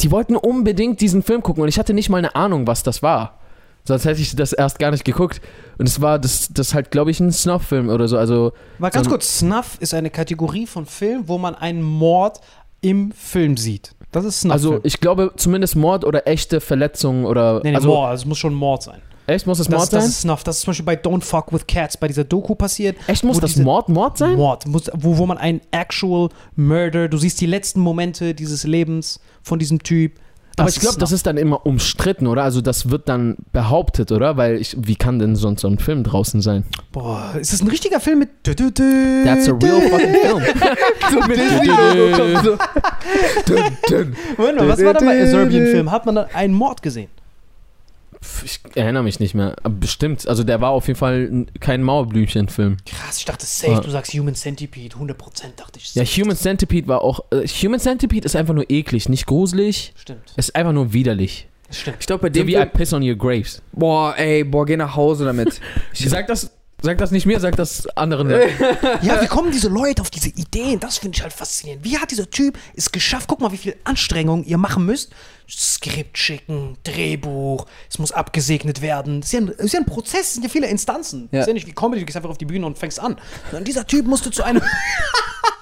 die 0.00 0.10
wollten 0.10 0.36
unbedingt 0.36 1.00
diesen 1.00 1.22
Film 1.22 1.42
gucken 1.42 1.62
und 1.62 1.68
ich 1.68 1.78
hatte 1.78 1.94
nicht 1.94 2.10
mal 2.10 2.18
eine 2.18 2.34
Ahnung, 2.34 2.66
was 2.66 2.82
das 2.82 3.02
war. 3.02 3.38
Sonst 3.86 4.04
hätte 4.04 4.20
ich 4.20 4.34
das 4.36 4.52
erst 4.52 4.78
gar 4.78 4.90
nicht 4.90 5.04
geguckt. 5.04 5.40
Und 5.78 5.88
es 5.88 6.00
war 6.00 6.18
das, 6.18 6.48
das 6.52 6.74
halt, 6.74 6.90
glaube 6.90 7.10
ich, 7.10 7.20
ein 7.20 7.32
Snuff-Film 7.32 7.88
oder 7.88 8.08
so. 8.08 8.18
Also, 8.18 8.52
Mal 8.78 8.90
ganz 8.90 9.04
so- 9.04 9.10
kurz, 9.10 9.38
Snuff 9.38 9.76
ist 9.80 9.94
eine 9.94 10.10
Kategorie 10.10 10.66
von 10.66 10.86
Film, 10.86 11.24
wo 11.28 11.38
man 11.38 11.54
einen 11.54 11.82
Mord 11.82 12.40
im 12.80 13.12
Film 13.12 13.56
sieht. 13.56 13.92
Das 14.12 14.24
ist 14.24 14.40
Snuff. 14.40 14.52
also 14.52 14.80
ich 14.82 15.00
glaube 15.00 15.32
zumindest 15.36 15.76
Mord 15.76 16.04
oder 16.04 16.26
echte 16.26 16.60
Verletzungen 16.60 17.24
oder. 17.26 17.60
nee, 17.62 17.70
nee, 17.70 17.76
also, 17.76 17.88
Mord, 17.88 18.14
es 18.14 18.24
muss 18.24 18.38
schon 18.38 18.54
Mord 18.54 18.82
sein. 18.82 19.02
echt, 19.26 19.46
muss 19.46 19.58
es 19.58 19.66
Das, 19.66 19.76
Mord 19.76 19.92
das 19.92 20.02
sein? 20.02 20.08
ist 20.10 20.20
Snuff. 20.22 20.44
Das 20.44 20.56
ist 20.56 20.62
zum 20.62 20.70
Beispiel 20.70 20.86
bei 20.86 20.94
Don't 20.94 21.22
Fuck 21.22 21.52
with 21.52 21.66
Cats, 21.66 21.96
bei 21.96 22.06
dieser 22.08 22.24
Doku 22.24 22.54
passiert. 22.54 22.96
echt, 23.08 23.24
muss 23.24 23.40
das 23.40 23.56
Mord 23.56 23.88
Mord 23.88 24.16
sein? 24.18 24.36
Mord, 24.36 24.66
muss, 24.66 24.84
wo, 24.94 25.18
wo 25.18 25.26
man 25.26 25.36
einen 25.38 25.60
actual 25.72 26.28
Murder, 26.54 27.08
du 27.08 27.18
siehst 27.18 27.40
die 27.40 27.46
letzten 27.46 27.80
Momente 27.80 28.34
dieses 28.34 28.64
Lebens 28.64 29.20
von 29.42 29.58
diesem 29.58 29.82
Typ. 29.82 30.12
Aber 30.58 30.68
ich 30.70 30.80
glaube, 30.80 30.98
das 30.98 31.12
ist 31.12 31.26
dann 31.26 31.36
immer 31.36 31.66
umstritten, 31.66 32.26
oder? 32.26 32.42
Also 32.42 32.60
das 32.62 32.88
wird 32.88 33.08
dann 33.08 33.36
behauptet, 33.52 34.10
oder? 34.10 34.36
Weil 34.38 34.56
ich, 34.56 34.74
wie 34.80 34.96
kann 34.96 35.18
denn 35.18 35.36
sonst 35.36 35.60
so 35.60 35.68
ein 35.68 35.78
Film 35.78 36.02
draußen 36.02 36.40
sein? 36.40 36.64
Boah, 36.92 37.34
ist 37.38 37.52
das 37.52 37.60
ein 37.60 37.68
richtiger 37.68 38.00
Film 38.00 38.20
mit. 38.20 38.30
That's 38.44 39.48
a 39.48 39.52
real 39.52 39.82
fucking 39.82 40.14
film. 40.22 40.42
So 41.12 41.20
mit. 41.28 41.38
Moment 44.38 44.58
mal, 44.58 44.68
was 44.68 44.84
war 44.84 44.94
da 44.94 45.00
bei 45.00 45.22
A 45.22 45.26
Serbian 45.26 45.66
Film? 45.66 45.90
Hat 45.90 46.06
man 46.06 46.14
da 46.14 46.26
einen 46.32 46.54
Mord 46.54 46.80
gesehen? 46.82 47.08
Ich 48.44 48.60
erinnere 48.74 49.02
mich 49.02 49.20
nicht 49.20 49.34
mehr. 49.34 49.56
Aber 49.62 49.74
bestimmt. 49.74 50.26
Also 50.28 50.44
der 50.44 50.60
war 50.60 50.70
auf 50.70 50.86
jeden 50.86 50.98
Fall 50.98 51.46
kein 51.60 51.82
Mauerblümchen-Film. 51.82 52.76
Krass, 52.86 53.18
ich 53.18 53.24
dachte 53.24 53.46
safe, 53.46 53.76
Ah. 53.76 53.80
du 53.80 53.90
sagst 53.90 54.12
Human 54.14 54.34
Centipede, 54.34 54.96
100% 54.96 55.56
dachte 55.56 55.78
ich. 55.78 55.94
Ja, 55.94 56.04
safe. 56.04 56.22
Human 56.22 56.36
Centipede 56.36 56.88
war 56.88 57.02
auch. 57.02 57.20
Äh, 57.30 57.46
Human 57.46 57.80
Centipede 57.80 58.24
ist 58.26 58.36
einfach 58.36 58.54
nur 58.54 58.68
eklig, 58.70 59.08
nicht 59.08 59.26
gruselig. 59.26 59.92
Stimmt, 59.96 60.20
Es 60.36 60.48
ist 60.48 60.56
einfach 60.56 60.72
nur 60.72 60.92
widerlich. 60.92 61.48
stimmt. 61.70 61.96
Ich 62.00 62.06
glaube, 62.06 62.22
bei 62.22 62.28
So 62.28 62.40
dem 62.44 62.46
wie 62.46 62.54
I 62.56 62.64
piss 62.66 62.92
on 62.92 63.02
your 63.02 63.16
graves. 63.16 63.60
Boah, 63.72 64.14
ey, 64.16 64.44
boah, 64.44 64.64
geh 64.66 64.76
nach 64.76 64.94
Hause 64.96 65.24
damit. 65.24 65.60
Sag 65.92 66.26
das, 66.28 66.50
sag 66.86 66.98
das 66.98 67.10
nicht 67.10 67.26
mir, 67.26 67.40
sag 67.40 67.56
das 67.56 67.86
anderen. 67.96 68.30
Leuten. 68.30 68.52
Ja, 69.02 69.20
wie 69.20 69.26
kommen 69.26 69.50
diese 69.50 69.68
Leute 69.68 70.00
auf 70.02 70.10
diese 70.10 70.28
Ideen? 70.28 70.80
Das 70.80 70.98
finde 70.98 71.16
ich 71.16 71.22
halt 71.22 71.32
faszinierend. 71.32 71.84
Wie 71.84 71.98
hat 71.98 72.12
dieser 72.12 72.30
Typ 72.30 72.56
es 72.74 72.92
geschafft? 72.92 73.26
Guck 73.28 73.40
mal, 73.40 73.50
wie 73.50 73.56
viel 73.56 73.76
Anstrengung 73.84 74.44
ihr 74.44 74.56
machen 74.56 74.86
müsst. 74.86 75.12
Skript 75.48 76.16
schicken, 76.16 76.76
Drehbuch, 76.84 77.66
es 77.90 77.98
muss 77.98 78.12
abgesegnet 78.12 78.82
werden. 78.82 79.20
Das 79.20 79.28
ist 79.28 79.32
ja 79.32 79.40
ein, 79.40 79.48
ist 79.48 79.74
ja 79.74 79.80
ein 79.80 79.86
Prozess, 79.86 80.28
es 80.28 80.34
sind 80.34 80.44
ja 80.44 80.48
viele 80.48 80.68
Instanzen. 80.68 81.22
Ja. 81.30 81.38
Das 81.38 81.40
ist 81.40 81.48
ja 81.48 81.54
nicht 81.54 81.66
wie 81.66 81.72
Comedy, 81.72 82.00
du 82.00 82.06
gehst 82.06 82.16
einfach 82.16 82.30
auf 82.30 82.38
die 82.38 82.46
Bühne 82.46 82.66
und 82.66 82.78
fängst 82.78 83.00
an. 83.00 83.16
Sondern 83.50 83.64
dieser 83.64 83.86
Typ 83.86 84.06
musste 84.06 84.30
zu 84.30 84.42
einem. 84.42 84.62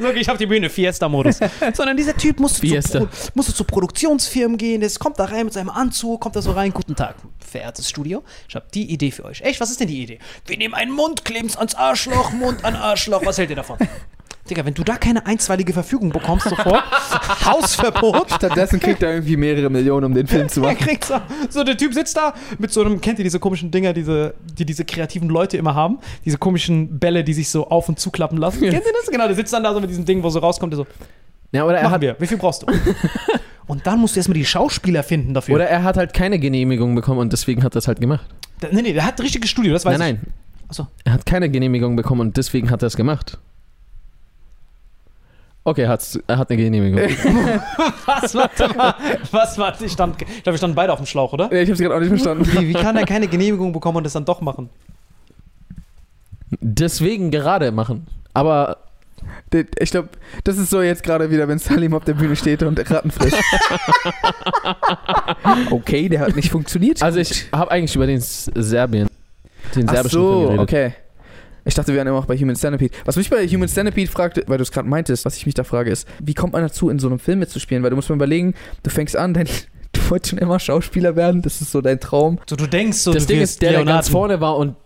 Look, 0.00 0.16
ich 0.16 0.30
auf 0.30 0.38
die 0.38 0.46
Bühne, 0.46 0.70
Fiesta-Modus. 0.70 1.40
Sondern 1.74 1.96
dieser 1.96 2.16
Typ 2.16 2.40
musste 2.40 2.60
zu, 2.60 2.66
Fiesta. 2.66 3.00
Pro 3.00 3.08
musste 3.34 3.54
zu 3.54 3.64
Produktionsfirmen 3.64 4.56
gehen, 4.56 4.80
der 4.80 4.90
kommt 4.98 5.18
da 5.18 5.26
rein 5.26 5.44
mit 5.44 5.52
seinem 5.52 5.68
Anzug, 5.68 6.22
kommt 6.22 6.36
da 6.36 6.42
so 6.42 6.52
rein, 6.52 6.72
guten 6.72 6.96
Tag, 6.96 7.16
verehrtes 7.38 7.88
Studio, 7.88 8.24
ich 8.48 8.54
habe 8.54 8.66
die 8.72 8.90
Idee 8.90 9.10
für 9.10 9.26
euch. 9.26 9.42
Echt, 9.42 9.60
was 9.60 9.70
ist 9.70 9.78
denn 9.78 9.88
die 9.88 10.02
Idee? 10.02 10.18
Wir 10.46 10.56
nehmen 10.56 10.74
einen 10.74 10.90
Mund, 10.90 11.24
kleben 11.26 11.48
es 11.48 11.56
ans 11.56 11.74
Arschloch, 11.74 12.32
Mund 12.32 12.64
an 12.64 12.76
Arschloch, 12.76 13.24
was 13.26 13.36
hält 13.36 13.50
ihr 13.50 13.56
davon? 13.56 13.78
Digga, 14.48 14.64
wenn 14.64 14.74
du 14.74 14.82
da 14.82 14.96
keine 14.96 15.26
einstweilige 15.26 15.72
Verfügung 15.72 16.10
bekommst 16.10 16.48
sofort, 16.48 16.82
Hausverbot, 17.44 18.30
Stattdessen 18.32 18.80
kriegt 18.80 19.02
er 19.02 19.12
irgendwie 19.14 19.36
mehrere 19.36 19.70
Millionen, 19.70 20.06
um 20.06 20.14
den 20.14 20.26
Film 20.26 20.48
zu 20.48 20.60
er 20.64 20.72
machen. 20.72 20.78
kriegt 20.78 21.04
so, 21.04 21.14
so, 21.50 21.62
der 21.62 21.76
Typ 21.76 21.94
sitzt 21.94 22.16
da 22.16 22.34
mit 22.58 22.72
so 22.72 22.80
einem, 22.80 23.00
kennt 23.00 23.18
ihr 23.18 23.22
diese 23.24 23.38
komischen 23.38 23.70
Dinger, 23.70 23.92
diese, 23.92 24.34
die 24.58 24.64
diese 24.64 24.84
kreativen 24.84 25.28
Leute 25.28 25.56
immer 25.56 25.74
haben? 25.74 25.98
Diese 26.24 26.38
komischen 26.38 26.98
Bälle, 26.98 27.22
die 27.22 27.34
sich 27.34 27.48
so 27.48 27.68
auf 27.68 27.88
und 27.88 27.98
zuklappen 28.00 28.38
lassen. 28.38 28.60
Kennt 28.60 28.72
ihr 28.86 28.92
das? 29.00 29.10
Genau, 29.10 29.26
der 29.26 29.36
sitzt 29.36 29.52
dann 29.52 29.62
da 29.62 29.72
so 29.74 29.80
mit 29.80 29.90
diesem 29.90 30.04
Ding, 30.04 30.22
wo 30.22 30.30
so 30.30 30.38
rauskommt, 30.40 30.72
der 30.72 30.78
so, 30.78 30.86
Ja, 31.52 31.64
oder 31.64 31.78
er 31.78 31.90
hat, 31.90 32.00
wir, 32.00 32.16
wie 32.18 32.26
viel 32.26 32.38
brauchst 32.38 32.62
du? 32.62 32.66
und 33.66 33.86
dann 33.86 34.00
musst 34.00 34.16
du 34.16 34.20
erstmal 34.20 34.38
die 34.38 34.44
Schauspieler 34.46 35.02
finden 35.02 35.34
dafür. 35.34 35.54
oder 35.56 35.66
er 35.68 35.82
hat 35.84 35.96
halt 35.96 36.12
keine 36.14 36.38
Genehmigung 36.38 36.94
bekommen 36.94 37.20
und 37.20 37.32
deswegen 37.32 37.62
hat 37.62 37.74
er 37.76 37.80
es 37.80 37.88
halt 37.88 38.00
gemacht. 38.00 38.26
Der- 38.62 38.72
Nee, 38.72 38.82
nee, 38.82 38.92
der 38.92 39.04
hat 39.06 39.18
ein 39.18 39.22
richtiges 39.22 39.50
Studio, 39.50 39.72
das 39.72 39.84
weiß 39.84 39.98
nein, 39.98 40.16
ich. 40.16 40.22
nein. 40.22 40.32
Achso. 40.68 40.86
Er 41.04 41.12
hat 41.12 41.26
keine 41.26 41.50
Genehmigung 41.50 41.96
bekommen 41.96 42.20
und 42.20 42.36
deswegen 42.36 42.70
hat 42.70 42.82
er 42.82 42.86
es 42.86 42.96
gemacht. 42.96 43.38
Okay, 45.62 45.82
er, 45.82 45.90
hat's, 45.90 46.18
er 46.26 46.38
hat 46.38 46.50
eine 46.50 46.62
Genehmigung. 46.62 47.00
Was, 48.06 48.34
warte 48.34 48.74
mal. 48.74 48.94
Was, 49.30 49.58
warte, 49.58 49.84
ich 49.84 49.92
stand, 49.92 50.20
ich 50.22 50.42
glaube, 50.42 50.54
wir 50.54 50.58
standen 50.58 50.74
beide 50.74 50.92
auf 50.92 50.98
dem 50.98 51.06
Schlauch, 51.06 51.34
oder? 51.34 51.52
Ich 51.52 51.68
hab's 51.68 51.80
gerade 51.80 51.94
auch 51.94 52.00
nicht 52.00 52.08
verstanden. 52.08 52.46
Wie, 52.46 52.68
wie 52.68 52.72
kann 52.72 52.96
er 52.96 53.04
keine 53.04 53.28
Genehmigung 53.28 53.72
bekommen 53.72 53.98
und 53.98 54.04
das 54.04 54.14
dann 54.14 54.24
doch 54.24 54.40
machen? 54.40 54.70
deswegen 56.60 57.30
gerade 57.30 57.72
machen. 57.72 58.06
Aber 58.34 58.78
Ich 59.80 59.90
glaube, 59.90 60.08
das 60.44 60.58
ist 60.58 60.70
so 60.70 60.82
jetzt 60.82 61.02
gerade 61.02 61.30
wieder, 61.30 61.46
wenn 61.46 61.58
Salim 61.58 61.94
auf 61.94 62.04
der 62.04 62.14
Bühne 62.14 62.36
steht 62.36 62.62
und 62.62 62.78
Ratten 62.90 63.10
frisst. 63.10 63.36
okay, 65.70 66.08
der 66.08 66.20
hat 66.20 66.36
nicht 66.36 66.50
funktioniert. 66.50 67.02
also 67.02 67.18
ich 67.18 67.46
habe 67.52 67.70
eigentlich 67.70 67.94
über 67.94 68.06
den 68.06 68.20
Serbien, 68.20 69.08
den 69.74 69.88
Ach 69.88 69.94
serbischen 69.94 70.20
Film 70.20 70.32
so, 70.32 70.40
geredet. 70.42 70.60
okay. 70.60 70.92
Ich 71.64 71.74
dachte, 71.74 71.88
wir 71.88 71.96
wären 71.96 72.06
immer 72.06 72.18
noch 72.18 72.26
bei 72.26 72.36
Human 72.36 72.56
Centipede. 72.56 72.94
Was 73.04 73.16
mich 73.16 73.30
bei 73.30 73.46
Human 73.46 73.68
Centipede 73.68 74.10
fragte, 74.10 74.44
weil 74.46 74.58
du 74.58 74.62
es 74.62 74.72
gerade 74.72 74.88
meintest, 74.88 75.24
was 75.24 75.36
ich 75.36 75.46
mich 75.46 75.54
da 75.54 75.64
frage, 75.64 75.90
ist, 75.90 76.06
wie 76.20 76.34
kommt 76.34 76.52
man 76.52 76.62
dazu, 76.62 76.88
in 76.90 76.98
so 76.98 77.08
einem 77.08 77.18
Film 77.18 77.38
mitzuspielen? 77.40 77.82
Weil 77.82 77.90
du 77.90 77.96
musst 77.96 78.08
mal 78.08 78.14
überlegen, 78.16 78.54
du 78.82 78.90
fängst 78.90 79.16
an, 79.16 79.34
dein, 79.34 79.46
du 79.92 80.10
wolltest 80.10 80.30
schon 80.30 80.38
immer 80.38 80.58
Schauspieler 80.58 81.16
werden, 81.16 81.42
das 81.42 81.60
ist 81.60 81.72
so 81.72 81.80
dein 81.80 82.00
Traum. 82.00 82.38
So, 82.48 82.56
du 82.56 82.66
denkst 82.66 82.98
so, 82.98 83.12
Das 83.12 83.26
du 83.26 83.34
Ding 83.34 83.42
ist, 83.42 83.60
der, 83.62 83.70
der 83.70 83.78
Leonardo. 83.80 83.98
ganz 83.98 84.08
vorne 84.08 84.40
war 84.40 84.56
und 84.56 84.76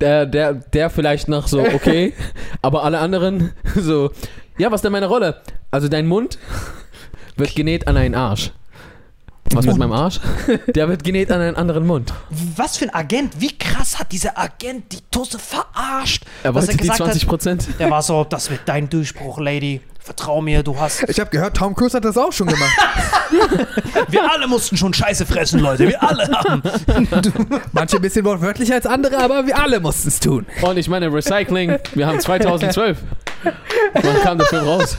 der, 0.00 0.26
der, 0.26 0.52
der 0.54 0.90
vielleicht 0.90 1.28
noch 1.28 1.48
so, 1.48 1.60
okay, 1.60 2.12
aber 2.62 2.84
alle 2.84 2.98
anderen 2.98 3.52
so, 3.74 4.10
ja, 4.58 4.70
was 4.70 4.78
ist 4.78 4.84
denn 4.84 4.92
meine 4.92 5.06
Rolle? 5.06 5.40
Also 5.70 5.88
dein 5.88 6.06
Mund 6.06 6.38
wird 7.36 7.54
genäht 7.54 7.88
an 7.88 7.96
einen 7.96 8.14
Arsch. 8.14 8.52
Was 9.52 9.66
mit 9.66 9.76
meinem 9.76 9.92
Arsch? 9.92 10.20
Der 10.74 10.88
wird 10.88 11.04
genäht 11.04 11.30
an 11.30 11.40
einen 11.40 11.56
anderen 11.56 11.86
Mund. 11.86 12.12
Was 12.56 12.76
für 12.76 12.84
ein 12.86 12.94
Agent? 12.94 13.40
Wie 13.40 13.56
krass 13.56 13.98
hat 13.98 14.12
dieser 14.12 14.36
Agent 14.38 14.92
die 14.92 14.98
Tusse 15.10 15.38
verarscht? 15.38 16.24
Er 16.42 16.54
was 16.54 16.66
wollte 16.68 16.82
die 16.82 16.88
20 16.90 17.26
Prozent. 17.26 17.66
der 17.78 17.90
war 17.90 18.02
so, 18.02 18.24
das 18.24 18.50
wird 18.50 18.60
dein 18.66 18.88
Durchbruch, 18.88 19.38
Lady. 19.38 19.80
Vertrau 20.00 20.40
mir, 20.40 20.62
du 20.62 20.78
hast. 20.78 21.02
Ich 21.08 21.18
habe 21.18 21.30
gehört, 21.30 21.56
Tom 21.56 21.74
Cruise 21.74 21.96
hat 21.96 22.04
das 22.04 22.16
auch 22.16 22.32
schon 22.32 22.46
gemacht. 22.46 22.70
Wir 24.08 24.30
alle 24.30 24.46
mussten 24.46 24.76
schon 24.76 24.94
Scheiße 24.94 25.26
fressen, 25.26 25.58
Leute. 25.58 25.88
Wir 25.88 26.00
alle 26.00 26.28
haben. 26.28 26.62
Manche 27.72 27.96
ein 27.96 28.02
bisschen 28.02 28.24
wortwörtlicher 28.24 28.74
als 28.74 28.86
andere, 28.86 29.18
aber 29.18 29.46
wir 29.48 29.58
alle 29.60 29.80
mussten 29.80 30.06
es 30.06 30.20
tun. 30.20 30.46
Und 30.62 30.76
ich 30.76 30.88
meine, 30.88 31.12
Recycling, 31.12 31.80
wir 31.94 32.06
haben 32.06 32.20
2012. 32.20 32.98
Wann 33.94 34.20
kam 34.22 34.38
der 34.38 34.46
Film 34.46 34.64
raus? 34.64 34.96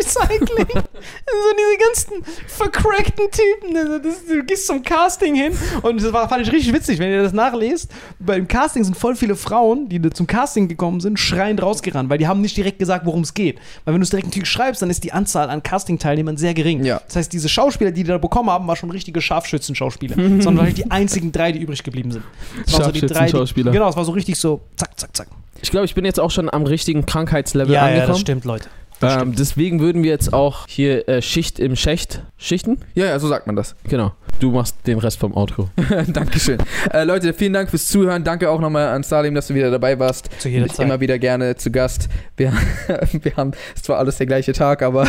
Recycling. 0.00 0.66
So 0.68 1.50
diese 1.58 1.78
ganzen 1.84 2.24
vercrackten 2.46 3.26
Typen. 3.30 3.76
Also 3.76 3.98
das, 3.98 4.26
du 4.26 4.44
gehst 4.44 4.66
zum 4.66 4.82
Casting 4.82 5.34
hin 5.34 5.52
und 5.82 6.00
das 6.02 6.12
war, 6.12 6.28
fand 6.28 6.46
ich 6.46 6.52
richtig 6.52 6.72
witzig, 6.72 6.98
wenn 6.98 7.10
ihr 7.10 7.22
das 7.22 7.32
nachlest. 7.32 7.90
Beim 8.18 8.46
Casting 8.46 8.84
sind 8.84 8.96
voll 8.96 9.16
viele 9.16 9.34
Frauen, 9.36 9.88
die 9.88 10.00
zum 10.10 10.26
Casting 10.26 10.68
gekommen 10.68 11.00
sind, 11.00 11.18
schreiend 11.18 11.62
rausgerannt, 11.62 12.08
weil 12.10 12.18
die 12.18 12.26
haben 12.28 12.40
nicht 12.40 12.56
direkt 12.56 12.78
gesagt, 12.78 13.06
worum 13.06 13.22
es 13.22 13.34
geht. 13.34 13.58
Weil 13.84 13.94
wenn 13.94 14.00
du 14.00 14.04
es 14.04 14.10
direkt 14.10 14.28
natürlich 14.28 14.48
schreibst, 14.48 14.82
dann 14.82 14.90
ist 14.90 15.02
die 15.04 15.12
Anzahl 15.12 15.50
an 15.50 15.62
Casting-Teilnehmern 15.62 16.36
sehr 16.36 16.54
gering. 16.54 16.84
Ja. 16.84 17.00
Das 17.06 17.16
heißt, 17.16 17.32
diese 17.32 17.48
Schauspieler, 17.48 17.90
die 17.90 18.04
die 18.04 18.08
da 18.08 18.18
bekommen 18.18 18.50
haben, 18.50 18.66
waren 18.68 18.76
schon 18.76 18.90
richtige 18.90 19.20
Scharfschützen-Schauspieler. 19.20 20.14
sondern 20.40 20.58
waren 20.58 20.74
die 20.74 20.90
einzigen 20.90 21.32
drei, 21.32 21.52
die 21.52 21.60
übrig 21.60 21.82
geblieben 21.82 22.12
sind. 22.12 22.24
Waren 22.24 22.64
so 22.66 22.76
Scharfschützen-Schauspieler. 22.76 23.72
Genau, 23.72 23.88
es 23.88 23.96
war 23.96 24.04
so 24.04 24.12
richtig 24.12 24.38
so 24.38 24.60
zack, 24.76 24.98
zack, 24.98 25.16
zack. 25.16 25.28
Ich 25.62 25.70
glaube, 25.70 25.86
ich 25.86 25.94
bin 25.94 26.04
jetzt 26.04 26.20
auch 26.20 26.30
schon 26.30 26.52
am 26.52 26.64
richtigen 26.64 27.06
Krankheitslevel 27.06 27.72
Ja, 27.72 27.88
ja, 27.88 27.90
das 27.90 27.94
angekommen. 28.02 28.20
stimmt, 28.20 28.44
Leute. 28.44 28.68
Ähm, 29.02 29.34
deswegen 29.34 29.80
würden 29.80 30.02
wir 30.02 30.10
jetzt 30.10 30.32
auch 30.32 30.66
hier 30.68 31.08
äh, 31.08 31.20
Schicht 31.20 31.58
im 31.58 31.76
Schicht 31.76 32.22
schichten. 32.38 32.78
Ja, 32.94 33.06
ja, 33.06 33.18
so 33.18 33.28
sagt 33.28 33.46
man 33.46 33.54
das. 33.56 33.74
Genau. 33.88 34.12
Du 34.40 34.50
machst 34.50 34.76
den 34.86 34.98
Rest 34.98 35.18
vom 35.20 35.36
Outro. 35.36 35.68
Dankeschön. 36.08 36.58
Äh, 36.92 37.04
Leute, 37.04 37.32
vielen 37.34 37.52
Dank 37.52 37.70
fürs 37.70 37.86
Zuhören. 37.86 38.24
Danke 38.24 38.50
auch 38.50 38.60
nochmal 38.60 38.88
an 38.88 39.02
Salim, 39.02 39.34
dass 39.34 39.48
du 39.48 39.54
wieder 39.54 39.70
dabei 39.70 39.98
warst. 39.98 40.28
Zu 40.38 40.48
jeder 40.48 40.68
Zeit. 40.68 40.86
Immer 40.86 41.00
wieder 41.00 41.18
gerne 41.18 41.54
zu 41.56 41.70
Gast. 41.70 42.08
Wir, 42.36 42.52
wir 43.12 43.36
haben 43.36 43.52
es 43.76 43.82
zwar 43.82 43.98
alles 43.98 44.16
der 44.16 44.26
gleiche 44.26 44.52
Tag, 44.52 44.82
aber 44.82 45.06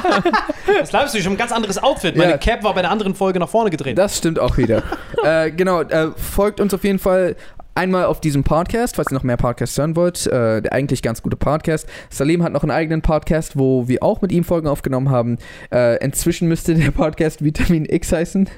Das 0.80 0.90
bleibst 0.90 1.14
du 1.14 1.20
schon 1.20 1.32
ein 1.32 1.38
ganz 1.38 1.52
anderes 1.52 1.78
Outfit. 1.78 2.16
Meine 2.16 2.32
Ja. 2.32 2.38
Cap 2.38 2.62
war 2.64 2.74
bei 2.74 2.82
der 2.82 2.90
anderen 2.90 3.14
Folge 3.14 3.38
nach 3.38 3.48
vorne 3.48 3.70
gedreht. 3.70 3.98
das 3.98 4.16
stimmt 4.18 4.38
auch 4.38 4.56
wieder. 4.56 4.82
äh, 5.24 5.50
genau, 5.50 5.82
äh, 5.82 6.08
folgt 6.16 6.60
uns 6.60 6.72
auf 6.74 6.84
jeden 6.84 6.98
Fall 6.98 7.36
einmal 7.74 8.04
auf 8.04 8.20
diesem 8.20 8.44
Podcast, 8.44 8.96
falls 8.96 9.10
ihr 9.10 9.14
noch 9.14 9.22
mehr 9.22 9.36
Podcasts 9.36 9.76
hören 9.78 9.96
wollt. 9.96 10.26
Äh, 10.26 10.62
der 10.62 10.72
eigentlich 10.72 11.02
ganz 11.02 11.22
gute 11.22 11.36
Podcast. 11.36 11.86
Salim 12.10 12.42
hat 12.42 12.52
noch 12.52 12.62
einen 12.62 12.70
eigenen 12.70 13.02
Podcast, 13.02 13.58
wo 13.58 13.88
wir 13.88 14.02
auch 14.02 14.20
mit 14.22 14.32
ihm 14.32 14.44
Folgen 14.44 14.66
aufgenommen 14.68 15.10
haben. 15.10 15.38
Äh, 15.72 16.02
inzwischen 16.04 16.48
müsste 16.48 16.74
der 16.74 16.90
Podcast 16.90 17.42
Vitamin 17.44 17.86
X 17.88 18.12
heißen. 18.12 18.48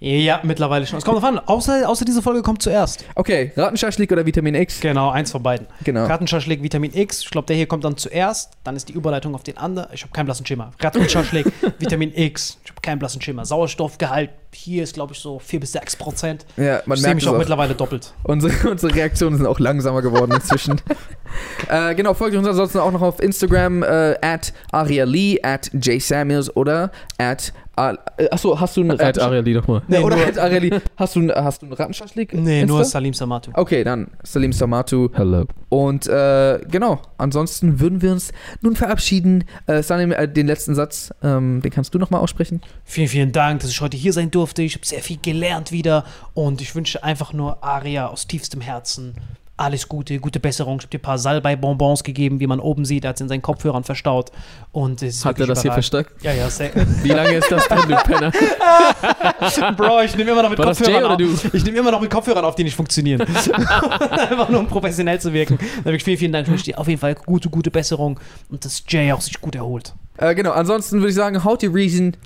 ja, 0.00 0.40
mittlerweile 0.42 0.84
schon. 0.86 0.98
Es 0.98 1.04
kommt 1.04 1.18
drauf 1.18 1.24
an. 1.28 1.38
Außer, 1.38 1.88
außer 1.88 2.04
diese 2.04 2.22
Folge 2.22 2.42
kommt 2.42 2.60
zuerst. 2.62 3.04
Okay, 3.14 3.52
Ratenschaschlik 3.56 4.10
oder 4.10 4.26
Vitamin 4.26 4.54
X? 4.56 4.80
Genau, 4.80 5.10
eins 5.10 5.30
von 5.30 5.42
beiden. 5.42 5.66
Genau. 5.84 6.06
Rattenschaschlik, 6.06 6.62
Vitamin 6.62 6.92
X. 6.92 7.20
Ich 7.20 7.30
glaube, 7.30 7.46
der 7.46 7.56
hier 7.56 7.66
kommt 7.66 7.84
dann 7.84 7.96
zuerst. 7.96 8.52
Dann 8.64 8.74
ist 8.74 8.88
die 8.88 8.94
Überleitung 8.94 9.34
auf 9.34 9.44
den 9.44 9.58
anderen. 9.58 9.88
Ich 9.92 10.02
habe 10.02 10.12
keinen 10.12 10.26
blassen 10.26 10.44
Schimmer. 10.44 10.72
Rattenschaschlik, 10.80 11.46
Vitamin 11.78 12.12
X. 12.14 12.58
Ich 12.64 12.71
keinen 12.82 12.98
blassen 12.98 13.22
Schimmer. 13.22 13.44
Sauerstoffgehalt 13.44 14.30
hier 14.54 14.82
ist, 14.82 14.94
glaube 14.94 15.14
ich, 15.14 15.18
so 15.18 15.38
4 15.38 15.60
bis 15.60 15.72
6 15.72 15.96
Prozent. 15.96 16.44
Ja, 16.58 16.82
man 16.84 16.96
Ich 16.96 17.00
sehe 17.02 17.08
merkt 17.08 17.14
mich 17.16 17.24
es 17.24 17.28
auch 17.30 17.34
auch. 17.34 17.38
mittlerweile 17.38 17.74
doppelt. 17.74 18.12
Unsere, 18.24 18.68
unsere 18.70 18.94
Reaktionen 18.94 19.36
sind 19.38 19.46
auch 19.46 19.58
langsamer 19.58 20.02
geworden 20.02 20.32
inzwischen. 20.32 20.78
äh, 21.68 21.94
genau, 21.94 22.12
folgt 22.14 22.36
uns 22.36 22.46
ansonsten 22.46 22.78
auch 22.78 22.92
noch 22.92 23.00
auf 23.02 23.22
Instagram 23.22 23.82
äh, 23.82 24.16
at 24.20 24.52
Aria 24.70 25.04
Lee, 25.04 25.38
at 25.42 25.70
Jay 25.80 25.98
Samuels 25.98 26.54
oder 26.54 26.90
at 27.18 27.52
Al- 27.74 27.98
äh, 28.18 28.28
Achso, 28.28 28.60
hast 28.60 28.76
du 28.76 28.82
einen 28.82 29.00
Add 29.00 29.18
Arieli 29.18 29.54
doch 29.54 29.66
mal. 29.66 29.80
Nee, 29.88 30.00
oder 30.00 30.16
nur- 30.16 30.26
at 30.26 30.38
Aria 30.38 30.58
Lee. 30.58 30.80
Hast 30.98 31.16
du, 31.16 31.20
einen- 31.20 31.30
hast 31.34 31.62
du 31.62 31.66
einen 31.66 31.72
Rattenschaschlik? 31.72 32.34
Nee, 32.34 32.60
Insta? 32.60 32.74
nur 32.76 32.84
Salim 32.84 33.14
Samatu. 33.14 33.50
Okay, 33.54 33.82
dann 33.82 34.08
Salim 34.22 34.52
Samatu. 34.52 35.08
Hello. 35.14 35.46
Und 35.70 36.06
äh, 36.06 36.60
genau, 36.70 37.00
ansonsten 37.16 37.80
würden 37.80 38.02
wir 38.02 38.12
uns 38.12 38.32
nun 38.60 38.76
verabschieden. 38.76 39.44
Äh, 39.66 39.82
Salim, 39.82 40.12
äh, 40.12 40.28
den 40.28 40.46
letzten 40.46 40.74
Satz, 40.74 41.14
ähm, 41.22 41.62
den 41.62 41.70
kannst 41.72 41.94
du 41.94 41.98
nochmal 41.98 42.20
aussprechen. 42.20 42.60
Vielen, 42.84 43.08
vielen 43.08 43.32
Dank, 43.32 43.60
dass 43.60 43.70
ich 43.70 43.80
heute 43.80 43.96
hier 43.96 44.12
sein 44.12 44.30
durfte. 44.30 44.62
Ich 44.62 44.74
habe 44.74 44.84
sehr 44.84 45.02
viel 45.02 45.18
gelernt 45.20 45.72
wieder 45.72 46.04
und 46.34 46.60
ich 46.60 46.74
wünsche 46.74 47.02
einfach 47.02 47.32
nur 47.32 47.62
Aria 47.62 48.08
aus 48.08 48.26
tiefstem 48.26 48.60
Herzen 48.60 49.14
alles 49.62 49.88
Gute, 49.88 50.18
gute 50.18 50.40
Besserung. 50.40 50.78
Ich 50.78 50.84
habe 50.84 50.90
dir 50.90 50.98
ein 50.98 51.02
paar 51.02 51.18
Salbei-Bonbons 51.18 52.02
gegeben, 52.02 52.40
wie 52.40 52.46
man 52.46 52.58
oben 52.58 52.84
sieht. 52.84 53.04
Er 53.04 53.10
hat 53.10 53.16
es 53.16 53.20
in 53.20 53.28
seinen 53.28 53.42
Kopfhörern 53.42 53.84
verstaut. 53.84 54.32
Und 54.72 55.02
es 55.02 55.16
ist 55.16 55.24
Hat 55.24 55.38
er 55.38 55.46
das 55.46 55.62
hier 55.62 55.70
überragend. 55.70 55.86
versteckt? 55.86 56.24
Ja, 56.24 56.32
ja, 56.32 56.50
sehr. 56.50 56.72
Wie 57.02 57.10
lange 57.10 57.34
ist 57.34 57.50
das 57.50 57.68
denn, 57.68 57.88
du 57.88 57.96
Penner? 57.96 58.32
Bro, 59.76 60.02
ich 60.02 60.16
nehme 60.16 60.32
immer 60.32 60.42
noch 60.42 60.50
mit 60.50 60.58
War 60.58 60.66
das 60.66 60.78
Jay 60.80 60.86
Kopfhörern 60.86 61.22
auf. 61.22 61.54
Ich 61.54 61.64
nehme 61.64 61.78
immer 61.78 61.92
noch 61.92 62.00
mit 62.00 62.10
Kopfhörern 62.10 62.44
auf, 62.44 62.54
die 62.54 62.64
nicht 62.64 62.74
funktionieren. 62.74 63.20
Einfach 64.10 64.48
nur 64.48 64.60
um 64.60 64.66
professionell 64.66 65.20
zu 65.20 65.32
wirken. 65.32 65.58
Dann 65.58 65.84
wirklich 65.84 66.04
vielen, 66.04 66.18
vielen 66.18 66.32
Dank. 66.32 66.46
Ich 66.46 66.50
wünsche 66.50 66.64
dir 66.64 66.78
auf 66.78 66.88
jeden 66.88 67.00
Fall 67.00 67.14
gute, 67.14 67.48
gute 67.48 67.70
Besserung 67.70 68.18
und 68.50 68.64
dass 68.64 68.82
Jay 68.88 69.12
auch 69.12 69.20
sich 69.20 69.40
gut 69.40 69.54
erholt. 69.54 69.94
Äh, 70.16 70.34
genau, 70.34 70.52
ansonsten 70.52 70.98
würde 70.98 71.10
ich 71.10 71.14
sagen, 71.14 71.44
haut 71.44 71.62
die 71.62 71.66
Reason. 71.66 72.16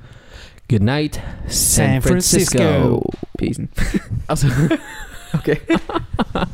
Good 0.68 0.82
night, 0.82 1.20
San 1.46 1.48
San 1.48 2.00
Francisco. 2.00 3.00
Francisco. 3.00 3.10
Peace. 3.38 3.60
Also, 4.28 4.48
Okay. 5.36 5.60